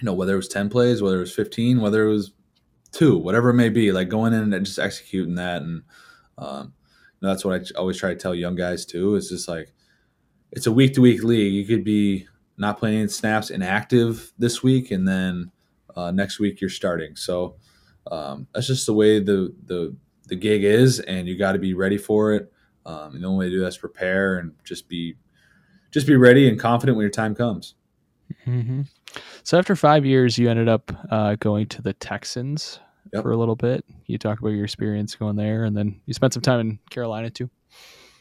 you 0.03 0.07
know, 0.07 0.15
whether 0.15 0.33
it 0.33 0.37
was 0.37 0.49
10 0.49 0.69
plays, 0.69 1.01
whether 1.01 1.19
it 1.19 1.21
was 1.21 1.35
15, 1.35 1.81
whether 1.81 2.05
it 2.05 2.11
was 2.11 2.33
two, 2.91 3.17
whatever 3.17 3.51
it 3.51 3.55
may 3.55 3.69
be, 3.69 3.93
like 3.93 4.09
going 4.09 4.33
in 4.33 4.53
and 4.53 4.67
just 4.67 4.81
executing 4.81 5.37
that. 5.37 5.63
And 5.63 5.83
um, 6.39 6.75
you 7.21 7.27
know, 7.27 7.29
that's 7.29 7.45
what 7.45 7.55
I 7.55 7.79
always 7.79 7.97
try 7.97 8.11
to 8.11 8.19
tell 8.19 8.35
young 8.35 8.57
guys 8.57 8.85
too. 8.85 9.15
Is 9.15 9.29
just 9.29 9.47
like 9.47 9.73
it's 10.51 10.67
a 10.67 10.73
week 10.73 10.95
to 10.95 11.01
week 11.01 11.23
league. 11.23 11.53
You 11.53 11.65
could 11.65 11.85
be 11.85 12.27
not 12.59 12.81
playing 12.81 13.09
snaps 13.09 13.51
inactive 13.51 14.33
this 14.39 14.61
week, 14.61 14.91
and 14.91 15.07
then 15.07 15.53
uh, 15.95 16.11
next 16.11 16.41
week 16.41 16.61
you're 16.61 16.69
starting. 16.69 17.15
So 17.15 17.55
um, 18.11 18.49
that's 18.53 18.67
just 18.67 18.87
the 18.87 18.95
way 18.95 19.21
the 19.21 19.55
the 19.67 19.95
the 20.27 20.35
gig 20.35 20.65
is, 20.65 20.99
and 20.99 21.29
you 21.29 21.39
got 21.39 21.53
to 21.53 21.61
be 21.61 21.75
ready 21.75 21.97
for 21.97 22.33
it. 22.33 22.53
Um, 22.85 23.15
and 23.15 23.23
the 23.23 23.29
only 23.29 23.47
way 23.47 23.51
to 23.51 23.57
do 23.57 23.61
that 23.61 23.69
is 23.69 23.79
prepare 23.79 24.39
and 24.39 24.53
just 24.65 24.89
be 24.89 25.15
just 25.93 26.07
be 26.07 26.17
ready 26.17 26.49
and 26.49 26.59
confident 26.59 26.97
when 26.97 27.05
your 27.05 27.11
time 27.11 27.35
comes. 27.35 27.75
Mm-hmm. 28.47 28.83
So 29.45 29.59
after 29.59 29.77
five 29.77 30.05
years, 30.05 30.39
you 30.39 30.49
ended 30.49 30.69
up 30.69 30.91
uh, 31.11 31.37
going 31.37 31.67
to 31.69 31.83
the 31.83 31.93
Texans 31.93 32.81
yep. 33.13 33.23
for 33.23 33.33
a 33.33 33.37
little 33.37 33.57
bit. 33.57 33.85
You 34.07 34.19
talk 34.19 34.41
about 34.41 34.51
your 34.51 34.65
experience 34.65 35.15
going 35.15 35.37
there, 35.37 35.65
and 35.65 35.77
then 35.77 36.01
you 36.07 36.15
spent 36.15 36.33
some 36.33 36.43
time 36.43 36.61
in 36.61 36.79
Carolina 36.91 37.31
too. 37.31 37.51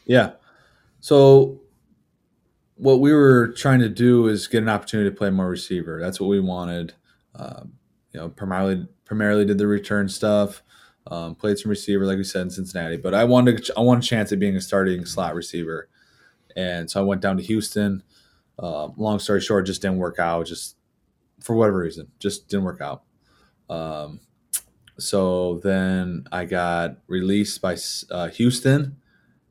Yeah. 0.05 0.31
So 0.99 1.61
what 2.75 2.99
we 2.99 3.13
were 3.13 3.49
trying 3.49 3.79
to 3.79 3.89
do 3.89 4.27
is 4.27 4.47
get 4.47 4.63
an 4.63 4.69
opportunity 4.69 5.09
to 5.09 5.15
play 5.15 5.29
more 5.29 5.47
receiver. 5.47 5.99
That's 6.01 6.19
what 6.19 6.27
we 6.27 6.39
wanted. 6.39 6.93
Um, 7.35 7.73
you 8.11 8.19
know, 8.19 8.29
primarily 8.29 8.87
primarily 9.05 9.45
did 9.45 9.57
the 9.57 9.67
return 9.67 10.09
stuff. 10.09 10.63
Um, 11.07 11.33
played 11.35 11.57
some 11.57 11.69
receiver, 11.69 12.05
like 12.05 12.17
we 12.17 12.23
said 12.23 12.43
in 12.43 12.49
Cincinnati, 12.51 12.97
but 12.97 13.13
I 13.13 13.23
wanted 13.23 13.67
I 13.75 13.81
wanted 13.81 14.03
a 14.03 14.07
chance 14.07 14.31
at 14.31 14.39
being 14.39 14.55
a 14.55 14.61
starting 14.61 15.05
slot 15.05 15.33
receiver, 15.35 15.89
and 16.55 16.89
so 16.89 17.01
I 17.01 17.03
went 17.03 17.21
down 17.21 17.37
to 17.37 17.43
Houston. 17.43 18.03
Uh, 18.59 18.89
long 18.97 19.19
story 19.19 19.41
short, 19.41 19.65
just 19.65 19.81
didn't 19.81 19.97
work 19.97 20.19
out. 20.19 20.45
Just 20.45 20.75
for 21.39 21.55
whatever 21.55 21.79
reason, 21.79 22.11
just 22.19 22.47
didn't 22.47 22.65
work 22.65 22.81
out. 22.81 23.03
Um, 23.69 24.19
so 24.99 25.59
then 25.63 26.27
I 26.31 26.45
got 26.45 26.97
released 27.07 27.61
by 27.61 27.77
uh, 28.11 28.27
Houston, 28.29 28.97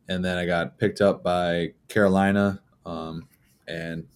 and 0.09 0.25
then 0.25 0.39
I 0.39 0.47
got 0.47 0.79
picked 0.79 1.01
up 1.01 1.23
by 1.23 1.75
Carolina, 1.89 2.61
um, 2.87 3.29
and 3.67 4.07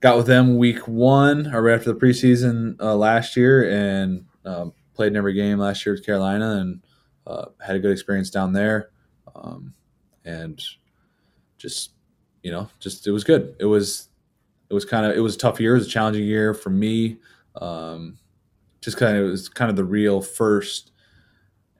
got 0.00 0.16
with 0.16 0.26
them 0.26 0.58
week 0.58 0.86
one 0.86 1.52
or 1.52 1.62
right 1.62 1.74
after 1.74 1.92
the 1.92 1.98
preseason 1.98 2.80
uh, 2.80 2.94
last 2.94 3.36
year, 3.36 3.68
and 3.68 4.26
um, 4.44 4.72
played 4.94 5.08
in 5.08 5.16
every 5.16 5.34
game 5.34 5.58
last 5.58 5.84
year 5.84 5.94
with 5.94 6.06
Carolina, 6.06 6.58
and 6.58 6.82
uh, 7.26 7.46
had 7.60 7.76
a 7.76 7.80
good 7.80 7.92
experience 7.92 8.30
down 8.30 8.52
there, 8.52 8.90
um, 9.34 9.74
and 10.24 10.62
just 11.58 11.90
you 12.42 12.50
know, 12.50 12.68
just 12.80 13.06
it 13.06 13.10
was 13.10 13.24
good. 13.24 13.54
It 13.58 13.66
was 13.66 14.08
it 14.70 14.74
was 14.74 14.84
kind 14.84 15.06
of 15.06 15.16
it 15.16 15.20
was 15.20 15.34
a 15.34 15.38
tough 15.38 15.60
year. 15.60 15.74
It 15.74 15.78
was 15.78 15.86
a 15.86 15.90
challenging 15.90 16.24
year 16.24 16.54
for 16.54 16.70
me. 16.70 17.18
Um, 17.56 18.18
just 18.80 18.96
kind 18.96 19.16
of 19.16 19.26
it 19.26 19.30
was 19.30 19.48
kind 19.48 19.70
of 19.70 19.76
the 19.76 19.84
real 19.84 20.20
first 20.20 20.92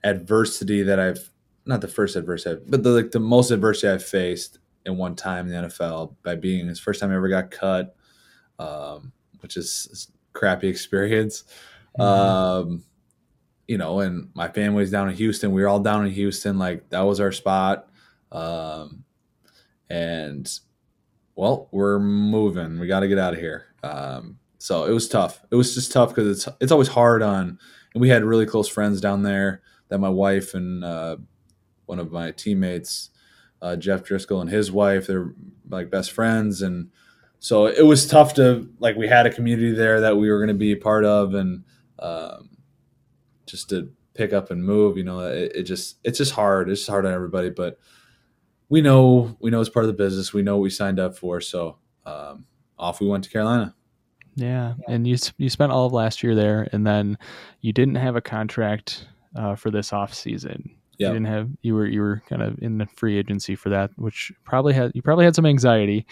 adversity 0.03 0.83
that 0.83 0.99
I've 0.99 1.29
not 1.65 1.81
the 1.81 1.87
first 1.87 2.15
adversity, 2.15 2.61
but 2.67 2.83
the 2.83 2.89
like 2.89 3.11
the 3.11 3.19
most 3.19 3.51
adversity 3.51 3.87
I've 3.87 4.03
faced 4.03 4.59
in 4.85 4.97
one 4.97 5.15
time 5.15 5.47
in 5.47 5.63
the 5.63 5.69
NFL 5.69 6.15
by 6.23 6.35
being 6.35 6.67
his 6.67 6.79
first 6.79 6.99
time 6.99 7.11
I 7.11 7.15
ever 7.15 7.29
got 7.29 7.51
cut, 7.51 7.95
um, 8.57 9.11
which 9.39 9.57
is 9.57 10.09
a 10.09 10.37
crappy 10.37 10.67
experience. 10.69 11.43
Mm-hmm. 11.97 12.01
Um, 12.01 12.83
you 13.67 13.77
know, 13.77 13.99
and 13.99 14.29
my 14.33 14.47
family's 14.47 14.89
down 14.89 15.09
in 15.09 15.15
Houston. 15.15 15.51
We 15.51 15.61
were 15.61 15.67
all 15.67 15.79
down 15.79 16.05
in 16.05 16.11
Houston. 16.11 16.57
Like 16.57 16.89
that 16.89 17.01
was 17.01 17.19
our 17.19 17.31
spot. 17.31 17.87
Um, 18.31 19.03
and 19.89 20.49
well, 21.35 21.69
we're 21.71 21.99
moving. 21.99 22.79
We 22.79 22.87
got 22.87 22.99
to 22.99 23.07
get 23.07 23.17
out 23.17 23.33
of 23.33 23.39
here. 23.39 23.65
Um, 23.81 24.39
so 24.57 24.83
it 24.85 24.91
was 24.91 25.07
tough. 25.07 25.41
It 25.49 25.55
was 25.55 25.73
just 25.73 25.91
tough 25.91 26.09
because 26.09 26.27
it's 26.45 26.57
it's 26.59 26.71
always 26.71 26.89
hard 26.89 27.23
on. 27.23 27.57
And 27.93 28.01
we 28.01 28.09
had 28.09 28.23
really 28.23 28.45
close 28.45 28.67
friends 28.67 29.01
down 29.01 29.23
there 29.23 29.61
that 29.87 29.99
my 29.99 30.09
wife 30.09 30.53
and 30.53 30.83
uh, 30.83 31.17
one 31.85 31.99
of 31.99 32.11
my 32.11 32.31
teammates, 32.31 33.09
uh, 33.61 33.75
Jeff 33.77 34.03
Driskel 34.03 34.41
and 34.41 34.49
his 34.49 34.71
wife, 34.71 35.07
they're 35.07 35.33
like 35.69 35.89
best 35.89 36.11
friends, 36.11 36.61
and 36.61 36.89
so 37.39 37.67
it 37.67 37.85
was 37.85 38.05
tough 38.05 38.33
to 38.35 38.69
like 38.79 38.97
we 38.97 39.07
had 39.07 39.25
a 39.25 39.33
community 39.33 39.71
there 39.71 40.01
that 40.01 40.17
we 40.17 40.29
were 40.29 40.39
going 40.39 40.49
to 40.49 40.53
be 40.53 40.73
a 40.73 40.77
part 40.77 41.05
of, 41.05 41.33
and 41.33 41.63
um, 41.99 42.49
just 43.45 43.69
to 43.69 43.91
pick 44.13 44.33
up 44.33 44.51
and 44.51 44.63
move. 44.63 44.97
You 44.97 45.05
know, 45.05 45.21
it, 45.21 45.53
it 45.55 45.63
just 45.63 45.97
it's 46.03 46.17
just 46.17 46.33
hard. 46.33 46.69
It's 46.69 46.81
just 46.81 46.89
hard 46.89 47.05
on 47.05 47.13
everybody, 47.13 47.49
but 47.49 47.79
we 48.69 48.81
know 48.81 49.35
we 49.39 49.49
know 49.49 49.59
it's 49.59 49.69
part 49.69 49.85
of 49.85 49.87
the 49.87 49.97
business. 49.97 50.33
We 50.33 50.41
know 50.41 50.57
what 50.57 50.63
we 50.63 50.69
signed 50.69 50.99
up 50.99 51.17
for, 51.17 51.41
so 51.41 51.77
um, 52.05 52.45
off 52.77 53.01
we 53.01 53.07
went 53.07 53.23
to 53.25 53.29
Carolina. 53.29 53.75
Yeah, 54.35 54.75
and 54.87 55.05
you 55.05 55.17
you 55.37 55.49
spent 55.49 55.71
all 55.71 55.85
of 55.85 55.93
last 55.93 56.23
year 56.23 56.35
there, 56.35 56.67
and 56.71 56.85
then 56.85 57.17
you 57.61 57.73
didn't 57.73 57.95
have 57.95 58.15
a 58.15 58.21
contract 58.21 59.07
uh, 59.35 59.55
for 59.55 59.71
this 59.71 59.91
off 59.91 60.13
season. 60.13 60.75
Yep. 60.97 61.07
You 61.07 61.13
didn't 61.13 61.27
have 61.27 61.49
you 61.61 61.75
were 61.75 61.87
you 61.87 62.01
were 62.01 62.21
kind 62.29 62.41
of 62.41 62.59
in 62.61 62.77
the 62.77 62.85
free 62.85 63.17
agency 63.17 63.55
for 63.55 63.69
that, 63.69 63.91
which 63.95 64.31
probably 64.43 64.73
had 64.73 64.91
you 64.93 65.01
probably 65.01 65.25
had 65.25 65.35
some 65.35 65.45
anxiety 65.45 66.05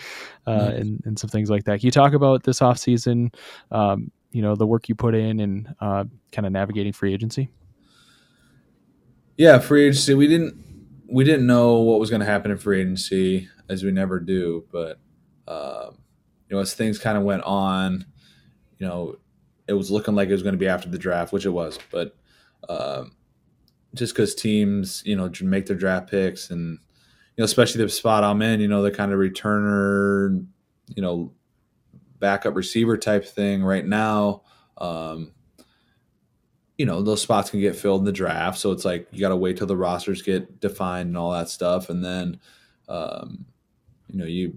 uh, 0.46 0.52
mm-hmm. 0.52 0.78
and, 0.78 1.02
and 1.06 1.20
some 1.20 1.30
things 1.30 1.50
like 1.50 1.66
that. 1.66 1.80
Can 1.80 1.86
you 1.86 1.92
talk 1.92 2.14
about 2.14 2.44
this 2.44 2.62
off 2.62 2.78
season? 2.78 3.32
Um, 3.72 4.12
you 4.32 4.42
know 4.42 4.56
the 4.56 4.68
work 4.68 4.90
you 4.90 4.96
put 4.96 5.16
in 5.16 5.40
and 5.40 5.76
uh, 5.80 6.06
kind 6.32 6.46
of 6.46 6.52
navigating 6.52 6.94
free 6.94 7.14
agency. 7.14 7.50
Yeah, 9.38 9.60
free 9.60 9.88
agency. 9.88 10.14
We 10.14 10.28
didn't 10.28 10.67
we 11.10 11.24
didn't 11.24 11.48
know 11.48 11.80
what 11.80 12.00
was 12.00 12.10
going 12.10 12.20
to 12.20 12.26
happen 12.26 12.52
in 12.52 12.58
free 12.58 12.82
agency, 12.82 13.50
as 13.70 13.84
we 13.84 13.92
never 13.92 14.20
do. 14.20 14.66
But 14.72 15.00
um, 15.48 15.98
you 16.50 16.56
know, 16.56 16.60
as 16.60 16.74
things 16.74 17.00
kind 17.00 17.18
of 17.18 17.24
went 17.24 17.44
on, 17.44 18.06
you 18.78 18.88
know, 18.88 19.18
it 19.68 19.74
was 19.74 19.92
looking 19.92 20.16
like 20.16 20.30
it 20.30 20.34
was 20.34 20.44
going 20.44 20.54
to 20.54 20.60
be 20.60 20.68
after 20.68 20.90
the 20.90 20.98
draft, 20.98 21.34
which 21.34 21.46
it 21.46 21.50
was. 21.50 21.80
But 21.92 22.16
um, 22.70 23.14
just 23.94 24.14
because 24.14 24.36
teams, 24.36 25.02
you 25.06 25.16
know, 25.16 25.32
make 25.42 25.66
their 25.66 25.76
draft 25.76 26.10
picks 26.10 26.50
and 26.50 26.80
you 27.38 27.42
know, 27.42 27.46
especially 27.46 27.84
the 27.84 27.90
spot 27.90 28.24
I'm 28.24 28.42
in, 28.42 28.60
you 28.60 28.68
know, 28.68 28.82
the 28.82 28.92
kind 28.92 29.12
of 29.12 29.20
returner, 29.20 30.46
you 30.96 31.02
know, 31.02 31.34
backup 32.20 32.56
receiver 32.56 32.98
type 32.98 33.26
thing 33.26 33.64
right 33.64 33.86
now. 33.86 34.42
Um, 34.78 35.34
you 36.78 36.86
know, 36.86 37.02
those 37.02 37.22
spots 37.22 37.50
can 37.50 37.60
get 37.60 37.76
filled 37.76 38.02
in 38.02 38.06
the 38.06 38.12
draft. 38.12 38.60
So 38.60 38.72
it's 38.72 38.86
like 38.86 39.08
you 39.12 39.20
got 39.20 39.30
to 39.30 39.36
wait 39.36 39.58
till 39.58 39.68
the 39.68 39.76
rosters 39.76 40.22
get 40.22 40.60
defined 40.60 41.08
and 41.08 41.18
all 41.18 41.32
that 41.32 41.50
stuff. 41.50 41.90
And 41.90 42.06
then, 42.06 42.40
um, 42.88 43.46
you 44.08 44.20
know, 44.20 44.26
you, 44.26 44.56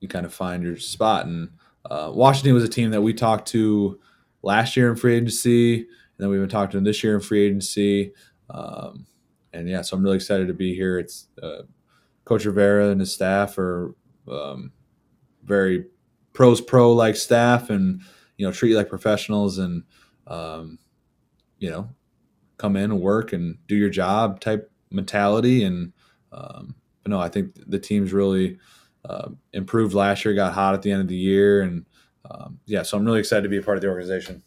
you 0.00 0.08
kind 0.08 0.26
of 0.26 0.34
find 0.34 0.62
your 0.62 0.76
spot. 0.76 1.26
And 1.26 1.50
uh, 1.90 2.10
Washington 2.12 2.54
was 2.54 2.64
a 2.64 2.68
team 2.68 2.90
that 2.90 3.00
we 3.00 3.14
talked 3.14 3.48
to 3.48 3.98
last 4.42 4.76
year 4.76 4.90
in 4.90 4.96
free 4.96 5.16
agency. 5.16 5.76
And 5.76 5.86
then 6.18 6.28
we've 6.28 6.40
been 6.40 6.48
talking 6.48 6.72
to 6.72 6.76
them 6.76 6.84
this 6.84 7.02
year 7.02 7.14
in 7.14 7.20
free 7.20 7.46
agency. 7.46 8.12
Um, 8.50 9.06
and 9.54 9.66
yeah, 9.66 9.80
so 9.80 9.96
I'm 9.96 10.02
really 10.02 10.16
excited 10.16 10.48
to 10.48 10.54
be 10.54 10.74
here. 10.74 10.98
It's 10.98 11.28
uh, 11.42 11.62
Coach 12.24 12.44
Rivera 12.44 12.90
and 12.90 13.00
his 13.00 13.12
staff 13.12 13.56
are 13.56 13.94
um, 14.30 14.72
very 15.42 15.86
pros 16.34 16.60
pro 16.60 16.92
like 16.92 17.16
staff 17.16 17.70
and, 17.70 18.02
you 18.36 18.46
know, 18.46 18.52
treat 18.52 18.70
you 18.70 18.76
like 18.76 18.90
professionals. 18.90 19.56
And, 19.56 19.84
um, 20.26 20.78
you 21.62 21.70
know, 21.70 21.88
come 22.58 22.74
in 22.74 22.90
and 22.90 23.00
work 23.00 23.32
and 23.32 23.56
do 23.68 23.76
your 23.76 23.88
job 23.88 24.40
type 24.40 24.68
mentality. 24.90 25.62
And 25.62 25.92
um, 26.32 26.74
no, 27.06 27.20
I 27.20 27.28
think 27.28 27.54
the 27.54 27.78
team's 27.78 28.12
really 28.12 28.58
uh, 29.04 29.28
improved 29.52 29.94
last 29.94 30.24
year. 30.24 30.34
Got 30.34 30.54
hot 30.54 30.74
at 30.74 30.82
the 30.82 30.90
end 30.90 31.02
of 31.02 31.08
the 31.08 31.16
year, 31.16 31.62
and 31.62 31.86
um, 32.28 32.58
yeah, 32.66 32.82
so 32.82 32.98
I'm 32.98 33.04
really 33.04 33.20
excited 33.20 33.42
to 33.44 33.48
be 33.48 33.58
a 33.58 33.62
part 33.62 33.76
of 33.76 33.80
the 33.80 33.88
organization. 33.88 34.42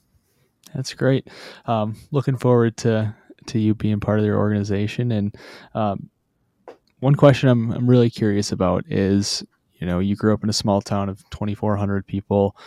That's 0.73 0.93
great. 0.93 1.29
Um, 1.67 1.95
looking 2.11 2.35
forward 2.35 2.75
to 2.77 3.15
to 3.47 3.59
you 3.59 3.73
being 3.73 4.01
part 4.01 4.19
of 4.19 4.25
their 4.25 4.37
organization. 4.37 5.11
And 5.11 5.35
um, 5.73 6.09
one 6.99 7.15
question 7.15 7.47
I'm 7.47 7.71
I'm 7.71 7.89
really 7.89 8.09
curious 8.09 8.51
about 8.51 8.83
is, 8.89 9.41
you 9.75 9.87
know, 9.87 9.99
you 9.99 10.17
grew 10.17 10.33
up 10.33 10.43
in 10.43 10.49
a 10.49 10.53
small 10.53 10.81
town 10.81 11.07
of 11.07 11.23
2,400 11.29 12.05
people. 12.05 12.57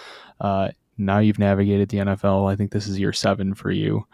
Uh, 0.40 0.70
now 0.99 1.18
you've 1.20 1.38
navigated 1.38 1.88
the 1.88 1.99
NFL. 1.99 2.51
I 2.51 2.57
think 2.57 2.72
this 2.72 2.88
is 2.88 2.99
year 2.99 3.12
seven 3.12 3.55
for 3.55 3.70
you. 3.70 4.05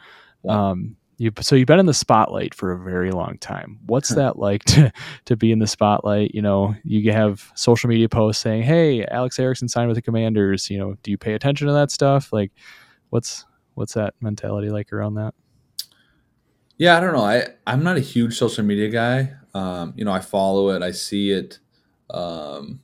Um, 0.49 0.97
you 1.17 1.33
so 1.41 1.55
you've 1.55 1.67
been 1.67 1.79
in 1.79 1.87
the 1.87 1.95
spotlight 1.95 2.55
for 2.55 2.73
a 2.73 2.79
very 2.79 3.11
long 3.11 3.39
time. 3.39 3.79
What's 3.87 4.11
that 4.11 4.39
like 4.39 4.65
to 4.67 4.93
to 5.27 5.37
be 5.37 5.53
in 5.53 5.59
the 5.59 5.67
spotlight? 5.67 6.35
You 6.35 6.43
know, 6.43 6.75
you 6.83 7.13
have 7.13 7.51
social 7.55 7.89
media 7.89 8.09
posts 8.09 8.43
saying, 8.43 8.63
"Hey, 8.63 9.05
Alex 9.07 9.39
Erickson 9.39 9.69
signed 9.69 9.89
with 9.89 9.97
the 9.97 10.03
Commanders." 10.03 10.71
You 10.71 10.79
know, 10.79 10.97
do 11.03 11.11
you 11.11 11.19
pay 11.19 11.35
attention 11.35 11.67
to 11.69 11.73
that 11.75 11.91
stuff? 11.91 12.33
Like, 12.33 12.53
what's 13.11 13.45
what's 13.75 13.95
that 13.95 14.15
mentality 14.21 14.71
like 14.71 14.93
around 14.93 15.15
that? 15.15 15.35
Yeah, 16.77 16.97
I 16.97 17.01
don't 17.01 17.13
know. 17.13 17.25
I 17.25 17.47
I'm 17.67 17.85
not 17.85 17.97
a 17.97 18.01
huge 18.01 18.37
social 18.37 18.65
media 18.65 18.89
guy. 18.89 19.35
Um, 19.55 19.95
you 19.97 20.05
know, 20.05 20.13
I 20.13 20.21
follow 20.21 20.71
it, 20.71 20.83
I 20.83 20.91
see 20.91 21.31
it, 21.31 21.61
um, 22.11 22.81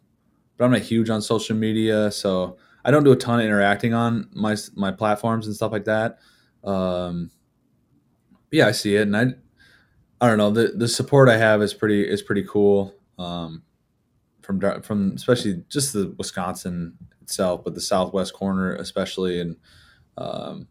but 0.57 0.65
I'm 0.65 0.71
not 0.71 0.83
huge 0.83 1.11
on 1.11 1.21
social 1.21 1.57
media, 1.57 2.13
so 2.13 2.59
I 2.85 2.93
don't 2.93 3.03
do 3.03 3.11
a 3.11 3.17
ton 3.17 3.41
of 3.41 3.47
interacting 3.47 3.93
on 3.93 4.29
my 4.33 4.57
my 4.77 4.93
platforms 4.93 5.47
and 5.47 5.57
stuff 5.57 5.73
like 5.73 5.87
that. 5.87 6.19
Um, 6.63 7.33
yeah, 8.51 8.66
I 8.66 8.72
see 8.72 8.96
it, 8.96 9.03
and 9.03 9.16
I, 9.16 9.26
I 10.20 10.28
don't 10.28 10.38
know 10.38 10.51
the 10.51 10.72
the 10.76 10.88
support 10.88 11.28
I 11.28 11.36
have 11.38 11.62
is 11.62 11.74
pretty 11.74 12.09
is 12.09 12.22
pretty 12.22 12.44
cool. 12.44 12.94
Um, 13.18 13.62
from 14.42 14.61
from 14.82 15.12
especially 15.14 15.64
just 15.68 15.92
the 15.92 16.14
Wisconsin 16.18 16.96
itself, 17.22 17.64
but 17.64 17.74
the 17.74 17.80
Southwest 17.80 18.34
corner 18.34 18.74
especially, 18.76 19.40
and 19.40 19.57
Um, 20.18 20.68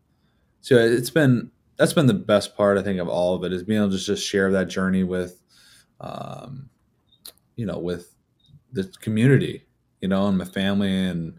so 0.61 0.77
it's 0.77 1.09
been 1.11 1.51
that's 1.77 1.93
been 1.93 2.07
the 2.07 2.13
best 2.13 2.55
part 2.57 2.77
I 2.77 2.83
think 2.83 2.99
of 2.99 3.09
all 3.09 3.35
of 3.35 3.43
it 3.43 3.53
is 3.53 3.63
being 3.63 3.81
able 3.81 3.91
to 3.91 3.97
just 3.97 4.25
share 4.27 4.51
that 4.51 4.67
journey 4.69 5.03
with, 5.03 5.41
um, 6.01 6.69
you 7.55 7.65
know, 7.65 7.79
with 7.79 8.15
the 8.73 8.85
community, 9.01 9.65
you 10.01 10.07
know, 10.07 10.27
and 10.27 10.37
my 10.37 10.45
family 10.45 10.93
and 10.93 11.37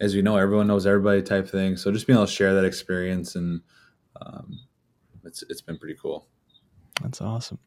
as 0.00 0.14
you 0.14 0.22
know, 0.22 0.36
everyone 0.36 0.66
knows 0.68 0.86
everybody 0.86 1.22
type 1.22 1.48
thing. 1.48 1.76
So 1.76 1.92
just 1.92 2.06
being 2.06 2.18
able 2.18 2.26
to 2.26 2.32
share 2.32 2.54
that 2.54 2.64
experience 2.64 3.36
and 3.36 3.60
um, 4.22 4.60
it's 5.28 5.44
it's 5.48 5.60
been 5.60 5.78
pretty 5.78 5.96
cool. 6.00 6.26
That's 7.02 7.20
awesome. 7.20 7.58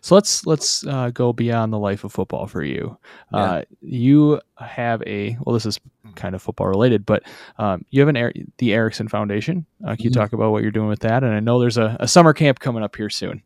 So 0.00 0.16
let's 0.16 0.44
let's 0.46 0.84
uh, 0.84 1.10
go 1.10 1.32
beyond 1.32 1.72
the 1.72 1.78
life 1.78 2.02
of 2.02 2.12
football 2.12 2.48
for 2.48 2.64
you. 2.64 2.98
Yeah. 3.32 3.38
Uh, 3.38 3.62
you 3.80 4.40
have 4.56 5.00
a 5.06 5.36
well, 5.42 5.54
this 5.54 5.64
is 5.64 5.78
kind 6.16 6.34
of 6.34 6.42
football 6.42 6.66
related, 6.66 7.06
but 7.06 7.22
um, 7.58 7.84
you 7.90 8.00
have 8.00 8.08
an 8.08 8.16
Er- 8.16 8.32
the 8.58 8.72
Erickson 8.74 9.06
Foundation. 9.06 9.64
Uh, 9.86 9.94
can 9.94 10.06
you 10.06 10.10
Mhm. 10.10 10.14
talk 10.14 10.32
about 10.32 10.50
what 10.50 10.62
you're 10.62 10.72
doing 10.72 10.88
with 10.88 10.98
that? 11.00 11.22
And 11.22 11.32
I 11.32 11.38
know 11.38 11.60
there's 11.60 11.78
a, 11.78 11.96
a 12.00 12.08
summer 12.08 12.32
camp 12.32 12.58
coming 12.58 12.82
up 12.82 12.96
here 12.96 13.08
soon. 13.10 13.44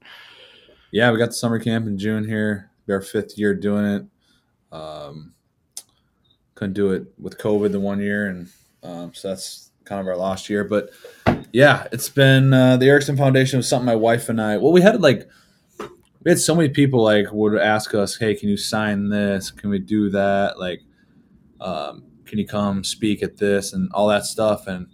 Yeah, 0.92 1.10
we 1.12 1.18
got 1.18 1.26
the 1.26 1.32
summer 1.34 1.58
camp 1.58 1.86
in 1.88 1.98
June 1.98 2.24
here. 2.26 2.70
Be 2.86 2.94
our 2.94 3.02
fifth 3.02 3.36
year 3.36 3.52
doing 3.54 3.84
it. 3.84 4.06
Um, 4.74 5.34
couldn't 6.54 6.72
do 6.74 6.92
it 6.92 7.04
with 7.18 7.36
COVID 7.36 7.70
the 7.72 7.80
one 7.80 8.00
year, 8.00 8.28
and 8.28 8.48
um, 8.82 9.12
so 9.12 9.28
that's 9.28 9.72
kind 9.84 10.00
of 10.00 10.06
our 10.06 10.16
last 10.16 10.48
year. 10.50 10.64
But 10.64 10.90
yeah, 11.52 11.86
it's 11.92 12.08
been 12.08 12.52
uh, 12.52 12.76
the 12.76 12.88
Erickson 12.88 13.16
Foundation 13.16 13.58
was 13.58 13.68
something 13.68 13.86
my 13.86 13.94
wife 13.94 14.28
and 14.28 14.40
I. 14.40 14.56
Well, 14.56 14.72
we 14.72 14.82
had 14.82 15.00
like 15.00 15.28
we 15.78 16.30
had 16.30 16.38
so 16.38 16.54
many 16.54 16.68
people 16.68 17.02
like 17.02 17.26
would 17.32 17.56
ask 17.56 17.94
us, 17.94 18.16
"Hey, 18.16 18.34
can 18.34 18.48
you 18.48 18.56
sign 18.56 19.08
this? 19.08 19.50
Can 19.50 19.70
we 19.70 19.78
do 19.78 20.10
that? 20.10 20.58
Like, 20.58 20.82
um, 21.60 22.04
can 22.24 22.38
you 22.38 22.46
come 22.46 22.82
speak 22.82 23.22
at 23.22 23.36
this 23.36 23.72
and 23.72 23.90
all 23.92 24.08
that 24.08 24.24
stuff?" 24.24 24.66
And 24.66 24.88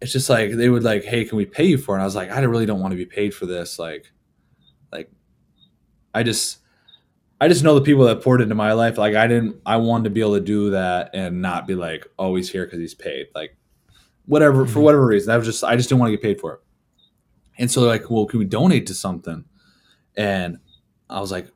it's 0.00 0.12
just 0.12 0.30
like 0.30 0.52
they 0.52 0.68
would 0.68 0.84
like, 0.84 1.04
"Hey, 1.04 1.24
can 1.24 1.36
we 1.36 1.46
pay 1.46 1.64
you 1.64 1.78
for 1.78 1.94
it?" 1.94 1.98
And 1.98 2.02
I 2.02 2.06
was 2.06 2.14
like, 2.16 2.30
"I 2.30 2.40
really 2.40 2.66
don't 2.66 2.80
want 2.80 2.92
to 2.92 2.96
be 2.96 3.06
paid 3.06 3.34
for 3.34 3.46
this. 3.46 3.78
Like, 3.78 4.12
like 4.92 5.10
I 6.14 6.22
just." 6.22 6.58
I 7.40 7.48
just 7.48 7.62
know 7.62 7.74
the 7.74 7.80
people 7.82 8.04
that 8.06 8.22
poured 8.22 8.40
into 8.40 8.54
my 8.54 8.72
life. 8.72 8.98
Like 8.98 9.14
I 9.14 9.26
didn't, 9.26 9.56
I 9.64 9.76
wanted 9.76 10.04
to 10.04 10.10
be 10.10 10.20
able 10.20 10.34
to 10.34 10.40
do 10.40 10.70
that 10.70 11.10
and 11.14 11.40
not 11.40 11.66
be 11.66 11.74
like, 11.74 12.06
oh, 12.18 12.34
he's 12.34 12.50
here 12.50 12.64
because 12.64 12.80
he's 12.80 12.94
paid. 12.94 13.26
Like 13.34 13.56
whatever 14.26 14.66
for 14.66 14.80
Mhm. 14.80 14.82
whatever 14.82 15.06
reason. 15.06 15.30
I 15.32 15.36
was 15.36 15.46
just, 15.46 15.62
I 15.64 15.76
just 15.76 15.88
didn't 15.88 16.00
want 16.00 16.10
to 16.10 16.16
get 16.16 16.22
paid 16.22 16.40
for 16.40 16.54
it. 16.54 16.60
And 17.58 17.70
so 17.70 17.80
they're 17.80 17.90
like, 17.90 18.10
well, 18.10 18.26
can 18.26 18.38
we 18.40 18.44
donate 18.44 18.86
to 18.88 18.94
something? 18.94 19.44
And 20.16 20.58
I 21.08 21.20
was 21.20 21.30
like, 21.32 21.48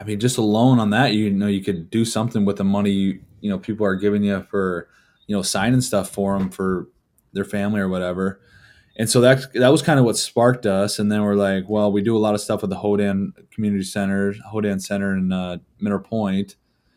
I 0.00 0.04
mean, 0.04 0.20
just 0.20 0.38
alone 0.38 0.78
on 0.78 0.90
that, 0.90 1.14
you 1.14 1.30
know, 1.30 1.46
you 1.46 1.62
could 1.62 1.88
do 1.90 2.04
something 2.04 2.44
with 2.44 2.56
the 2.56 2.64
money 2.64 2.90
you, 2.90 3.20
you 3.40 3.48
know, 3.50 3.58
people 3.58 3.86
are 3.86 3.94
giving 3.96 4.24
you 4.24 4.42
for, 4.42 4.88
you 5.26 5.34
know, 5.36 5.42
signing 5.42 5.80
stuff 5.80 6.10
for 6.10 6.38
them 6.38 6.50
for 6.50 6.88
their 7.32 7.44
family 7.44 7.80
or 7.80 7.88
whatever. 7.88 8.40
And 8.98 9.10
so 9.10 9.20
that 9.20 9.52
that 9.52 9.68
was 9.68 9.82
kind 9.82 9.98
of 9.98 10.04
what 10.04 10.16
sparked 10.16 10.64
us. 10.64 10.98
And 10.98 11.12
then 11.12 11.22
we're 11.22 11.34
like, 11.34 11.68
well, 11.68 11.92
we 11.92 12.02
do 12.02 12.16
a 12.16 12.18
lot 12.18 12.34
of 12.34 12.40
stuff 12.40 12.62
with 12.62 12.70
the 12.70 12.76
Hodan 12.76 13.32
Community 13.50 13.84
Center, 13.84 14.34
Hodan 14.52 14.80
Center 14.80 15.14
in 15.14 15.32
uh, 15.32 15.58
Mineral 15.78 16.02
Point. 16.02 16.56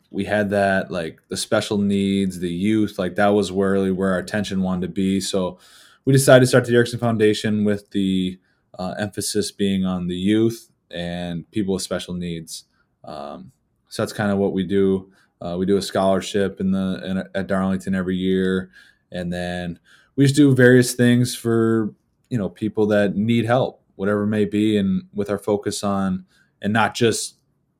We 0.09 0.25
had 0.25 0.49
that 0.51 0.89
like 0.89 1.19
the 1.27 1.37
special 1.37 1.77
needs, 1.77 2.39
the 2.39 2.49
youth, 2.49 2.97
like 2.97 3.15
that 3.15 3.27
was 3.27 3.51
really 3.51 3.91
where 3.91 4.13
our 4.13 4.17
attention 4.17 4.63
wanted 4.63 4.87
to 4.87 4.93
be. 4.93 5.19
So 5.19 5.59
we 6.05 6.13
decided 6.13 6.41
to 6.41 6.47
start 6.47 6.65
the 6.65 6.73
Erickson 6.73 6.99
Foundation 6.99 7.65
with 7.65 7.91
the 7.91 8.39
uh, 8.79 8.95
emphasis 8.97 9.51
being 9.51 9.85
on 9.85 10.07
the 10.07 10.15
youth 10.15 10.71
and 10.89 11.49
people 11.51 11.73
with 11.73 11.83
special 11.83 12.13
needs. 12.13 12.63
Um, 13.03 13.51
so 13.89 14.01
that's 14.01 14.13
kind 14.13 14.31
of 14.31 14.37
what 14.37 14.53
we 14.53 14.63
do. 14.63 15.11
Uh, 15.41 15.57
we 15.59 15.65
do 15.65 15.77
a 15.77 15.81
scholarship 15.81 16.59
in 16.59 16.71
the 16.71 17.01
in, 17.05 17.17
at 17.35 17.47
Darlington 17.47 17.93
every 17.93 18.15
year, 18.15 18.71
and 19.11 19.31
then 19.31 19.79
we 20.19 20.25
just 20.25 20.35
do 20.35 20.53
various 20.53 20.95
things 20.95 21.33
for 21.33 21.95
you 22.29 22.37
know 22.37 22.49
people 22.49 22.87
that 22.87 23.15
need 23.15 23.45
help, 23.45 23.81
whatever 23.95 24.23
it 24.23 24.27
may 24.27 24.43
be, 24.43 24.75
and 24.75 25.03
with 25.13 25.29
our 25.29 25.37
focus 25.37 25.81
on 25.81 26.25
and 26.61 26.73
not 26.73 26.93
just 26.93 27.37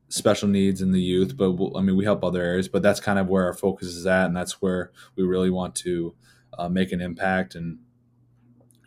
special 0.08 0.48
needs 0.48 0.82
in 0.82 0.94
the 0.94 1.02
youth, 1.02 1.36
but 1.36 1.52
we'll, 1.52 1.76
I 1.76 1.82
mean 1.82 1.98
we 1.98 2.06
help 2.06 2.24
other 2.24 2.42
areas, 2.42 2.70
but 2.70 2.82
that's 2.82 3.02
kind 3.02 3.20
of 3.20 3.28
where 3.28 3.44
our 3.44 3.54
focus 3.54 3.90
is 3.90 4.08
at, 4.08 4.28
and 4.28 4.38
that's 4.38 4.62
where 4.62 4.94
we 5.18 5.24
really 5.24 5.50
want 5.50 5.76
to 5.84 6.16
uh, 6.58 6.70
make 6.70 6.94
an 6.94 7.02
impact 7.02 7.56
and 7.56 7.80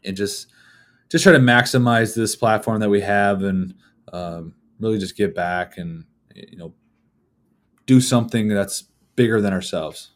and 0.02 0.16
just 0.16 0.46
just 1.10 1.22
try 1.22 1.34
to 1.34 1.38
maximize 1.38 2.16
this 2.16 2.34
platform 2.34 2.80
that 2.80 2.88
we 2.88 3.02
have 3.02 3.42
and 3.42 3.74
um, 4.14 4.54
really 4.80 4.98
just 4.98 5.14
give 5.14 5.34
back 5.34 5.76
and 5.76 6.06
you 6.34 6.56
know 6.56 6.72
do 7.84 8.00
something 8.00 8.48
that's 8.48 8.84
bigger 9.14 9.42
than 9.42 9.52
ourselves. 9.52 10.12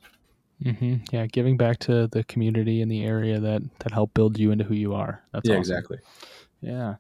Hmm 0.62 0.96
Yeah, 1.12 1.26
giving 1.26 1.56
back 1.56 1.78
to 1.80 2.06
the 2.08 2.24
community 2.24 2.80
in 2.80 2.88
the 2.88 3.04
area 3.04 3.38
that 3.40 3.62
that 3.80 3.92
helped 3.92 4.14
build 4.14 4.38
you 4.38 4.50
into 4.50 4.64
who 4.64 4.74
you 4.74 4.94
are. 4.94 5.22
That's 5.32 5.48
yeah, 5.48 5.54
awesome. 5.56 5.60
exactly. 5.60 5.98
Yeah. 6.60 6.96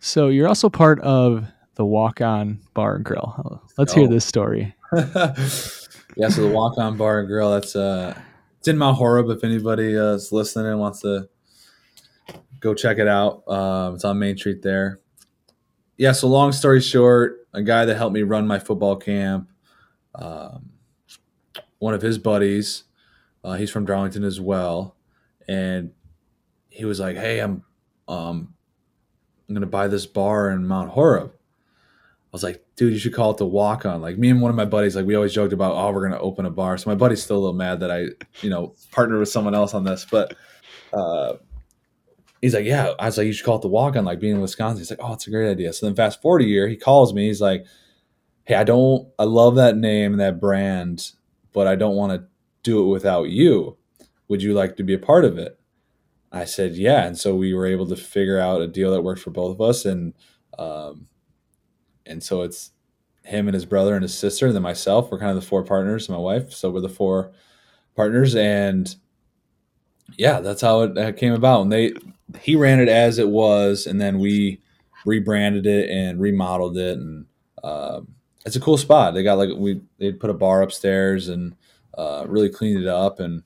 So 0.00 0.28
you're 0.28 0.48
also 0.48 0.68
part 0.68 1.00
of 1.00 1.46
the 1.76 1.84
Walk 1.84 2.20
On 2.20 2.60
Bar 2.74 2.96
and 2.96 3.04
Grill. 3.04 3.62
Let's 3.78 3.92
hear 3.92 4.04
Oh. 4.04 4.08
this 4.08 4.24
story. 4.24 4.74
yeah, 4.94 6.28
so 6.28 6.42
the 6.42 6.50
Walk 6.52 6.78
On 6.78 6.96
Bar 6.96 7.20
and 7.20 7.28
Grill, 7.28 7.50
that's 7.52 7.74
uh, 7.74 8.16
it's 8.58 8.68
in 8.68 8.78
Mount 8.78 8.96
Horeb. 8.98 9.28
If 9.30 9.42
anybody 9.44 9.96
uh, 9.98 10.12
is 10.14 10.30
listening 10.32 10.66
and 10.66 10.78
wants 10.80 11.00
to 11.00 11.28
go 12.60 12.74
check 12.74 12.98
it 12.98 13.08
out, 13.08 13.46
um, 13.48 13.94
it's 13.94 14.04
on 14.04 14.18
Main 14.18 14.36
Street 14.36 14.62
there. 14.62 15.00
Yeah, 15.96 16.12
so 16.12 16.28
long 16.28 16.52
story 16.52 16.80
short, 16.82 17.46
a 17.54 17.62
guy 17.62 17.86
that 17.86 17.96
helped 17.96 18.14
me 18.14 18.22
run 18.22 18.46
my 18.46 18.58
football 18.58 18.96
camp, 18.96 19.50
um, 20.14 20.70
one 21.78 21.94
of 21.94 22.02
his 22.02 22.18
buddies, 22.18 22.84
uh, 23.44 23.54
he's 23.54 23.70
from 23.70 23.84
Darlington 23.84 24.24
as 24.24 24.40
well, 24.40 24.96
and 25.48 25.92
he 26.68 26.84
was 26.84 27.00
like, 27.00 27.16
"Hey, 27.16 27.40
I'm, 27.40 27.62
um, 28.08 28.54
I'm 29.48 29.54
gonna 29.54 29.66
buy 29.66 29.88
this 29.88 30.06
bar 30.06 30.50
in 30.50 30.66
Mount 30.66 30.90
Horeb." 30.90 31.32
I 32.26 32.36
was 32.36 32.42
like, 32.42 32.62
dude, 32.76 32.92
you 32.92 32.98
should 32.98 33.14
call 33.14 33.30
it 33.30 33.38
the 33.38 33.46
walk 33.46 33.86
on. 33.86 34.02
Like 34.02 34.18
me 34.18 34.28
and 34.28 34.42
one 34.42 34.50
of 34.50 34.56
my 34.56 34.64
buddies, 34.66 34.94
like 34.94 35.06
we 35.06 35.14
always 35.14 35.32
joked 35.32 35.52
about, 35.52 35.74
oh, 35.74 35.90
we're 35.92 36.06
gonna 36.06 36.20
open 36.20 36.44
a 36.44 36.50
bar. 36.50 36.76
So 36.76 36.90
my 36.90 36.96
buddy's 36.96 37.22
still 37.22 37.36
a 37.36 37.38
little 37.38 37.54
mad 37.54 37.80
that 37.80 37.90
I, 37.90 38.08
you 38.42 38.50
know, 38.50 38.74
partnered 38.90 39.20
with 39.20 39.30
someone 39.30 39.54
else 39.54 39.72
on 39.72 39.84
this. 39.84 40.04
But 40.04 40.36
uh 40.92 41.34
he's 42.42 42.52
like, 42.52 42.66
Yeah, 42.66 42.92
I 42.98 43.06
was 43.06 43.16
like, 43.16 43.26
you 43.26 43.32
should 43.32 43.46
call 43.46 43.56
it 43.56 43.62
the 43.62 43.68
walk 43.68 43.96
on, 43.96 44.04
like 44.04 44.20
being 44.20 44.34
in 44.34 44.40
Wisconsin. 44.40 44.78
He's 44.78 44.90
like, 44.90 44.98
Oh, 45.02 45.14
it's 45.14 45.26
a 45.26 45.30
great 45.30 45.50
idea. 45.50 45.72
So 45.72 45.86
then 45.86 45.94
fast 45.96 46.20
forward 46.20 46.42
a 46.42 46.46
year, 46.46 46.68
he 46.68 46.76
calls 46.76 47.14
me, 47.14 47.26
he's 47.28 47.40
like, 47.40 47.64
Hey, 48.44 48.56
I 48.56 48.64
don't 48.64 49.08
I 49.18 49.24
love 49.24 49.54
that 49.54 49.76
name 49.76 50.12
and 50.12 50.20
that 50.20 50.40
brand, 50.40 51.12
but 51.56 51.66
I 51.66 51.74
don't 51.74 51.96
want 51.96 52.12
to 52.12 52.28
do 52.62 52.84
it 52.84 52.92
without 52.92 53.30
you. 53.30 53.78
Would 54.28 54.42
you 54.42 54.52
like 54.52 54.76
to 54.76 54.82
be 54.82 54.92
a 54.92 54.98
part 54.98 55.24
of 55.24 55.38
it? 55.38 55.58
I 56.30 56.44
said, 56.44 56.76
Yeah. 56.76 57.06
And 57.06 57.16
so 57.16 57.34
we 57.34 57.54
were 57.54 57.64
able 57.64 57.86
to 57.86 57.96
figure 57.96 58.38
out 58.38 58.60
a 58.60 58.66
deal 58.66 58.92
that 58.92 59.00
worked 59.00 59.22
for 59.22 59.30
both 59.30 59.52
of 59.52 59.60
us 59.62 59.86
and 59.86 60.12
um 60.58 61.06
and 62.04 62.22
so 62.22 62.42
it's 62.42 62.72
him 63.24 63.48
and 63.48 63.54
his 63.54 63.64
brother 63.64 63.94
and 63.94 64.02
his 64.02 64.16
sister, 64.16 64.46
and 64.46 64.54
then 64.54 64.62
myself. 64.62 65.10
We're 65.10 65.18
kind 65.18 65.30
of 65.30 65.36
the 65.36 65.48
four 65.48 65.64
partners, 65.64 66.10
my 66.10 66.18
wife. 66.18 66.52
So 66.52 66.70
we're 66.70 66.80
the 66.80 66.90
four 66.90 67.32
partners, 67.96 68.34
and 68.34 68.94
yeah, 70.18 70.40
that's 70.40 70.60
how 70.60 70.82
it 70.82 71.16
came 71.16 71.32
about. 71.32 71.62
And 71.62 71.72
they 71.72 71.94
he 72.42 72.54
ran 72.54 72.80
it 72.80 72.90
as 72.90 73.18
it 73.18 73.28
was, 73.28 73.86
and 73.86 73.98
then 73.98 74.18
we 74.18 74.60
rebranded 75.06 75.66
it 75.66 75.88
and 75.88 76.20
remodeled 76.20 76.76
it, 76.76 76.98
and 76.98 77.24
um, 77.64 78.15
it's 78.46 78.56
a 78.56 78.60
cool 78.60 78.78
spot. 78.78 79.12
They 79.12 79.24
got 79.24 79.38
like 79.38 79.50
we 79.56 79.82
they 79.98 80.12
put 80.12 80.30
a 80.30 80.34
bar 80.34 80.62
upstairs 80.62 81.28
and 81.28 81.56
uh, 81.98 82.24
really 82.28 82.48
cleaned 82.48 82.80
it 82.80 82.88
up, 82.88 83.18
and 83.18 83.42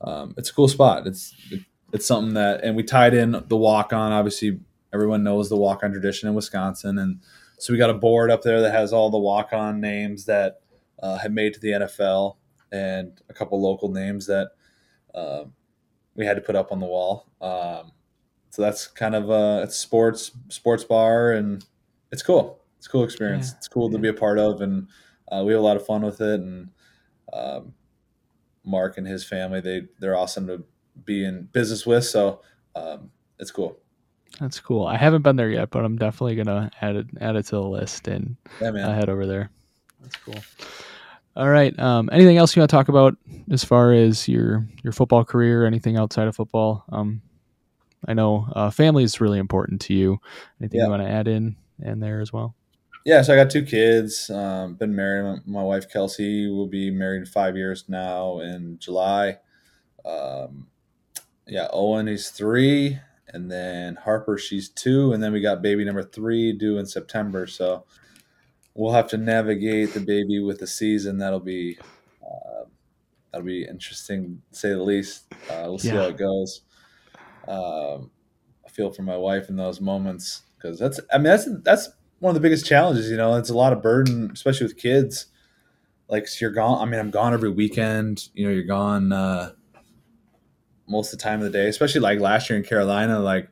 um, 0.00 0.34
it's 0.36 0.50
a 0.50 0.54
cool 0.54 0.68
spot. 0.68 1.06
It's 1.06 1.34
it, 1.50 1.60
it's 1.92 2.06
something 2.06 2.34
that, 2.34 2.62
and 2.62 2.76
we 2.76 2.82
tied 2.82 3.14
in 3.14 3.44
the 3.48 3.56
walk 3.56 3.92
on. 3.92 4.12
Obviously, 4.12 4.60
everyone 4.92 5.22
knows 5.22 5.48
the 5.48 5.56
walk 5.56 5.84
on 5.84 5.92
tradition 5.92 6.28
in 6.28 6.34
Wisconsin, 6.34 6.98
and 6.98 7.20
so 7.58 7.72
we 7.72 7.78
got 7.78 7.90
a 7.90 7.94
board 7.94 8.30
up 8.30 8.42
there 8.42 8.60
that 8.60 8.72
has 8.72 8.92
all 8.92 9.08
the 9.08 9.18
walk 9.18 9.52
on 9.52 9.80
names 9.80 10.24
that 10.24 10.60
uh, 11.00 11.18
have 11.18 11.32
made 11.32 11.54
to 11.54 11.60
the 11.60 11.68
NFL 11.70 12.36
and 12.72 13.20
a 13.28 13.34
couple 13.34 13.60
local 13.60 13.90
names 13.90 14.26
that 14.26 14.50
um, 15.14 15.52
we 16.16 16.26
had 16.26 16.36
to 16.36 16.42
put 16.42 16.56
up 16.56 16.72
on 16.72 16.80
the 16.80 16.86
wall. 16.86 17.26
Um, 17.40 17.92
so 18.50 18.62
that's 18.62 18.88
kind 18.88 19.14
of 19.14 19.30
a 19.30 19.62
it's 19.62 19.76
sports 19.76 20.32
sports 20.48 20.82
bar, 20.82 21.30
and 21.30 21.64
it's 22.10 22.22
cool. 22.22 22.59
It's 22.80 22.86
a 22.86 22.90
cool 22.90 23.04
experience. 23.04 23.50
Yeah, 23.50 23.56
It's 23.58 23.68
cool 23.68 23.90
to 23.90 23.98
be 23.98 24.08
a 24.08 24.14
part 24.14 24.38
of, 24.38 24.62
and 24.62 24.88
uh, 25.30 25.42
we 25.44 25.52
have 25.52 25.60
a 25.60 25.64
lot 25.64 25.76
of 25.76 25.84
fun 25.84 26.00
with 26.00 26.18
it. 26.22 26.40
And 26.40 26.70
um, 27.30 27.74
Mark 28.64 28.96
and 28.96 29.06
his 29.06 29.22
family 29.22 29.60
they 29.60 29.82
they're 29.98 30.16
awesome 30.16 30.46
to 30.46 30.64
be 31.04 31.22
in 31.26 31.44
business 31.52 31.84
with. 31.84 32.06
So 32.06 32.40
um, 32.74 33.10
it's 33.38 33.50
cool. 33.50 33.76
That's 34.40 34.60
cool. 34.60 34.86
I 34.86 34.96
haven't 34.96 35.20
been 35.20 35.36
there 35.36 35.50
yet, 35.50 35.68
but 35.68 35.84
I'm 35.84 35.98
definitely 35.98 36.36
gonna 36.36 36.70
add 36.80 36.96
it 36.96 37.06
add 37.20 37.36
it 37.36 37.42
to 37.48 37.56
the 37.56 37.62
list 37.62 38.08
and 38.08 38.36
Yeah, 38.62 38.70
man. 38.70 38.94
head 38.94 39.10
over 39.10 39.26
there. 39.26 39.50
That's 40.00 40.16
cool. 40.16 40.42
All 41.36 41.50
right. 41.50 41.78
Um, 41.78 42.08
anything 42.10 42.38
else 42.38 42.56
you 42.56 42.60
want 42.60 42.70
to 42.70 42.76
talk 42.76 42.88
about 42.88 43.14
as 43.50 43.62
far 43.62 43.92
as 43.92 44.26
your 44.26 44.66
your 44.82 44.94
football 44.94 45.22
career? 45.26 45.66
Anything 45.66 45.98
outside 45.98 46.28
of 46.28 46.34
football? 46.34 46.84
Um, 46.90 47.20
I 48.08 48.14
know 48.14 48.48
uh, 48.56 48.70
family 48.70 49.04
is 49.04 49.20
really 49.20 49.38
important 49.38 49.82
to 49.82 49.92
you. 49.94 50.18
Anything 50.60 50.80
Yeah. 50.80 50.86
you 50.86 50.90
want 50.90 51.02
to 51.02 51.08
add 51.10 51.28
in 51.28 51.56
in 51.82 52.00
there 52.00 52.20
as 52.22 52.32
well? 52.32 52.54
Yeah, 53.04 53.22
so 53.22 53.32
I 53.32 53.36
got 53.36 53.50
two 53.50 53.64
kids. 53.64 54.28
Um, 54.28 54.74
been 54.74 54.94
married. 54.94 55.40
My, 55.46 55.62
wife 55.62 55.90
Kelsey 55.90 56.48
will 56.48 56.66
be 56.66 56.90
married 56.90 57.26
five 57.28 57.56
years 57.56 57.84
now 57.88 58.40
in 58.40 58.78
July, 58.78 59.38
um, 60.04 60.66
yeah, 61.46 61.68
Owen 61.72 62.06
he's 62.06 62.30
three, 62.30 62.98
and 63.28 63.50
then 63.50 63.96
Harper 63.96 64.36
she's 64.38 64.68
two, 64.68 65.12
and 65.12 65.22
then 65.22 65.32
we 65.32 65.40
got 65.40 65.62
baby 65.62 65.84
number 65.84 66.02
three 66.02 66.52
due 66.52 66.78
in 66.78 66.86
September. 66.86 67.46
So 67.46 67.84
we'll 68.74 68.92
have 68.92 69.08
to 69.08 69.16
navigate 69.16 69.94
the 69.94 70.00
baby 70.00 70.40
with 70.40 70.58
the 70.58 70.66
season. 70.66 71.18
That'll 71.18 71.40
be 71.40 71.78
uh, 72.22 72.64
that'll 73.32 73.46
be 73.46 73.64
interesting 73.64 74.42
to 74.52 74.58
say 74.58 74.68
the 74.70 74.82
least. 74.82 75.24
Uh, 75.50 75.64
we'll 75.64 75.78
see 75.78 75.88
yeah. 75.88 76.02
how 76.02 76.08
it 76.08 76.18
goes. 76.18 76.62
Um, 77.48 78.10
I 78.64 78.68
feel 78.70 78.92
for 78.92 79.02
my 79.02 79.16
wife 79.16 79.48
in 79.48 79.56
those 79.56 79.80
moments 79.80 80.42
because 80.56 80.78
that's 80.78 81.00
I 81.12 81.16
mean 81.16 81.24
that's 81.24 81.48
that's 81.64 81.88
one 82.20 82.30
of 82.30 82.40
the 82.40 82.46
biggest 82.46 82.66
challenges. 82.66 83.10
You 83.10 83.16
know, 83.16 83.34
it's 83.34 83.50
a 83.50 83.56
lot 83.56 83.72
of 83.72 83.82
burden, 83.82 84.30
especially 84.32 84.66
with 84.66 84.76
kids. 84.76 85.26
Like 86.08 86.28
so 86.28 86.44
you're 86.44 86.52
gone. 86.52 86.80
I 86.80 86.90
mean, 86.90 87.00
I'm 87.00 87.10
gone 87.10 87.34
every 87.34 87.50
weekend. 87.50 88.28
You 88.34 88.46
know, 88.46 88.52
you're 88.52 88.62
gone. 88.64 89.12
Uh, 89.12 89.52
most 90.86 91.12
of 91.12 91.18
the 91.18 91.22
time 91.22 91.40
of 91.40 91.44
the 91.44 91.50
day, 91.50 91.68
especially 91.68 92.00
like 92.00 92.18
last 92.20 92.50
year 92.50 92.58
in 92.58 92.64
Carolina, 92.64 93.18
like 93.20 93.48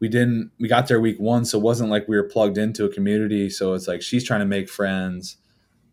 we 0.00 0.08
didn't 0.08 0.50
we 0.58 0.68
got 0.68 0.88
there 0.88 1.00
week 1.00 1.18
one, 1.18 1.44
so 1.44 1.58
it 1.58 1.62
wasn't 1.62 1.90
like 1.90 2.08
we 2.08 2.16
were 2.16 2.28
plugged 2.28 2.58
into 2.58 2.84
a 2.84 2.92
community. 2.92 3.50
So 3.50 3.74
it's 3.74 3.88
like 3.88 4.02
she's 4.02 4.24
trying 4.24 4.40
to 4.40 4.46
make 4.46 4.68
friends 4.68 5.36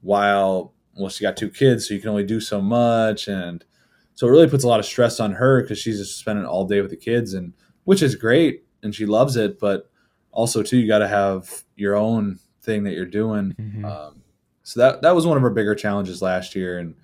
while 0.02 0.74
well, 0.96 1.10
she 1.10 1.24
got 1.24 1.38
two 1.38 1.50
kids, 1.50 1.88
so 1.88 1.94
you 1.94 2.00
can 2.00 2.10
only 2.10 2.24
do 2.24 2.40
so 2.40 2.62
much. 2.62 3.28
And 3.28 3.66
so 4.14 4.28
it 4.28 4.32
really 4.32 4.48
puts 4.48 4.64
a 4.64 4.68
lot 4.68 4.80
of 4.80 4.86
stress 4.86 5.20
on 5.20 5.34
her 5.34 5.62
because 5.62 5.80
she's 5.80 5.98
just 5.98 6.20
spending 6.20 6.46
all 6.46 6.66
day 6.66 6.82
with 6.82 6.92
the 6.92 6.98
kids 6.98 7.34
and 7.34 7.54
which 7.86 8.04
is 8.04 8.16
great 8.16 8.64
and 8.84 8.94
she 8.94 9.06
loves 9.06 9.36
it, 9.36 9.60
but 9.60 9.90
also 10.34 10.64
too 10.64 10.78
you 10.78 10.88
got 10.88 11.00
to 11.00 11.08
have 11.08 11.64
your 11.76 11.96
own 11.96 12.40
thing 12.62 12.84
that 12.84 12.94
you're 12.94 13.06
doing. 13.06 13.56
Mm-hmm. 13.60 13.86
Um, 13.86 14.24
so 14.64 14.80
that 14.80 15.02
that 15.02 15.16
was 15.16 15.26
one 15.26 15.38
of 15.38 15.44
our 15.44 15.50
bigger 15.50 15.76
challenges 15.76 16.22
last 16.22 16.56
year, 16.56 16.80
and 16.80 16.96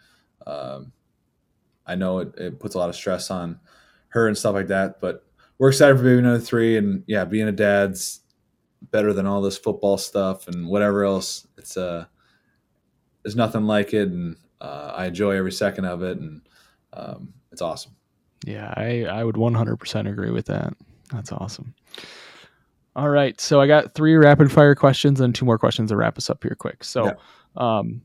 um, 0.45 0.91
I 1.85 1.95
know 1.95 2.19
it, 2.19 2.35
it 2.37 2.59
puts 2.59 2.75
a 2.75 2.77
lot 2.77 2.89
of 2.89 2.95
stress 2.95 3.29
on 3.29 3.59
her 4.09 4.27
and 4.27 4.37
stuff 4.37 4.53
like 4.53 4.67
that. 4.67 4.99
But 4.99 5.25
we're 5.57 5.69
excited 5.69 5.97
for 5.97 6.03
baby 6.03 6.21
number 6.21 6.39
three, 6.39 6.77
and 6.77 7.03
yeah, 7.07 7.25
being 7.25 7.47
a 7.47 7.53
dad's 7.53 8.21
better 8.91 9.13
than 9.13 9.25
all 9.25 9.41
this 9.41 9.57
football 9.57 9.97
stuff 9.97 10.47
and 10.47 10.67
whatever 10.67 11.03
else. 11.03 11.45
It's 11.57 11.77
uh, 11.77 12.05
there's 13.23 13.35
nothing 13.35 13.65
like 13.65 13.93
it, 13.93 14.07
and 14.07 14.37
uh, 14.61 14.93
I 14.95 15.07
enjoy 15.07 15.35
every 15.35 15.51
second 15.51 15.85
of 15.85 16.01
it, 16.01 16.17
and 16.17 16.41
um, 16.93 17.33
it's 17.51 17.61
awesome. 17.61 17.95
Yeah, 18.45 18.73
I 18.77 19.05
I 19.05 19.23
would 19.23 19.35
100% 19.35 20.09
agree 20.09 20.31
with 20.31 20.45
that. 20.45 20.73
That's 21.11 21.33
awesome. 21.33 21.75
All 22.99 23.09
right, 23.09 23.39
so 23.39 23.61
I 23.61 23.67
got 23.67 23.93
three 23.93 24.15
rapid 24.15 24.51
fire 24.51 24.75
questions 24.75 25.21
and 25.21 25.33
two 25.33 25.45
more 25.45 25.57
questions 25.57 25.89
to 25.89 25.95
wrap 25.95 26.17
us 26.17 26.29
up 26.29 26.43
here 26.43 26.53
quick. 26.59 26.83
So, 26.83 27.05
yeah. 27.05 27.13
um, 27.55 28.01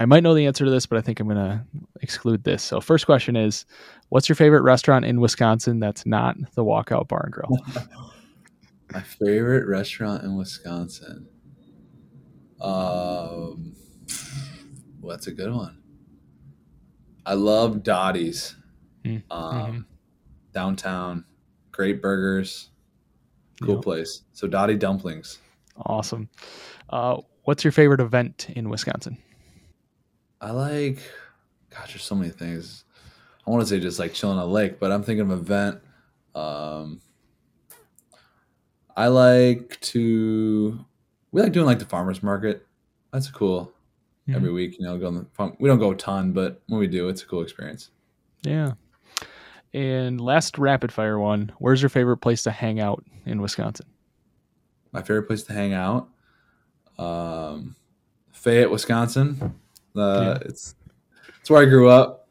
I 0.00 0.06
might 0.06 0.24
know 0.24 0.34
the 0.34 0.46
answer 0.46 0.64
to 0.64 0.72
this, 0.72 0.86
but 0.86 0.98
I 0.98 1.02
think 1.02 1.20
I'm 1.20 1.28
going 1.28 1.36
to 1.36 1.64
exclude 2.00 2.42
this. 2.42 2.60
So, 2.64 2.80
first 2.80 3.06
question 3.06 3.36
is 3.36 3.64
What's 4.08 4.28
your 4.28 4.34
favorite 4.34 4.62
restaurant 4.62 5.04
in 5.04 5.20
Wisconsin 5.20 5.78
that's 5.78 6.04
not 6.04 6.34
the 6.56 6.64
Walk 6.64 6.90
On 6.90 7.04
Bar 7.04 7.22
and 7.26 7.32
Grill? 7.32 7.48
My 8.92 9.02
favorite 9.02 9.68
restaurant 9.68 10.24
in 10.24 10.36
Wisconsin. 10.36 11.28
Um, 12.60 13.76
well, 15.00 15.10
that's 15.10 15.28
a 15.28 15.32
good 15.32 15.52
one. 15.52 15.80
I 17.24 17.34
love 17.34 17.84
Dotty's. 17.84 18.56
Mm-hmm. 19.04 19.30
Um, 19.30 19.86
downtown, 20.52 21.24
great 21.70 22.02
burgers, 22.02 22.70
cool 23.62 23.80
place. 23.80 24.22
So 24.32 24.46
Dotty 24.46 24.76
Dumplings. 24.76 25.38
Awesome. 25.76 26.28
Uh, 26.90 27.20
what's 27.44 27.64
your 27.64 27.72
favorite 27.72 28.00
event 28.00 28.48
in 28.54 28.68
Wisconsin? 28.68 29.18
I 30.40 30.50
like, 30.50 30.98
gosh, 31.70 31.92
there's 31.92 32.02
so 32.02 32.14
many 32.14 32.30
things. 32.30 32.84
I 33.46 33.50
want 33.50 33.62
to 33.62 33.66
say 33.66 33.80
just 33.80 33.98
like 33.98 34.14
chilling 34.14 34.38
on 34.38 34.44
a 34.44 34.50
lake, 34.50 34.78
but 34.78 34.92
I'm 34.92 35.02
thinking 35.02 35.22
of 35.22 35.30
an 35.30 35.38
event. 35.38 35.80
Um, 36.34 37.00
I 38.96 39.08
like 39.08 39.78
to, 39.80 40.84
we 41.32 41.42
like 41.42 41.52
doing 41.52 41.66
like 41.66 41.78
the 41.78 41.84
farmers 41.84 42.22
market. 42.22 42.66
That's 43.12 43.30
cool. 43.30 43.72
Mm-hmm. 44.28 44.36
Every 44.36 44.52
week, 44.52 44.78
you 44.78 44.84
know, 44.86 44.96
go 44.96 45.08
on 45.08 45.14
the 45.14 45.26
farm. 45.32 45.56
We 45.58 45.68
don't 45.68 45.78
go 45.78 45.90
a 45.90 45.96
ton, 45.96 46.32
but 46.32 46.62
when 46.68 46.80
we 46.80 46.86
do, 46.86 47.08
it's 47.08 47.22
a 47.22 47.26
cool 47.26 47.42
experience. 47.42 47.90
Yeah. 48.42 48.72
And 49.74 50.20
last 50.20 50.56
rapid 50.56 50.92
fire 50.92 51.18
one, 51.18 51.52
where's 51.58 51.82
your 51.82 51.88
favorite 51.88 52.18
place 52.18 52.44
to 52.44 52.52
hang 52.52 52.80
out 52.80 53.04
in 53.26 53.42
Wisconsin? 53.42 53.86
My 54.92 55.02
favorite 55.02 55.24
place 55.24 55.42
to 55.44 55.52
hang 55.52 55.72
out, 55.72 56.08
um, 56.96 57.74
Fayette, 58.32 58.70
Wisconsin. 58.70 59.58
Uh, 59.96 60.38
yeah. 60.40 60.48
It's 60.48 60.76
it's 61.40 61.50
where 61.50 61.62
I 61.62 61.64
grew 61.64 61.88
up. 61.88 62.28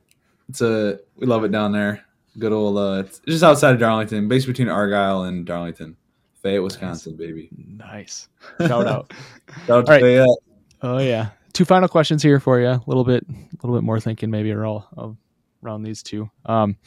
It's 0.47 0.61
a 0.61 0.99
we 1.17 1.27
love 1.27 1.43
it 1.43 1.51
down 1.51 1.73
there. 1.73 2.05
Good 2.39 2.53
old. 2.53 2.77
Uh, 2.77 3.03
it's 3.05 3.19
just 3.27 3.43
outside 3.43 3.73
of 3.73 3.79
Darlington, 3.79 4.29
based 4.29 4.47
between 4.47 4.69
Argyle 4.69 5.23
and 5.23 5.45
Darlington. 5.45 5.97
Fayette, 6.41 6.63
Wisconsin, 6.63 7.13
nice. 7.13 7.19
baby. 7.19 7.49
Nice. 7.57 8.29
Shout 8.59 8.87
out. 8.87 9.11
Shout 9.67 9.79
out 9.79 9.85
to 9.85 9.91
right. 9.91 10.01
Fayette. 10.01 10.27
Oh 10.81 10.99
yeah. 10.99 11.31
Two 11.51 11.65
final 11.65 11.89
questions 11.89 12.23
here 12.23 12.39
for 12.39 12.59
you. 12.61 12.67
A 12.67 12.81
little 12.87 13.03
bit, 13.03 13.25
a 13.29 13.55
little 13.61 13.75
bit 13.75 13.83
more 13.83 13.99
thinking 13.99 14.31
maybe 14.31 14.51
around 14.51 14.83
around 15.63 15.83
these 15.83 16.03
two. 16.03 16.29
Um, 16.45 16.77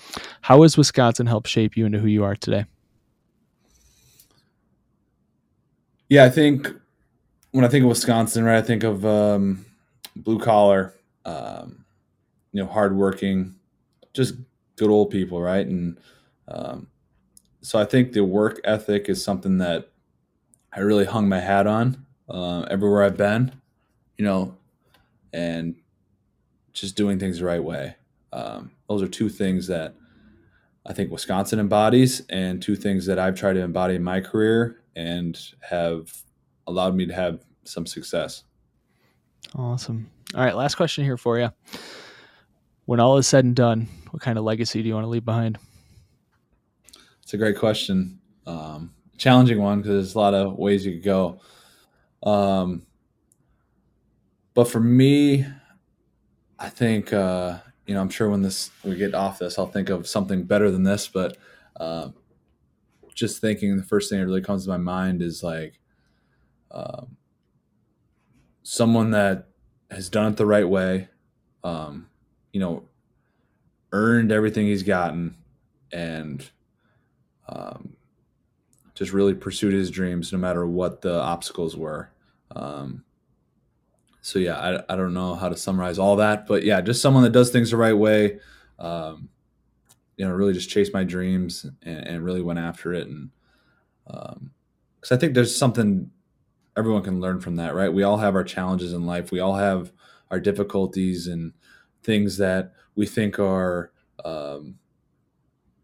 how 0.43 0.63
has 0.63 0.77
Wisconsin 0.77 1.27
helped 1.27 1.49
shape 1.49 1.77
you 1.77 1.87
into 1.87 1.99
who 1.99 2.09
you 2.09 2.25
are 2.25 2.37
today? 2.37 2.65
Yeah, 6.09 6.25
I 6.25 6.31
think 6.31 6.73
when 7.51 7.65
I 7.65 7.69
think 7.69 7.83
of 7.83 7.89
Wisconsin, 7.89 8.45
right, 8.45 8.59
I 8.59 8.63
think 8.63 8.85
of 8.85 9.05
um, 9.05 9.65
blue 10.15 10.39
collar, 10.39 10.95
um, 11.25 11.85
you 12.53 12.63
know, 12.63 12.69
hardworking, 12.69 13.55
just 14.13 14.35
good 14.77 14.91
old 14.91 15.11
people, 15.11 15.41
right? 15.41 15.67
And 15.67 15.99
um, 16.49 16.89
so 17.61 17.79
I 17.79 17.85
think 17.85 18.13
the 18.13 18.25
work 18.25 18.61
ethic 18.63 19.09
is 19.09 19.25
something 19.25 19.59
that 19.59 19.89
I 20.73 20.81
really 20.81 21.07
hung 21.07 21.29
my 21.29 21.41
hat 21.41 21.67
on 21.67 22.07
uh, 22.29 22.63
everywhere 22.71 23.03
I've 23.03 23.17
been, 23.17 23.53
you 24.17 24.25
know, 24.25 24.57
and 25.33 25.75
just 26.73 26.95
doing 26.95 27.19
things 27.19 27.39
the 27.39 27.47
right 27.47 27.63
way. 27.63 27.97
Um, 28.33 28.73
those 28.89 29.03
are 29.03 29.09
two 29.09 29.29
things 29.29 29.67
that 29.69 29.95
I 30.85 30.93
think 30.93 31.11
Wisconsin 31.11 31.59
embodies, 31.59 32.23
and 32.29 32.63
two 32.63 32.77
things 32.77 33.07
that 33.07 33.19
I've 33.19 33.35
tried 33.35 33.55
to 33.55 33.61
embody 33.61 33.97
in 33.97 34.03
my 34.03 34.21
career 34.21 34.83
and 34.95 35.39
have 35.61 36.13
allowed 36.67 36.95
me 36.95 37.07
to 37.07 37.15
have 37.15 37.45
some 37.65 37.87
success. 37.87 38.45
Awesome. 39.55 40.11
All 40.35 40.45
right, 40.45 40.55
last 40.55 40.77
question 40.77 41.05
here 41.05 41.17
for 41.17 41.39
you. 41.39 41.51
When 42.85 43.01
all 43.01 43.17
is 43.19 43.27
said 43.27 43.45
and 43.45 43.57
done, 43.57 43.89
what 44.11 44.23
kind 44.23 44.39
of 44.39 44.45
legacy 44.45 44.83
do 44.83 44.89
you 44.89 44.95
want 44.95 45.05
to 45.05 45.09
leave 45.09 45.25
behind? 45.25 45.59
It's 47.23 47.35
a 47.35 47.37
great 47.37 47.59
question. 47.59 48.21
Um, 48.47 48.95
challenging 49.19 49.61
one 49.61 49.79
because 49.79 49.95
there's 49.95 50.15
a 50.15 50.19
lot 50.19 50.35
of 50.35 50.57
ways 50.57 50.87
you 50.87 50.93
could 50.93 51.05
go. 51.05 51.41
Um, 52.23 52.87
but 54.55 54.69
for 54.69 54.81
me, 54.81 55.45
I 56.59 56.69
think 56.69 57.13
uh, 57.13 57.59
you 57.87 57.95
know 57.95 58.01
I'm 58.01 58.09
sure 58.09 58.29
when 58.29 58.43
this 58.43 58.71
we 58.85 58.97
get 58.97 59.15
off 59.15 59.39
this, 59.39 59.59
I'll 59.59 59.67
think 59.67 59.89
of 59.89 60.07
something 60.09 60.43
better 60.43 60.71
than 60.71 60.83
this. 60.83 61.09
But 61.09 61.37
uh, 61.79 62.11
just 63.15 63.41
thinking, 63.41 63.77
the 63.77 63.83
first 63.83 64.11
thing 64.11 64.21
that 64.21 64.27
really 64.27 64.43
comes 64.43 64.65
to 64.65 64.71
my 64.71 64.77
mind 64.77 65.23
is 65.23 65.43
like 65.43 65.79
um, 66.71 67.17
someone 68.63 69.13
that 69.13 69.49
has 69.91 70.09
done 70.09 70.33
it 70.33 70.37
the 70.37 70.47
right 70.47 70.69
way, 70.69 71.09
um, 71.63 72.09
you 72.53 72.61
know, 72.61 72.83
earned 73.93 74.33
everything 74.33 74.67
he's 74.67 74.83
gotten, 74.83 75.37
and 75.93 76.51
um, 77.49 77.97
just 78.95 79.13
really 79.13 79.35
pursued 79.35 79.73
his 79.73 79.91
dreams 79.91 80.33
no 80.33 80.39
matter 80.39 80.67
what 80.67 81.03
the 81.03 81.21
obstacles 81.21 81.77
were. 81.77 82.11
Um, 82.55 83.05
so 84.27 84.41
yeah, 84.41 84.57
I, 84.59 84.93
I 84.93 84.97
don't 84.97 85.15
know 85.15 85.37
how 85.37 85.49
to 85.49 85.57
summarize 85.57 86.01
all 86.01 86.17
that, 86.17 86.49
but 86.49 86.65
yeah, 86.65 86.81
just 86.81 87.01
someone 87.01 87.23
that 87.23 87.31
does 87.31 87.51
things 87.51 87.71
the 87.71 87.77
right 87.77 87.97
way. 87.97 88.41
Um, 88.77 89.29
you 90.17 90.27
know, 90.27 90.35
really 90.35 90.53
just 90.53 90.69
chased 90.69 90.93
my 90.93 91.05
dreams 91.05 91.65
and, 91.83 91.99
and 92.09 92.25
really 92.25 92.43
went 92.43 92.59
after 92.59 92.93
it, 92.93 93.07
and 93.07 93.31
because 94.05 94.33
um, 94.33 94.51
I 95.13 95.17
think 95.17 95.35
there's 95.35 95.55
something 95.55 96.11
everyone 96.77 97.05
can 97.05 97.21
learn 97.21 97.41
from 97.41 97.55
that, 97.57 97.77
right? 97.77 97.93
We 97.93 98.03
all 98.03 98.17
have 98.17 98.35
our 98.35 98.43
challenges 98.43 98.93
in 98.93 99.07
life. 99.07 99.31
We 99.31 99.39
all 99.39 99.55
have 99.55 99.93
our 100.33 100.41
difficulties 100.41 101.29
and 101.29 101.53
things 102.03 102.37
that 102.39 102.73
we 102.97 103.07
think 103.07 103.39
are 103.39 103.93
um, 104.25 104.75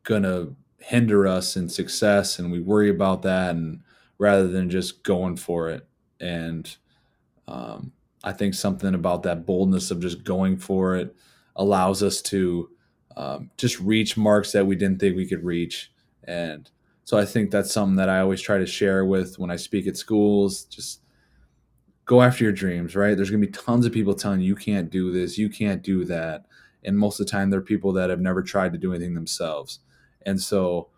gonna 0.03 0.49
hinder 0.79 1.29
us 1.29 1.57
in 1.57 1.69
success, 1.69 2.41
and 2.41 2.51
we 2.51 2.59
worry 2.59 2.91
about 2.91 3.23
that, 3.23 3.51
and 3.51 3.83
rather 4.19 4.49
than 4.49 4.69
just 4.69 5.05
going 5.05 5.37
for 5.37 5.71
it. 5.71 5.87
And 6.19 6.77
um, 7.47 7.93
I 8.25 8.33
think 8.33 8.55
something 8.55 8.95
about 8.95 9.23
that 9.25 9.47
boldness 9.47 9.91
of 9.91 10.01
just 10.01 10.25
going 10.25 10.57
for 10.57 10.97
it 10.97 11.15
allows 11.57 12.03
us 12.03 12.23
to 12.23 12.71
um, 13.17 13.51
just 13.57 13.81
reach 13.81 14.17
marks 14.17 14.53
that 14.53 14.67
we 14.67 14.77
didn't 14.77 15.01
think 15.01 15.17
we 15.17 15.29
could 15.29 15.45
reach, 15.45 15.93
and 16.25 16.71
so 17.05 17.19
I 17.19 17.25
think 17.25 17.51
that's 17.51 17.73
something 17.73 17.97
that 17.97 18.09
I 18.09 18.21
always 18.21 18.41
try 18.41 18.59
to 18.59 18.67
share 18.67 19.05
with 19.05 19.39
when 19.39 19.51
I 19.51 19.57
speak 19.57 19.87
at 19.87 19.97
schools. 19.97 20.65
Just 20.65 21.03
go 22.05 22.23
after 22.23 22.45
your 22.45 22.53
dreams, 22.53 22.95
right? 22.95 23.17
There's 23.17 23.31
going 23.31 23.41
to 23.41 23.47
be 23.47 23.53
tons 23.53 23.87
of 23.87 23.93
people 23.93 24.15
telling 24.15 24.41
you 24.41 24.47
you 24.47 24.57
can't 24.57 24.91
do 24.91 25.13
this, 25.13 25.39
you 25.39 25.49
can't 25.51 25.83
do 25.83 26.05
that. 26.07 26.47
And 26.85 26.99
most 26.99 27.21
of 27.21 27.27
the 27.27 27.31
time, 27.31 27.51
they're 27.51 27.61
people 27.61 27.93
that 27.95 28.11
have 28.11 28.21
never 28.21 28.43
tried 28.43 28.73
to 28.73 28.79
do 28.79 28.93
anything 28.93 29.15
themselves. 29.15 29.81
And 30.27 30.41
so 30.41 30.89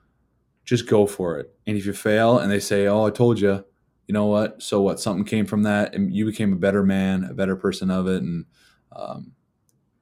just 0.65 0.89
go 0.89 1.07
for 1.07 1.39
it. 1.39 1.55
And 1.67 1.77
if 1.77 1.87
you 1.87 1.93
fail 1.93 2.39
and 2.39 2.51
they 2.51 2.61
say, 2.61 2.87
"Oh, 2.87 3.05
I 3.05 3.11
told 3.11 3.39
you," 3.41 3.65
you 4.07 4.13
know 4.13 4.27
what? 4.27 4.63
So 4.63 4.81
what? 4.81 5.01
Something 5.01 5.25
came 5.25 5.47
from 5.47 5.63
that, 5.63 5.95
and 5.95 6.15
you 6.15 6.27
became 6.27 6.53
a 6.53 6.57
better 6.57 6.83
man, 6.83 7.25
a 7.25 7.35
better 7.35 7.57
person 7.57 7.91
of 7.91 8.07
it, 8.07 8.23
and 8.23 8.45
um, 8.93 9.33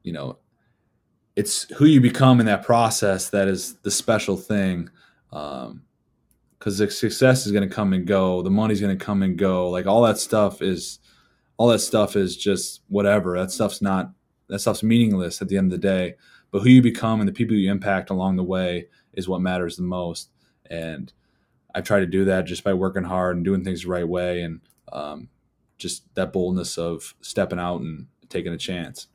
you 0.03 0.13
know, 0.13 0.39
it's 1.37 1.63
who 1.75 1.87
you 1.87 2.01
become 2.01 2.41
in 2.41 2.47
that 2.47 2.65
process 2.65 3.31
that 3.31 3.49
is 3.49 3.75
the 3.83 3.91
special 3.91 4.37
thing. 4.37 4.91
Um, 5.33 5.83
because 6.59 6.79
the 6.79 6.89
success 6.89 7.45
is 7.45 7.51
going 7.51 7.69
to 7.69 7.75
come 7.75 7.93
and 7.93 8.07
go, 8.07 8.41
the 8.41 8.49
money's 8.49 8.81
going 8.81 8.97
to 8.97 9.05
come 9.05 9.25
and 9.25 9.37
go, 9.37 9.69
like 9.69 9.89
all 9.89 10.03
that 10.03 10.17
stuff 10.17 10.63
is, 10.63 11.01
all 11.57 11.67
that 11.67 11.81
stuff 11.81 12.15
is 12.15 12.37
just 12.37 12.83
whatever. 12.87 13.37
That 13.37 13.51
stuff's 13.51 13.83
not, 13.83 14.13
that 14.47 14.61
stuff's 14.61 14.85
meaningless 14.85 15.43
at 15.43 15.49
the 15.49 15.57
end 15.57 15.73
of 15.73 15.81
the 15.81 15.89
day. 15.89 16.15
But 16.53 16.61
who 16.61 16.69
you 16.69 16.81
become 16.81 17.19
and 17.19 17.29
the 17.29 17.33
people 17.33 17.57
you 17.57 17.69
impact 17.69 18.11
along 18.11 18.37
the 18.37 18.45
way 18.45 18.87
is 19.13 19.29
what 19.29 19.41
matters 19.41 19.75
the 19.75 19.83
most. 19.83 20.31
And 20.71 21.13
I 21.75 21.81
try 21.81 22.01
to 22.01 22.07
do 22.07 22.25
that 22.27 22.45
just 22.45 22.65
by 22.65 22.75
working 22.75 23.05
hard 23.05 23.37
and 23.37 23.45
doing 23.45 23.65
things 23.65 23.83
the 23.83 23.89
right 23.89 24.09
way, 24.09 24.43
and 24.43 24.61
um, 24.93 25.29
just 25.79 26.15
that 26.15 26.33
boldness 26.33 26.79
of 26.79 27.15
stepping 27.21 27.59
out 27.59 27.81
and 27.81 28.07
taking 28.29 28.53
a 28.53 28.59
chance. 28.59 29.09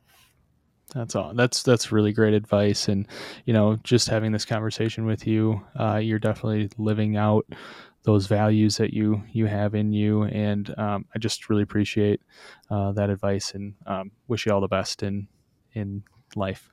That's 0.94 1.14
all. 1.14 1.34
That's 1.34 1.62
that's 1.62 1.92
really 1.92 2.12
great 2.12 2.34
advice, 2.34 2.88
and 2.88 3.06
you 3.44 3.52
know, 3.52 3.76
just 3.82 4.08
having 4.08 4.32
this 4.32 4.44
conversation 4.44 5.04
with 5.04 5.26
you, 5.26 5.60
uh, 5.78 5.96
you're 5.96 6.18
definitely 6.18 6.70
living 6.78 7.16
out 7.16 7.46
those 8.04 8.26
values 8.26 8.78
that 8.78 8.94
you 8.94 9.22
you 9.30 9.46
have 9.46 9.74
in 9.74 9.92
you, 9.92 10.22
and 10.22 10.74
um, 10.78 11.04
I 11.14 11.18
just 11.18 11.50
really 11.50 11.62
appreciate 11.62 12.22
uh, 12.70 12.92
that 12.92 13.10
advice, 13.10 13.52
and 13.52 13.74
um, 13.86 14.12
wish 14.28 14.46
you 14.46 14.52
all 14.52 14.62
the 14.62 14.68
best 14.68 15.02
in 15.02 15.28
in 15.74 16.04
life. 16.36 16.70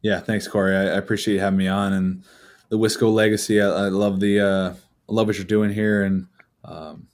Yeah, 0.00 0.20
thanks, 0.20 0.48
Corey. 0.48 0.74
I, 0.74 0.82
I 0.82 0.96
appreciate 0.96 1.34
you 1.34 1.40
having 1.40 1.58
me 1.58 1.68
on, 1.68 1.92
and 1.92 2.24
the 2.70 2.78
Wisco 2.78 3.12
legacy. 3.12 3.60
I, 3.60 3.66
I 3.66 3.88
love 3.88 4.20
the 4.20 4.40
uh, 4.40 4.74
I 5.08 5.12
love 5.12 5.26
what 5.26 5.36
you're 5.36 5.44
doing 5.44 5.70
here, 5.70 6.04
and 6.04 6.26
um, 6.64 7.08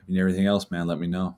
if 0.00 0.08
you 0.08 0.14
need 0.14 0.20
everything 0.20 0.46
else, 0.46 0.70
man, 0.70 0.86
let 0.86 0.98
me 0.98 1.06
know. 1.06 1.36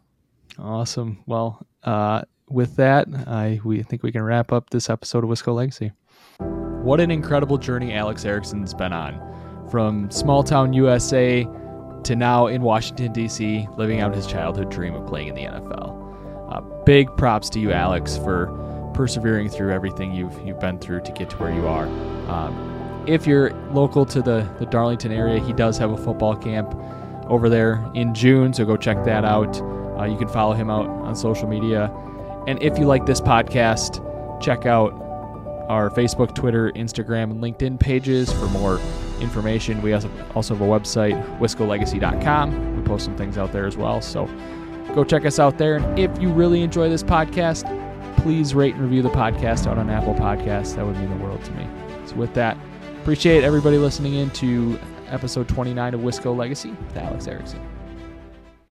Awesome. 0.59 1.22
Well, 1.26 1.66
uh, 1.84 2.22
with 2.48 2.76
that, 2.76 3.09
I 3.26 3.61
we 3.64 3.82
think 3.82 4.03
we 4.03 4.12
can 4.12 4.22
wrap 4.22 4.53
up 4.53 4.70
this 4.70 4.90
episode 4.90 5.24
of 5.24 5.30
Wisco 5.30 5.55
Legacy. 5.55 5.92
What 6.38 7.00
an 7.00 7.11
incredible 7.11 7.59
journey 7.59 7.94
Alex 7.94 8.24
Erickson's 8.24 8.74
been 8.74 8.92
on, 8.92 9.68
from 9.70 10.11
small 10.11 10.42
town 10.42 10.72
USA 10.72 11.46
to 12.05 12.16
now 12.16 12.48
in 12.48 12.62
Washington 12.62 13.12
D.C., 13.12 13.68
living 13.76 14.00
out 14.00 14.14
his 14.14 14.26
childhood 14.26 14.70
dream 14.70 14.94
of 14.94 15.07
playing 15.07 15.28
in 15.28 15.34
the 15.36 15.44
NFL. 15.44 16.53
Uh, 16.53 16.61
big 16.84 17.09
props 17.16 17.48
to 17.50 17.61
you, 17.61 17.72
Alex, 17.72 18.16
for 18.18 18.90
persevering 18.94 19.48
through 19.48 19.72
everything 19.72 20.12
you've 20.12 20.38
you've 20.46 20.61
been 20.61 20.78
through 20.78 21.00
to 21.03 21.12
get 21.12 21.30
to 21.30 21.36
where 21.36 21.55
you 21.55 21.66
are. 21.66 21.86
Um, 22.28 22.72
if 23.07 23.26
you're 23.26 23.53
local 23.72 24.07
to 24.07 24.22
the 24.22 24.48
the 24.59 24.66
Darlington 24.66 25.12
area, 25.12 25.40
he 25.40 25.53
does 25.53 25.78
have 25.78 25.90
a 25.90 25.96
football 25.96 26.36
camp 26.36 26.74
over 27.28 27.48
there 27.48 27.84
in 27.94 28.14
June, 28.14 28.53
so 28.53 28.64
go 28.64 28.76
check 28.76 29.05
that 29.05 29.24
out. 29.24 29.61
Uh, 29.98 30.05
you 30.05 30.16
can 30.16 30.28
follow 30.28 30.55
him 30.55 30.70
out 30.70 30.86
on 30.86 31.14
social 31.14 31.46
media 31.46 31.90
and 32.46 32.61
if 32.61 32.78
you 32.78 32.86
like 32.86 33.07
this 33.07 33.20
podcast, 33.20 34.00
check 34.42 34.66
out 34.66 34.92
our 35.68 35.90
Facebook, 35.90 36.34
Twitter, 36.34 36.72
Instagram, 36.72 37.30
and 37.30 37.40
LinkedIn 37.40 37.78
pages 37.78 38.32
for 38.32 38.46
more 38.46 38.80
information. 39.20 39.80
We 39.80 39.92
also 39.92 40.09
have 40.09 40.61
a 40.61 40.66
website, 40.66 41.38
wiscolegacy.com. 41.38 42.76
We 42.76 42.82
post 42.82 43.05
some 43.05 43.16
things 43.16 43.38
out 43.38 43.53
there 43.53 43.66
as 43.66 43.76
well. 43.76 44.00
So 44.00 44.26
go 44.92 45.05
check 45.05 45.24
us 45.24 45.38
out 45.38 45.57
there. 45.57 45.76
And 45.76 45.98
if 45.98 46.20
you 46.20 46.30
really 46.30 46.62
enjoy 46.62 46.88
this 46.88 47.05
podcast, 47.05 47.64
please 48.18 48.57
rate 48.57 48.74
and 48.74 48.82
review 48.82 49.03
the 49.03 49.11
podcast 49.11 49.68
out 49.68 49.78
on 49.78 49.88
Apple 49.88 50.14
Podcasts. 50.14 50.74
That 50.74 50.84
would 50.84 50.96
mean 50.96 51.16
the 51.16 51.24
world 51.24 51.44
to 51.44 51.53
me. 51.53 51.66
So 52.07 52.16
with 52.16 52.34
that, 52.34 52.59
appreciate 53.03 53.42
everybody 53.42 53.78
listening 53.78 54.14
in 54.14 54.30
to 54.30 54.78
episode 55.09 55.48
29 55.48 55.94
of 55.94 56.00
Wisco 56.03 56.36
Legacy 56.36 56.70
with 56.70 56.96
Alex 56.96 57.26
Erickson. 57.26 57.72